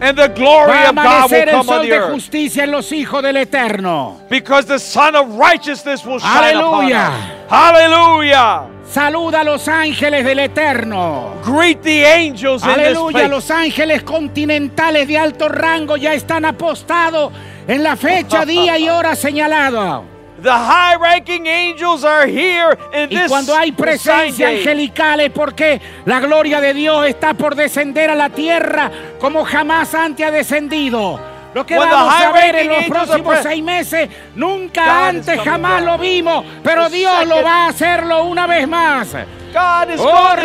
And 0.00 0.16
the 0.18 0.28
glory 0.28 0.68
Va 0.72 0.86
a 0.86 0.88
of 0.90 0.94
God 0.96 1.30
will 1.30 1.38
amanecer 1.38 1.48
el 1.48 1.50
come 1.56 1.58
on 1.58 1.64
sol 1.64 1.82
the 1.82 1.92
earth. 1.92 2.12
justicia 2.12 2.64
en 2.64 2.70
los 2.70 2.92
hijos 2.92 3.22
del 3.22 3.36
Eterno. 3.38 4.20
Because 4.28 4.66
the 4.66 4.78
Son 4.78 5.16
of 5.16 5.36
Righteousness 5.38 6.04
will 6.04 6.18
shine 6.18 6.56
upon 6.56 6.84
Aleluya. 6.84 7.08
us. 7.08 7.50
Hallelujah. 7.50 8.66
Saluda 8.86 9.40
a 9.40 9.44
los 9.44 9.66
ángeles 9.68 10.24
del 10.24 10.38
Eterno. 10.38 11.34
Greet 11.42 11.82
the 11.82 12.04
angels 12.04 12.62
in 12.62 12.68
this 12.68 12.96
Aleluya, 12.96 13.28
los 13.28 13.50
ángeles 13.50 14.02
continentales 14.02 15.08
de 15.08 15.18
alto 15.18 15.48
rango 15.48 15.96
ya 15.96 16.12
están 16.14 16.44
apostados 16.44 17.32
en 17.66 17.82
la 17.82 17.96
fecha, 17.96 18.44
día 18.44 18.78
y 18.78 18.88
hora 18.88 19.16
señalada. 19.16 20.02
The 20.42 20.52
high-ranking 20.52 21.46
angels 21.46 22.04
are 22.04 22.26
here 22.26 22.76
in 22.92 23.10
Y 23.10 23.16
this 23.16 23.28
cuando 23.28 23.56
hay 23.56 23.72
presencia 23.72 24.48
angelical 24.48 25.20
es 25.20 25.30
porque 25.30 25.80
la 26.04 26.20
gloria 26.20 26.60
de 26.60 26.74
Dios 26.74 27.06
está 27.06 27.32
por 27.32 27.54
descender 27.54 28.10
a 28.10 28.14
la 28.14 28.28
tierra 28.28 28.90
como 29.18 29.44
jamás 29.44 29.94
antes 29.94 30.26
ha 30.26 30.30
descendido. 30.30 31.18
Lo 31.54 31.64
que 31.64 31.78
When 31.78 31.88
vamos 31.88 32.14
a 32.14 32.32
ver 32.32 32.54
en 32.56 32.68
los 32.68 32.84
próximos 32.84 33.38
seis 33.42 33.62
meses, 33.62 34.10
nunca 34.34 34.84
God 34.84 35.08
antes 35.08 35.40
jamás 35.40 35.80
down. 35.80 35.86
lo 35.86 35.98
vimos, 35.98 36.44
pero 36.62 36.90
The 36.90 36.96
Dios 36.96 37.26
lo 37.26 37.42
va 37.42 37.64
a 37.64 37.68
hacerlo 37.68 38.24
una 38.24 38.46
vez 38.46 38.68
más. 38.68 39.14
God 39.54 39.88
is 39.88 40.00
Oh. 40.02 40.36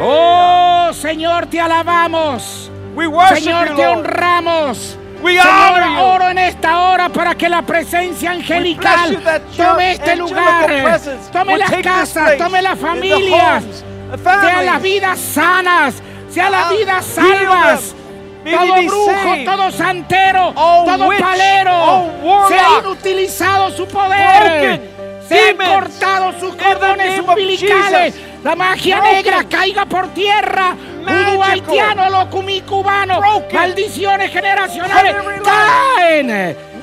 Oh, 0.00 0.92
Señor, 0.92 1.46
te 1.46 1.60
alabamos. 1.60 2.68
we 2.96 3.06
Señor, 3.36 3.68
you, 3.68 3.76
te 3.76 3.86
honramos. 3.86 4.98
We 5.24 5.30
Señor, 5.38 5.46
honor 5.82 5.88
you. 5.88 6.02
oro 6.02 6.28
en 6.28 6.38
esta 6.38 6.78
hora 6.80 7.08
para 7.08 7.34
que 7.34 7.48
la 7.48 7.62
presencia 7.62 8.30
angelical 8.32 9.22
tome 9.56 9.92
este 9.92 10.16
lugar, 10.16 11.00
tome 11.32 11.56
las 11.56 11.70
casas, 11.82 12.36
tome 12.36 12.60
las 12.60 12.78
familias, 12.78 13.64
sean 14.22 14.66
las 14.66 14.82
vidas 14.82 15.18
sanas, 15.18 15.94
sean 16.28 16.52
las 16.52 16.64
Ah, 16.66 16.72
vidas 16.72 17.04
salvas. 17.06 17.94
Todo 18.44 18.82
brujo, 18.82 19.34
todo 19.46 19.70
santero, 19.70 20.48
All 20.54 20.84
todo 20.84 21.08
palero, 21.18 22.02
warlock, 22.22 22.48
sea 22.48 22.68
inutilizado 22.80 23.70
su 23.70 23.86
poder, 23.86 24.82
sean 25.26 25.56
demons, 25.56 25.74
cortados 25.74 26.34
sus 26.38 26.54
cordones 26.54 27.18
umbilicales. 27.20 28.14
La 28.44 28.54
magia 28.54 28.96
Broken. 28.96 29.14
negra 29.14 29.44
caiga 29.48 29.86
por 29.86 30.08
tierra, 30.08 30.76
haitiano, 31.42 32.10
locumí 32.10 32.60
cubano, 32.60 33.20
Broken. 33.20 33.56
maldiciones 33.56 34.30
generacionales 34.30 35.16
caen 35.42 36.30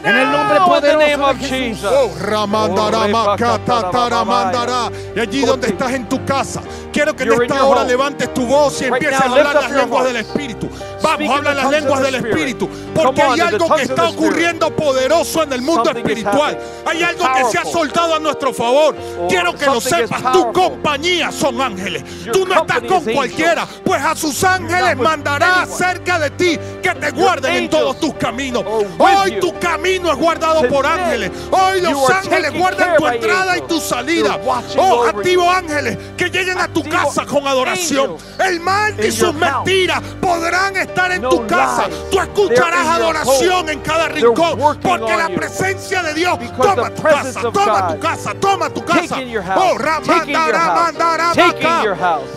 en 0.03 0.16
el 0.18 0.32
nombre 0.32 0.59
poderoso 0.66 1.28
de 1.28 1.36
Jesús. 1.36 1.49
Jesus. 1.49 1.91
Oh, 1.91 2.12
Ramandarama, 2.20 3.36
Katataramandará. 3.36 4.91
Y 5.16 5.20
allí 5.20 5.41
donde 5.41 5.68
estás 5.68 5.91
en 5.93 6.09
tu 6.09 6.24
casa, 6.26 6.62
quiero 7.02 7.16
que 7.16 7.24
en 7.24 7.41
esta 7.41 7.66
hora 7.66 7.84
levantes 7.84 8.34
tu 8.34 8.45
voz 8.45 8.82
y 8.82 8.86
empieces 8.86 9.20
a 9.20 9.26
hablar 9.26 9.56
las 9.56 9.72
lenguas 9.72 10.06
del 10.06 10.18
Espíritu. 10.18 10.70
Vamos, 11.02 11.38
habla 11.38 11.54
las 11.54 11.72
lenguas 11.72 12.02
del. 12.02 12.16
Espíritu. 12.16 12.70
Porque 12.93 13.22
hay 13.22 13.39
algo 13.39 13.74
que 13.76 13.84
está 13.84 14.10
ocurriendo 14.10 14.70
poderoso 14.76 15.43
en 15.43 15.54
el 15.54 15.62
mundo 15.62 15.89
espiritual. 15.89 16.58
Hay 16.86 17.02
algo 17.04 17.26
que 17.34 17.45
se 17.45 17.58
ha 17.58 17.66
soltado 17.66 18.16
a 18.16 18.20
nuestro 18.20 18.54
favor. 18.54 18.95
Oh, 19.20 19.28
Quiero 19.28 19.56
que 19.56 19.66
lo 19.66 19.82
sepas. 19.82 20.32
Tu 20.32 20.52
compañía 20.52 21.32
son 21.32 21.60
ángeles. 21.62 22.04
Tú 22.32 22.45
no 22.45 22.56
estás 22.62 22.82
con 22.82 23.04
cualquiera. 23.06 23.68
Pues 23.84 24.02
a 24.02 24.16
sus 24.16 24.43
ángeles 24.43 24.97
mandará 24.97 25.66
cerca 25.66 26.20
de 26.20 26.30
ti 26.32 26.60
que 26.82 26.91
te 26.91 27.12
guarden 27.12 27.56
en 27.56 27.70
todos 27.70 27.99
tus 27.99 28.14
caminos. 28.16 28.64
Hoy 28.97 29.39
tu 29.39 29.58
camino 29.60 30.12
es 30.12 30.18
guardado 30.18 30.68
por 30.68 30.86
ángeles. 30.86 31.32
Hoy 31.49 31.82
los 31.82 32.10
ángeles 32.10 32.54
guardan 32.54 32.97
tu 32.97 33.08
entrada 33.08 33.58
y 33.58 33.62
tu 33.62 33.80
salida. 33.80 34.39
Oh, 34.78 35.06
activo 35.06 35.49
ángeles 35.49 35.97
que 36.18 36.30
lleguen 36.30 36.60
a 36.60 36.68
tu 36.68 36.84
casa 36.92 37.26
con 37.26 37.48
adoración. 37.48 38.18
El 38.39 38.60
mal 38.60 38.94
y 39.04 39.12
sus 39.12 39.34
mentiras 39.34 40.02
podrán 40.22 40.76
estar 40.78 41.12
en 41.12 41.22
tu 41.22 41.46
casa. 41.48 41.89
Tú 42.12 42.20
escucharás 42.20 42.88
adoración 42.88 43.70
en 43.70 43.80
cada 43.80 44.08
rincón. 44.10 44.60
Porque 44.82 45.16
la 45.16 45.30
presencia 45.30 46.04
de 46.04 46.14
Dios 46.14 46.38
toma 46.62 46.89
tu 46.94 47.02
casa, 47.04 47.42
toma 47.42 47.88
tu 47.88 48.00
casa, 48.00 48.34
toma 48.36 48.70
tu 48.70 48.86
casa. 48.86 49.18
Oh. 49.56 49.78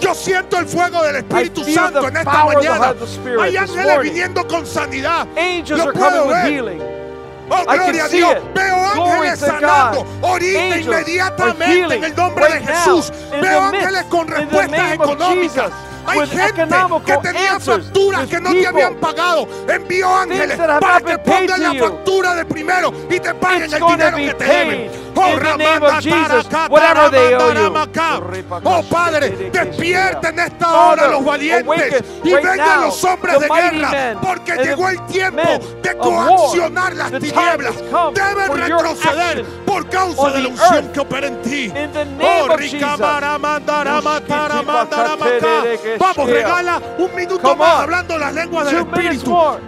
Yo 0.01 0.15
siento 0.15 0.59
el 0.59 0.67
fuego 0.67 1.03
del 1.03 1.17
Espíritu 1.17 1.65
Santo 1.65 2.09
en 2.09 2.17
esta 2.17 2.45
mañana. 2.45 2.95
Hay 3.41 3.57
ángeles 3.57 4.01
viniendo 4.01 4.47
con 4.47 4.67
sanidad. 4.67 5.27
Are 5.37 5.93
puedo 5.93 5.93
coming 5.93 6.29
with 6.29 6.79
ver. 6.79 7.04
Oh, 7.51 7.65
gloria 7.65 8.05
a 8.05 8.09
Dios. 8.09 8.37
Veo 8.55 8.77
ángeles 8.77 9.41
sanando. 9.41 10.07
Ahorita 10.23 10.79
inmediatamente 10.79 11.95
en 11.97 12.05
el 12.05 12.17
nombre 12.17 12.47
de 12.53 12.61
Jesús. 12.61 13.13
Veo 13.41 13.61
ángeles 13.61 14.05
con 14.05 14.29
respuestas 14.29 14.93
económicas. 14.95 15.71
Hay 16.07 16.19
with 16.19 16.29
gente 16.31 16.77
que 17.05 17.17
tenía 17.19 17.61
facturas 17.61 18.27
que 18.27 18.41
no 18.41 18.51
te 18.51 18.57
people. 18.57 18.69
habían 18.69 18.95
pagado. 18.97 19.49
Envió 19.69 20.15
ángeles 20.15 20.59
para 20.59 21.01
que 21.01 21.19
pongan 21.19 21.63
la 21.63 21.75
factura 21.75 22.35
de 22.35 22.45
primero 22.45 22.93
y 23.11 23.21
te 23.21 23.35
paguen 23.35 23.73
el 23.73 23.87
dinero 23.87 24.17
que 24.17 24.35
te 24.35 24.45
deben. 24.45 25.05
Ramanda. 25.15 26.01
Taramaka. 27.39 28.21
Oh 28.65 28.83
Padre, 28.83 29.51
despierta 29.53 30.29
en 30.29 30.39
esta 30.39 30.75
hora 30.75 31.09
los 31.09 31.25
valientes 31.25 32.05
y 32.23 32.33
vengan 32.33 32.83
los 32.83 33.05
hombres 33.05 33.41
de 33.41 33.49
guerra 33.49 34.21
porque 34.23 34.57
llegó 34.57 34.89
el 34.89 35.07
tiempo 35.07 35.43
de 35.83 35.97
coaccionar 35.97 36.95
las 36.95 37.11
tinieblas. 37.13 37.77
Deben 38.15 38.53
retroceder 38.53 39.45
por 39.65 39.89
causa 39.89 40.31
de 40.31 40.43
la 40.43 40.49
unción 40.49 40.89
que 40.93 41.01
opera 41.01 41.27
en 41.29 41.43
ti. 41.43 41.73
Oh. 42.21 42.49
Vamos, 45.99 46.31
regala 46.31 46.81
un 46.99 47.15
minuto 47.15 47.57
más 47.57 47.81
hablando 47.81 48.19
las 48.19 48.35
lenguas 48.35 48.67
del 48.67 48.77
Espíritu. 48.79 49.35
Oh. 49.35 49.59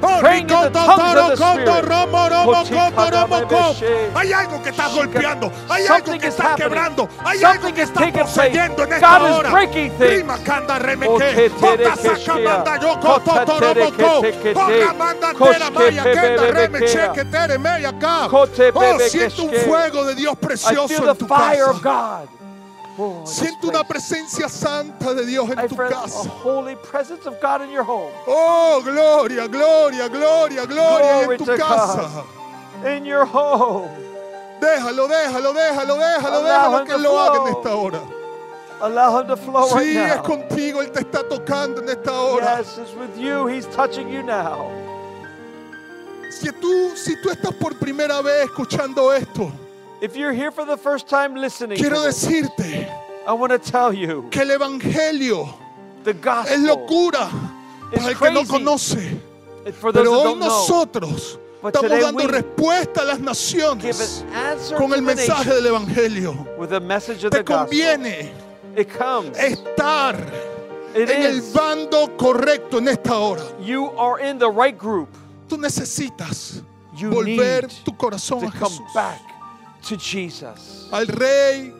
Hay 4.15 4.33
algo 4.33 4.63
que 4.63 4.71
está 4.71 4.89
golpeando, 4.89 5.53
hay 5.69 5.87
algo 5.87 6.19
que 6.19 6.27
está 6.29 6.55
quebrando, 6.55 7.09
hay 7.25 7.45
algo 7.45 7.75
que 7.75 7.83
está 7.83 8.13
poseyendo 8.13 8.85
en 8.85 8.93
esta 8.93 9.23
hora. 9.23 9.51
Prima 9.99 10.39
canda 10.45 10.77
Otetere 10.77 11.49
bota 11.49 11.97
keshea. 11.97 12.17
sacamanda 12.17 12.81
yo 12.81 13.01
coto 13.01 13.31
Kotatere 13.31 13.75
toromo 13.75 13.97
co. 13.97 14.21
ketekete. 14.21 14.61
Otra 14.61 14.93
manda 14.95 15.33
tera 15.35 15.71
maya 15.71 16.03
kenda 16.03 16.43
reme 16.47 16.79
pebebekea. 16.79 17.13
cheque 17.13 17.25
tere 17.25 17.59
meya 17.59 17.89
acá. 17.89 18.27
Oh, 18.31 18.47
siento 19.09 19.43
un 19.45 19.53
fuego 19.55 20.05
de 20.05 20.15
Dios 20.15 20.37
precioso 20.37 21.11
en 21.11 21.17
tu 21.17 21.27
casa. 21.27 22.27
Siento 23.25 23.69
una 23.69 23.85
presencia 23.85 24.49
santa 24.49 25.13
de 25.13 25.27
Dios 25.27 25.49
en 25.51 25.69
tu 25.69 25.77
casa. 25.77 26.31
Oh, 28.27 28.81
gloria, 28.83 29.47
gloria, 29.47 30.09
gloria, 30.09 30.65
gloria 30.65 31.23
en 31.23 31.39
tu 31.39 31.45
casa. 31.57 32.25
In 32.87 33.05
your 33.05 33.27
home. 33.27 33.89
Déjalo, 34.61 35.09
déjalo, 35.09 35.53
déjalo, 35.53 35.97
déjalo, 35.97 36.43
déjalo 36.43 36.85
que 36.85 36.99
lo 36.99 37.21
haga 37.21 37.43
en 37.43 37.49
esta 37.57 37.75
hora. 37.75 38.01
Allow 38.81 39.21
him 39.21 39.27
to 39.29 39.37
flow 39.37 39.69
right 39.75 39.83
Sí, 39.85 39.97
es 39.97 40.17
now. 40.17 40.23
contigo, 40.23 40.83
Él 40.83 40.93
te 40.93 41.01
está 41.01 41.27
tocando 41.27 41.81
en 41.83 41.89
esta 41.89 42.13
hora. 42.13 42.59
Yes, 42.59 42.79
it's 42.79 42.95
with 42.95 43.17
you. 43.17 43.47
He's 43.47 43.67
touching 43.67 44.09
you 44.09 44.23
now. 44.23 44.71
Si 46.31 46.51
tú, 46.53 46.93
si 46.95 47.17
tú 47.23 47.31
estás 47.31 47.55
por 47.55 47.75
primera 47.79 48.21
vez 48.21 48.45
escuchando 48.45 49.13
esto, 49.15 49.51
If 50.01 50.15
you're 50.15 50.33
here 50.33 50.51
for 50.51 50.65
the 50.65 50.77
first 50.77 51.09
time 51.09 51.35
listening, 51.35 51.79
quiero 51.79 52.03
decirte 52.03 52.87
I 53.27 53.33
want 53.33 53.51
to 53.53 53.59
tell 53.59 53.93
you 53.93 54.29
que 54.31 54.43
el 54.43 54.51
Evangelio 54.51 55.55
the 56.05 56.11
es 56.11 56.21
gospel 56.21 56.67
locura 56.67 57.31
is 57.93 57.99
para 57.99 58.11
el 58.11 58.15
que 58.15 58.31
no 58.31 58.45
conoce. 58.45 59.21
Pero 59.65 60.13
hoy 60.13 60.35
nosotros 60.37 61.39
estamos 61.57 61.73
today 61.73 62.01
dando 62.03 62.29
respuesta 62.29 63.01
a 63.01 63.05
las 63.05 63.21
naciones 63.21 64.25
con 64.77 64.93
el 64.93 65.03
mensaje 65.03 65.55
del 65.55 65.67
Evangelio. 65.67 66.47
with 66.59 66.69
the 66.69 66.81
message 66.81 67.25
of 67.25 67.33
Te 67.33 67.43
conviene 67.43 68.33
It 68.77 68.91
comes. 68.91 69.37
estar 69.39 70.15
It 70.95 71.11
en 71.11 71.23
el 71.23 71.41
bando 71.53 72.17
correcto 72.17 72.79
en 72.79 72.89
esta 72.89 73.19
hora. 73.19 73.43
You 73.61 73.91
are 73.99 74.21
in 74.21 74.39
the 74.39 74.51
right 74.51 74.77
group. 74.77 75.09
Tú 75.49 75.57
necesitas 75.57 76.63
You 76.97 77.11
volver 77.11 77.69
tu 77.85 77.93
corazón 77.97 78.41
to 78.41 78.47
a 78.47 78.51
come 78.51 78.71
Jesús. 78.71 79.27
To 79.89 79.97
Jesus, 79.97 80.89
Al 80.93 81.07
Rey 81.07 81.73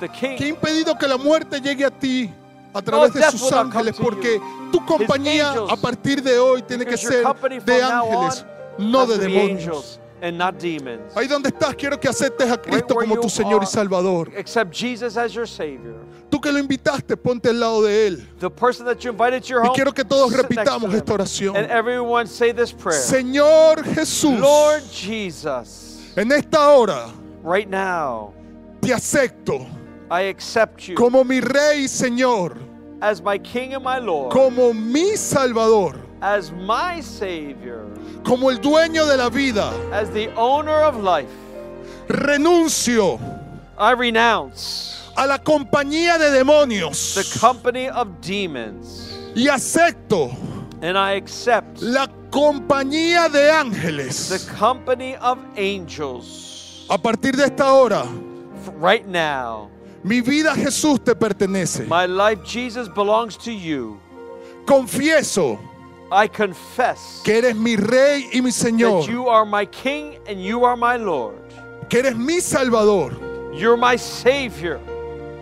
the 0.00 0.08
que 0.08 0.34
ha 0.34 0.36
King. 0.36 0.48
impedido 0.54 0.96
que 0.98 1.06
la 1.08 1.16
muerte 1.16 1.60
llegue 1.60 1.84
a 1.84 1.90
ti 1.90 2.30
a 2.72 2.82
través 2.82 3.12
de 3.12 3.20
death 3.20 3.32
sus 3.32 3.52
ángeles, 3.52 3.96
porque 4.00 4.40
tu 4.70 4.84
compañía 4.84 5.50
angels. 5.50 5.72
a 5.72 5.76
partir 5.76 6.22
de 6.22 6.38
hoy 6.38 6.62
tiene 6.62 6.84
que 6.84 6.96
ser 6.96 7.24
de 7.64 7.82
ángeles, 7.82 8.44
on 8.78 8.90
no 8.92 9.06
de 9.06 9.18
demonios. 9.18 9.98
and 10.20 10.36
not 10.36 10.58
demons. 10.58 11.16
Ahí 11.16 11.26
donde 11.28 11.48
estás, 11.48 11.74
quiero 11.76 11.98
que 11.98 12.08
aceptes 12.08 12.50
a 12.50 12.56
Cristo 12.60 12.94
where 12.96 13.08
como 13.08 13.20
tu 13.20 13.28
Señor 13.28 13.62
y 13.62 13.64
are. 13.64 13.66
Salvador. 13.66 14.32
Accept 14.36 14.72
Jesus 14.74 15.16
as 15.16 15.32
your 15.32 15.46
Savior. 15.46 15.94
Tú 16.28 16.40
que 16.40 16.50
lo 16.52 16.58
invitaste, 16.58 17.16
ponte 17.16 17.48
al 17.48 17.58
lado 17.60 17.82
de 17.82 18.06
Él. 18.08 18.28
The 18.40 18.50
person 18.50 18.84
that 18.86 18.98
you 18.98 19.10
invited 19.10 19.42
to 19.42 19.48
your 19.48 19.62
Y 19.64 19.68
home. 19.68 19.74
quiero 19.76 19.92
que 19.94 20.04
todos 20.04 20.32
repitamos 20.32 20.92
esta 20.92 21.12
oración. 21.14 21.56
And 21.56 21.70
everyone 21.70 22.26
say 22.26 22.52
this 22.52 22.72
prayer. 22.72 23.00
Señor 23.00 23.82
Jesús, 23.94 24.38
Lord 24.40 24.82
Jesus, 24.90 26.00
en 26.16 26.32
esta 26.32 26.68
hora 26.70 27.06
right 27.42 27.68
now, 27.68 28.32
te 28.80 28.88
acepto 28.92 29.66
I 30.10 30.22
accept 30.22 30.88
you 30.88 30.94
como 30.96 31.22
mi 31.24 31.40
Rey 31.40 31.82
y 31.82 31.86
Señor, 31.86 32.56
as 33.02 33.20
my 33.22 33.38
King 33.38 33.74
and 33.74 33.84
my 33.84 33.98
Lord, 33.98 34.32
como 34.32 34.72
mi 34.72 35.16
Salvador, 35.16 35.96
as 36.22 36.50
my 36.52 37.00
Savior, 37.00 37.86
como 38.24 38.48
el 38.48 38.58
dueño 38.58 39.06
de 39.06 39.16
la 39.16 39.28
vida. 39.28 39.70
as 39.92 40.10
the 40.10 40.28
owner 40.34 40.80
of 40.82 40.96
life. 41.02 41.28
Renuncio 42.08 43.20
I 43.76 43.92
renounce 43.92 45.10
a 45.16 45.26
la 45.26 45.38
compañía 45.38 46.18
de 46.18 46.30
demonios 46.30 47.14
the 47.14 47.38
company 47.38 47.88
of 47.88 48.08
demons 48.22 49.12
y 49.34 49.48
acepto 49.48 50.34
and 50.80 50.96
I 50.96 51.12
accept 51.12 51.82
la 51.82 52.06
compañía 52.30 53.30
de 53.30 53.40
the 53.40 53.52
ángeles. 53.52 54.48
company 54.58 55.16
of 55.16 55.38
angels. 55.56 56.57
A 56.90 56.96
partir 56.98 57.36
de 57.36 57.44
esta 57.44 57.72
hora, 57.72 58.04
Right 58.80 59.06
now, 59.06 59.68
mi 60.02 60.20
vida 60.20 60.54
Jesús 60.54 61.02
te 61.02 61.14
pertenece. 61.14 61.86
my 61.88 62.06
life, 62.06 62.40
Jesus, 62.44 62.88
belongs 62.88 63.36
to 63.38 63.50
you. 63.52 63.98
Confieso 64.66 65.58
I 66.10 66.26
confess 66.28 67.20
que 67.24 67.38
eres 67.38 67.54
mi 67.56 67.76
Rey 67.76 68.28
y 68.32 68.40
mi 68.40 68.50
Señor, 68.50 69.02
that 69.04 69.10
you 69.12 69.28
are 69.28 69.44
my 69.44 69.66
King 69.66 70.16
and 70.26 70.42
you 70.42 70.64
are 70.64 70.76
my 70.76 70.96
Lord. 70.96 71.36
que 71.88 71.98
eres 72.00 72.16
mi 72.16 72.40
Salvador 72.40 73.12
You're 73.54 73.76
my 73.76 73.96
Savior, 73.96 74.78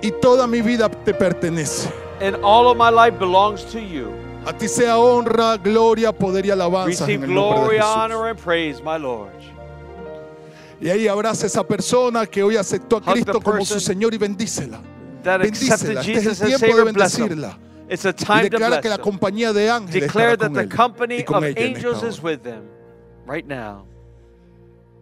y 0.03 0.11
toda 0.23 0.47
mi 0.47 0.61
vida 0.63 0.89
te 1.05 1.13
pertenece. 1.13 1.89
and 2.21 2.35
all 2.43 2.69
of 2.69 2.77
my 2.77 2.89
life 2.91 3.19
belongs 3.19 3.63
to 3.73 3.81
you. 3.81 4.13
A 4.47 4.53
ti 4.53 4.69
sea 4.69 4.97
honra, 4.97 5.57
gloria, 5.63 6.13
poder 6.13 6.47
y 6.47 6.51
alabanza 6.51 7.05
en 7.05 7.21
Receive 7.21 7.25
el 7.27 7.35
nombre 7.35 7.59
glory, 7.61 7.77
de 7.77 7.83
Jesús. 7.83 7.97
honor, 7.97 8.29
and 8.29 8.39
praise, 8.39 8.81
my 8.83 8.97
Lord. 8.97 9.33
Y 10.81 10.89
ahí 10.91 11.09
abraza 11.09 11.45
a 11.45 11.47
esa 11.47 11.66
persona 11.66 12.27
que 12.27 12.43
hoy 12.43 12.57
aceptó 12.57 12.99
a 12.99 13.12
Cristo 13.12 13.41
como 13.41 13.64
su 13.64 13.81
Señor 13.81 14.14
y 14.14 14.18
bendícela. 14.18 14.81
Bendícela. 15.24 16.01
Este 16.01 16.31
es 16.31 16.41
el 16.41 16.57
tiempo 16.57 16.77
de 16.77 16.85
bendecirla. 16.85 17.59
It's 17.89 18.05
a 18.05 18.11
Y 18.11 18.12
time 18.12 18.51
to 18.51 18.59
declara 18.59 18.68
bless 18.68 18.83
que 18.83 18.89
la 18.89 18.99
compañía 18.99 19.53
de 19.53 19.70
ángeles 19.70 20.03
Declare 20.09 20.37
that 20.37 20.47
con 20.49 20.55
the 20.55 20.68
company 20.68 21.18
y 21.18 21.24
of 21.29 21.45
angels 21.57 22.03
is 22.03 22.20
with 22.20 22.41
them 22.41 22.64
right 23.27 23.47
now. 23.47 23.87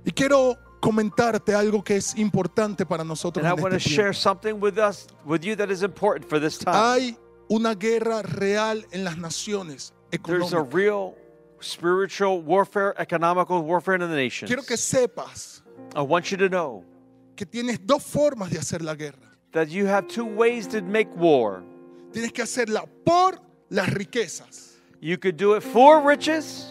Y 0.04 0.10
quiero 0.10 0.58
comentarte 0.80 1.54
algo 1.54 1.82
que 1.82 1.96
es 1.96 2.14
importante 2.16 2.84
para 2.84 3.02
nosotros 3.02 3.44
And 3.44 3.58
I 3.58 3.62
en 3.62 3.70
to 3.70 3.76
este 3.76 3.88
share 3.88 4.10
tiempo. 4.10 4.20
something 4.20 4.60
with 4.60 4.78
us, 4.78 5.06
with 5.24 5.40
you 5.40 5.56
that 5.56 5.70
is 5.70 5.82
important 5.82 6.28
for 6.28 6.38
this 6.38 6.58
time. 6.58 6.76
Hay 6.76 7.16
una 7.48 7.74
guerra 7.74 8.20
real 8.22 8.84
en 8.92 9.02
las 9.04 9.16
naciones 9.16 9.94
There's 10.10 10.52
a 10.52 10.62
real 10.62 11.14
spiritual 11.60 12.42
warfare, 12.42 12.94
economical 12.98 13.62
warfare 13.62 13.94
in 13.94 14.02
the 14.02 14.14
nations. 14.14 14.48
Quiero 14.48 14.62
que 14.62 14.76
sepas 14.76 15.53
I 15.94 16.02
want 16.02 16.30
you 16.30 16.36
to 16.38 16.48
know 16.48 16.84
que 17.36 17.46
tienes 17.46 17.78
dos 17.84 18.02
formas 18.02 18.50
de 18.50 18.58
hacer 18.58 18.82
la 18.82 18.94
guerra. 18.94 19.18
that 19.52 19.68
you 19.68 19.86
have 19.86 20.08
two 20.08 20.24
ways 20.24 20.66
to 20.68 20.82
make 20.82 21.08
war. 21.16 21.62
Tienes 22.12 22.32
que 22.32 22.42
hacerla 22.44 22.86
por 23.04 23.38
las 23.70 23.88
riquezas 23.90 24.72
You 25.00 25.18
could 25.18 25.36
do 25.36 25.54
it 25.54 25.62
for 25.62 26.00
riches 26.00 26.66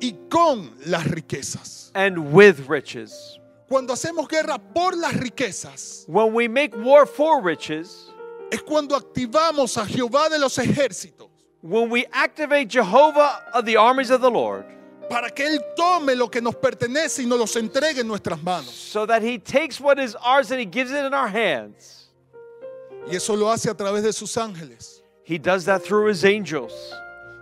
y 0.00 0.12
con 0.30 0.70
las 0.86 1.04
riquezas. 1.08 1.90
and 1.94 2.32
with 2.32 2.68
riches. 2.68 3.38
Cuando 3.68 3.92
hacemos 3.94 4.28
guerra 4.28 4.58
por 4.58 4.94
las 4.96 5.14
riquezas, 5.14 6.04
When 6.08 6.32
we 6.34 6.46
make 6.48 6.74
war 6.76 7.06
for 7.06 7.42
riches, 7.42 8.10
es 8.50 8.60
cuando 8.62 8.94
activamos 8.96 9.76
a 9.78 9.86
Jehová 9.86 10.28
de 10.30 10.38
los 10.38 10.56
ejércitos 10.58 11.28
when 11.62 11.88
we 11.90 12.04
activate 12.12 12.68
Jehovah 12.68 13.44
of 13.54 13.64
the 13.64 13.76
armies 13.76 14.10
of 14.10 14.20
the 14.20 14.30
Lord, 14.30 14.64
para 15.08 15.30
que 15.30 15.46
Él 15.46 15.60
tome 15.76 16.14
lo 16.14 16.30
que 16.30 16.40
nos 16.40 16.54
pertenece 16.56 17.22
y 17.22 17.26
nos 17.26 17.38
los 17.38 17.56
entregue 17.56 18.00
en 18.00 18.08
nuestras 18.08 18.42
manos. 18.42 18.70
so 18.70 19.06
that 19.06 19.22
He 19.22 19.38
takes 19.38 19.80
what 19.80 19.98
is 19.98 20.14
ours 20.16 20.50
and 20.50 20.60
He 20.60 20.66
gives 20.66 20.90
it 20.90 21.04
in 21.04 21.12
our 21.14 21.28
hands. 21.28 22.08
Y 23.10 23.16
eso 23.16 23.34
lo 23.34 23.50
hace 23.50 23.68
a 23.68 23.74
través 23.74 24.02
de 24.02 24.12
sus 24.12 24.36
ángeles. 24.36 25.02
He 25.24 25.38
does 25.38 25.64
that 25.64 25.82
through 25.82 26.08
His 26.08 26.24
angels. 26.24 26.72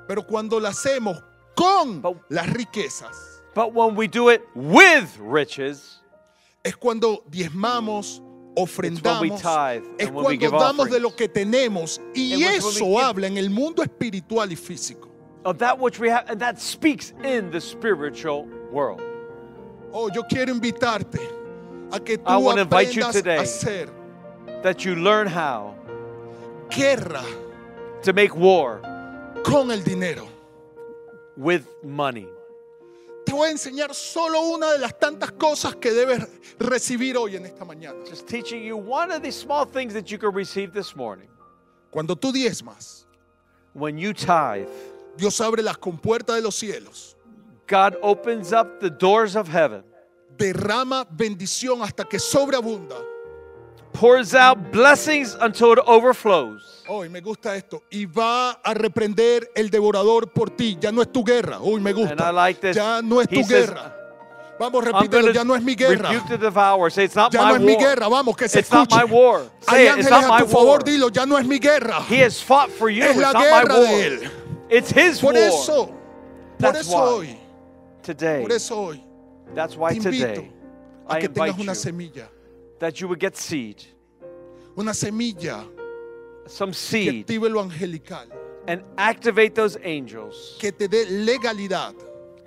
Pero 0.08 0.22
cuando 0.22 0.58
lo 0.58 0.68
hacemos 0.68 1.22
con 1.54 2.00
But- 2.00 2.16
las 2.30 2.46
riquezas, 2.48 3.42
But 3.54 3.74
when 3.74 3.96
we 3.96 4.06
do 4.06 4.30
it 4.30 4.42
with 4.54 5.08
riches, 5.18 5.98
es 6.64 6.76
cuando 6.76 7.24
diezmamos, 7.28 8.22
ofrendamos, 8.56 9.42
tithe 9.42 9.84
es 9.98 10.06
and 10.06 10.14
when 10.16 10.24
we 10.26 10.38
cuando 10.38 10.58
damos 10.58 10.88
de 10.90 11.00
lo 11.00 11.10
que 11.10 11.28
tenemos. 11.28 12.00
Y 12.14 12.42
eso 12.44 12.98
habla 12.98 13.26
en 13.26 13.36
el 13.36 13.50
mundo 13.50 13.82
espiritual 13.82 14.50
y 14.52 14.56
físico. 14.56 15.09
Of 15.44 15.58
that 15.58 15.78
which 15.78 15.98
we 15.98 16.08
have, 16.08 16.28
and 16.28 16.40
that 16.40 16.60
speaks 16.60 17.12
in 17.24 17.50
the 17.50 17.60
spiritual 17.60 18.46
world. 18.70 19.00
Oh, 19.92 20.10
yo 20.12 20.22
quiero 20.22 20.52
invitarte 20.52 21.18
a 21.92 22.00
que 22.00 22.18
tú 22.18 22.24
I 22.26 22.36
wanna 22.36 22.62
invite 22.62 22.94
you 22.94 23.10
today. 23.10 23.44
That 24.62 24.84
you 24.84 24.94
learn 24.96 25.26
how 25.26 25.74
guerra 26.68 27.24
to 28.02 28.12
make 28.12 28.36
war 28.36 28.80
con 29.42 29.70
el 29.70 29.80
dinero. 29.80 30.28
with 31.40 31.66
money. 31.82 32.28
Te 33.24 33.32
voy 33.32 33.48
a 33.48 33.52
enseñar 33.52 33.94
solo 33.94 34.40
una 34.50 34.72
de 34.72 34.78
las 34.78 34.98
tantas 34.98 35.32
cosas 35.32 35.74
que 35.76 35.92
debes 35.92 36.26
recibir 36.58 37.16
hoy 37.16 37.36
en 37.36 37.46
esta 37.46 37.64
mañana. 37.64 38.04
Just 38.06 38.26
teaching 38.26 38.62
you 38.62 38.76
one 38.76 39.10
of 39.10 39.22
these 39.22 39.36
small 39.36 39.64
things 39.64 39.94
that 39.94 40.10
you 40.10 40.18
can 40.18 40.32
receive 40.32 40.72
this 40.72 40.94
morning. 40.94 41.28
Cuando 41.90 42.14
tú 42.14 42.32
diezmas, 42.32 43.06
When 43.72 43.98
you 43.98 44.12
tithe, 44.12 44.68
Dios 45.16 45.40
abre 45.40 45.62
las 45.62 45.78
compuertas 45.78 46.36
de 46.36 46.42
los 46.42 46.54
cielos, 46.54 47.16
God 47.68 47.94
opens 48.02 48.52
up 48.52 48.78
the 48.80 48.90
doors 48.90 49.36
of 49.36 49.48
heaven, 49.48 49.84
derrama 50.36 51.06
bendición 51.10 51.82
hasta 51.82 52.04
que 52.04 52.18
sobreabunda. 52.18 52.96
pours 53.92 54.34
out 54.34 54.70
blessings 54.72 55.36
until 55.40 55.72
it 55.72 55.78
overflows. 55.84 56.84
Hoy 56.88 57.08
me 57.08 57.20
gusta 57.20 57.56
esto. 57.56 57.82
Y 57.90 58.06
va 58.06 58.52
a 58.52 58.72
reprender 58.72 59.50
el 59.54 59.68
devorador 59.68 60.32
por 60.32 60.48
ti. 60.50 60.76
Ya 60.80 60.92
no 60.92 61.02
es 61.02 61.10
tu 61.12 61.24
guerra. 61.24 61.58
Uy, 61.60 61.80
me 61.80 61.90
And 61.90 61.98
I 61.98 62.02
gusta. 62.04 62.32
like. 62.32 62.72
Ya 62.72 63.02
no 63.02 63.20
es 63.20 63.26
He 63.30 63.34
tu 63.42 63.44
says, 63.44 63.66
guerra. 63.68 63.96
Vamos, 64.60 64.84
repítelo. 64.84 65.32
Ya 65.32 65.42
no 65.42 65.56
es 65.56 65.62
mi 65.62 65.74
guerra. 65.74 66.08
Say, 66.90 67.04
it's 67.04 67.16
not 67.16 67.32
Ya 67.32 67.42
my 67.42 67.48
no 67.50 67.54
es 67.56 67.60
mi 67.62 67.72
war. 67.74 67.82
guerra. 67.84 68.08
Vamos, 68.08 68.36
que 68.36 68.48
se 68.48 68.60
It's 68.60 68.70
not 68.70 68.88
my 68.90 68.98
escuche. 68.98 69.12
war. 69.12 69.40
Hay 69.66 69.76
Say 69.76 69.86
it, 69.86 69.98
it's 69.98 70.06
ángeles 70.06 70.10
not 70.28 70.40
a 70.40 70.44
tu 70.44 70.50
favor. 70.50 70.66
war. 70.68 70.84
Dilo, 70.84 71.08
ya 71.10 71.26
no 71.26 71.36
es 71.38 71.44
mi 71.46 71.58
guerra. 71.58 72.00
He 72.08 72.22
has 72.24 72.40
fought 72.40 72.70
for 72.70 72.88
you. 72.90 73.02
Es 73.02 73.10
It's 73.10 73.18
la 73.20 73.32
not 73.32 73.42
my 73.42 73.48
guerra 73.48 73.74
war. 73.74 73.86
de 73.88 74.06
él. 74.06 74.30
It's 74.70 74.90
his 74.90 75.20
Por 75.20 75.32
war. 75.32 75.42
eso, 75.42 75.86
por 75.86 75.94
That's 76.58 76.80
eso 76.80 76.92
why. 76.96 77.02
hoy, 77.26 77.36
Today, 78.02 78.40
por 78.42 78.52
eso 78.52 78.74
hoy, 78.76 79.02
that's 79.54 79.76
why 79.76 79.98
today 79.98 80.50
a 81.08 81.14
I 81.14 81.20
que 81.20 81.28
tengas 81.28 81.48
invite 81.48 81.60
una 81.60 81.72
you 81.72 81.78
semilla. 81.78 82.28
that 82.78 83.00
you 83.00 83.08
would 83.08 83.18
get 83.20 83.36
seed. 83.36 83.82
una 84.78 84.92
semilla 84.92 85.66
some 86.46 86.70
que 86.70 86.74
seed, 86.78 87.20
active 87.20 87.42
lo 87.50 87.60
angelical, 87.60 88.26
and 88.68 88.82
activate 88.96 89.54
those 89.54 89.76
angels 89.82 90.56
que 90.60 90.70
te 90.72 90.86
dé 90.88 91.04
legalidad 91.26 91.94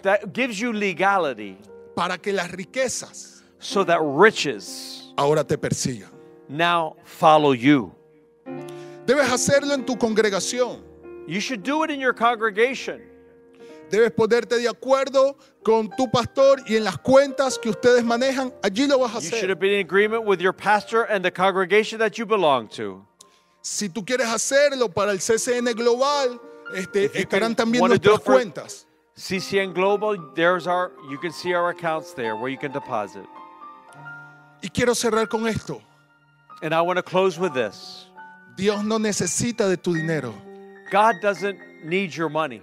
that 0.01 0.33
gives 0.33 0.59
you 0.59 0.71
legality 0.73 1.57
para 1.95 2.17
que 2.17 2.31
las 2.33 2.49
riquezas 2.51 3.41
so 3.59 3.83
that 3.83 3.99
riches 4.01 5.11
ahora 5.17 5.43
te 5.43 5.55
persigan. 5.57 6.09
now 6.49 6.95
follow 7.03 7.51
you. 7.51 7.93
Debes 9.05 9.29
hacerlo 9.29 9.73
en 9.73 9.85
tu 9.85 9.95
congregación. 9.97 10.81
You 11.27 11.39
should 11.39 11.63
do 11.63 11.83
it 11.83 11.89
in 11.91 11.99
your 11.99 12.13
congregation. 12.13 13.01
Debes 13.89 14.11
ponerte 14.11 14.57
de 14.57 14.67
acuerdo 14.67 15.35
con 15.63 15.89
tu 15.95 16.09
pastor 16.09 16.59
y 16.67 16.75
en 16.75 16.83
las 16.83 16.97
cuentas 16.97 17.57
que 17.59 17.69
ustedes 17.69 18.03
manejan, 18.03 18.51
allí 18.63 18.87
lo 18.87 18.97
vas 18.99 19.11
a 19.11 19.19
You 19.19 19.21
should 19.29 19.33
hacer. 19.35 19.49
have 19.49 19.59
been 19.59 19.73
in 19.73 19.79
agreement 19.85 20.25
with 20.25 20.39
your 20.41 20.53
pastor 20.53 21.03
and 21.03 21.23
the 21.23 21.31
congregation 21.31 21.99
that 21.99 22.17
you 22.17 22.25
belong 22.25 22.67
to. 22.69 23.05
Si 23.61 23.87
tú 23.89 24.03
quieres 24.05 24.27
hacerlo 24.27 24.89
para 24.93 25.11
el 25.11 25.19
CCN 25.19 25.73
Global, 25.75 26.39
este, 26.75 27.05
If 27.05 27.13
you 27.15 27.21
estarán 27.21 27.55
can- 27.55 27.67
también 27.67 27.81
wanna 27.81 27.97
do 27.97 28.09
nuestras 28.09 28.19
it 28.19 28.23
for- 28.25 28.33
cuentas. 28.35 28.85
CCN 29.15 29.73
Global, 29.73 30.17
there's 30.33 30.65
our 30.65 30.91
you 31.09 31.19
can 31.19 31.31
see 31.31 31.53
our 31.53 31.69
accounts 31.69 32.13
there 32.15 32.35
where 32.35 32.49
you 32.49 32.57
can 32.57 32.71
deposit. 32.73 33.23
Y 34.63 34.69
quiero 34.69 34.93
cerrar 34.95 35.29
con 35.29 35.45
esto. 35.47 35.81
And 36.63 36.73
I 36.73 36.81
want 36.81 36.97
to 36.97 37.03
close 37.03 37.37
with 37.39 37.53
this. 37.53 38.07
Dios 38.57 38.83
no 38.83 38.97
necesita 38.97 39.67
de 39.69 39.77
tu 39.77 39.93
dinero. 39.93 40.33
God 40.93 41.19
doesn't 41.21 41.57
need 41.83 42.15
your 42.15 42.29
money. 42.29 42.61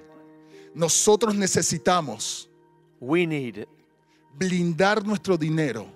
Nosotros 0.74 1.34
necesitamos 1.34 2.48
We 3.00 3.26
need 3.26 3.58
it. 3.58 3.68
blindar 4.38 5.04
nuestro 5.04 5.36
dinero 5.36 5.86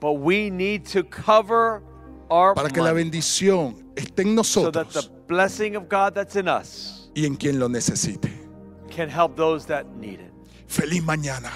But 0.00 0.14
we 0.14 0.50
need 0.50 0.84
to 0.92 1.04
cover 1.04 1.80
our 2.28 2.54
para 2.54 2.68
que 2.68 2.82
la 2.82 2.90
money 2.90 3.04
bendición 3.04 3.92
esté 3.94 4.22
en 4.22 4.42
so 4.44 4.70
that 4.70 4.88
the 4.88 5.00
nosotros 5.02 5.10
blessing 5.28 5.76
of 5.76 5.88
God 5.88 6.14
that's 6.14 6.34
in 6.36 6.48
us 6.48 7.08
y 7.14 7.24
en 7.26 7.36
quien 7.36 7.58
lo 7.60 7.68
necesite. 7.68 8.28
can 8.90 9.08
help 9.08 9.36
those 9.36 9.64
that 9.66 9.86
need 10.00 10.20
it. 10.20 10.32
Feliz 10.66 11.02
mañana. 11.02 11.50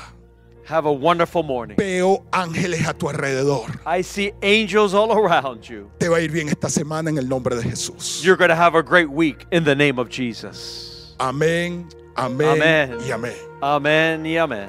Have 0.69 0.85
a 0.85 0.93
wonderful 0.93 1.43
morning. 1.43 1.79
Veo 1.79 2.27
ángeles 2.31 2.87
a 2.87 2.93
tu 2.93 3.07
alrededor. 3.09 3.81
I 3.87 4.03
see 4.03 4.33
angels 4.43 4.93
all 4.93 5.11
around 5.13 5.67
you. 5.67 5.91
Te 5.99 6.09
va 6.09 6.17
a 6.17 6.21
ir 6.21 6.31
bien 6.31 6.51
esta 6.51 6.69
semana 6.69 7.09
en 7.09 7.17
el 7.17 7.27
nombre 7.27 7.57
de 7.57 7.63
Jesús. 7.63 8.23
You're 8.23 8.37
going 8.37 8.51
to 8.51 8.55
have 8.55 8.75
a 8.75 8.83
great 8.83 9.09
week 9.09 9.47
in 9.51 9.65
the 9.65 9.75
name 9.75 9.99
of 9.99 10.11
Jesus. 10.11 11.15
Amén, 11.19 11.89
amén, 12.17 12.61
Amén. 12.61 12.99
y 13.01 13.11
amén. 13.11 13.35
Amen. 13.63 14.27
y 14.27 14.37
Amen. 14.37 14.69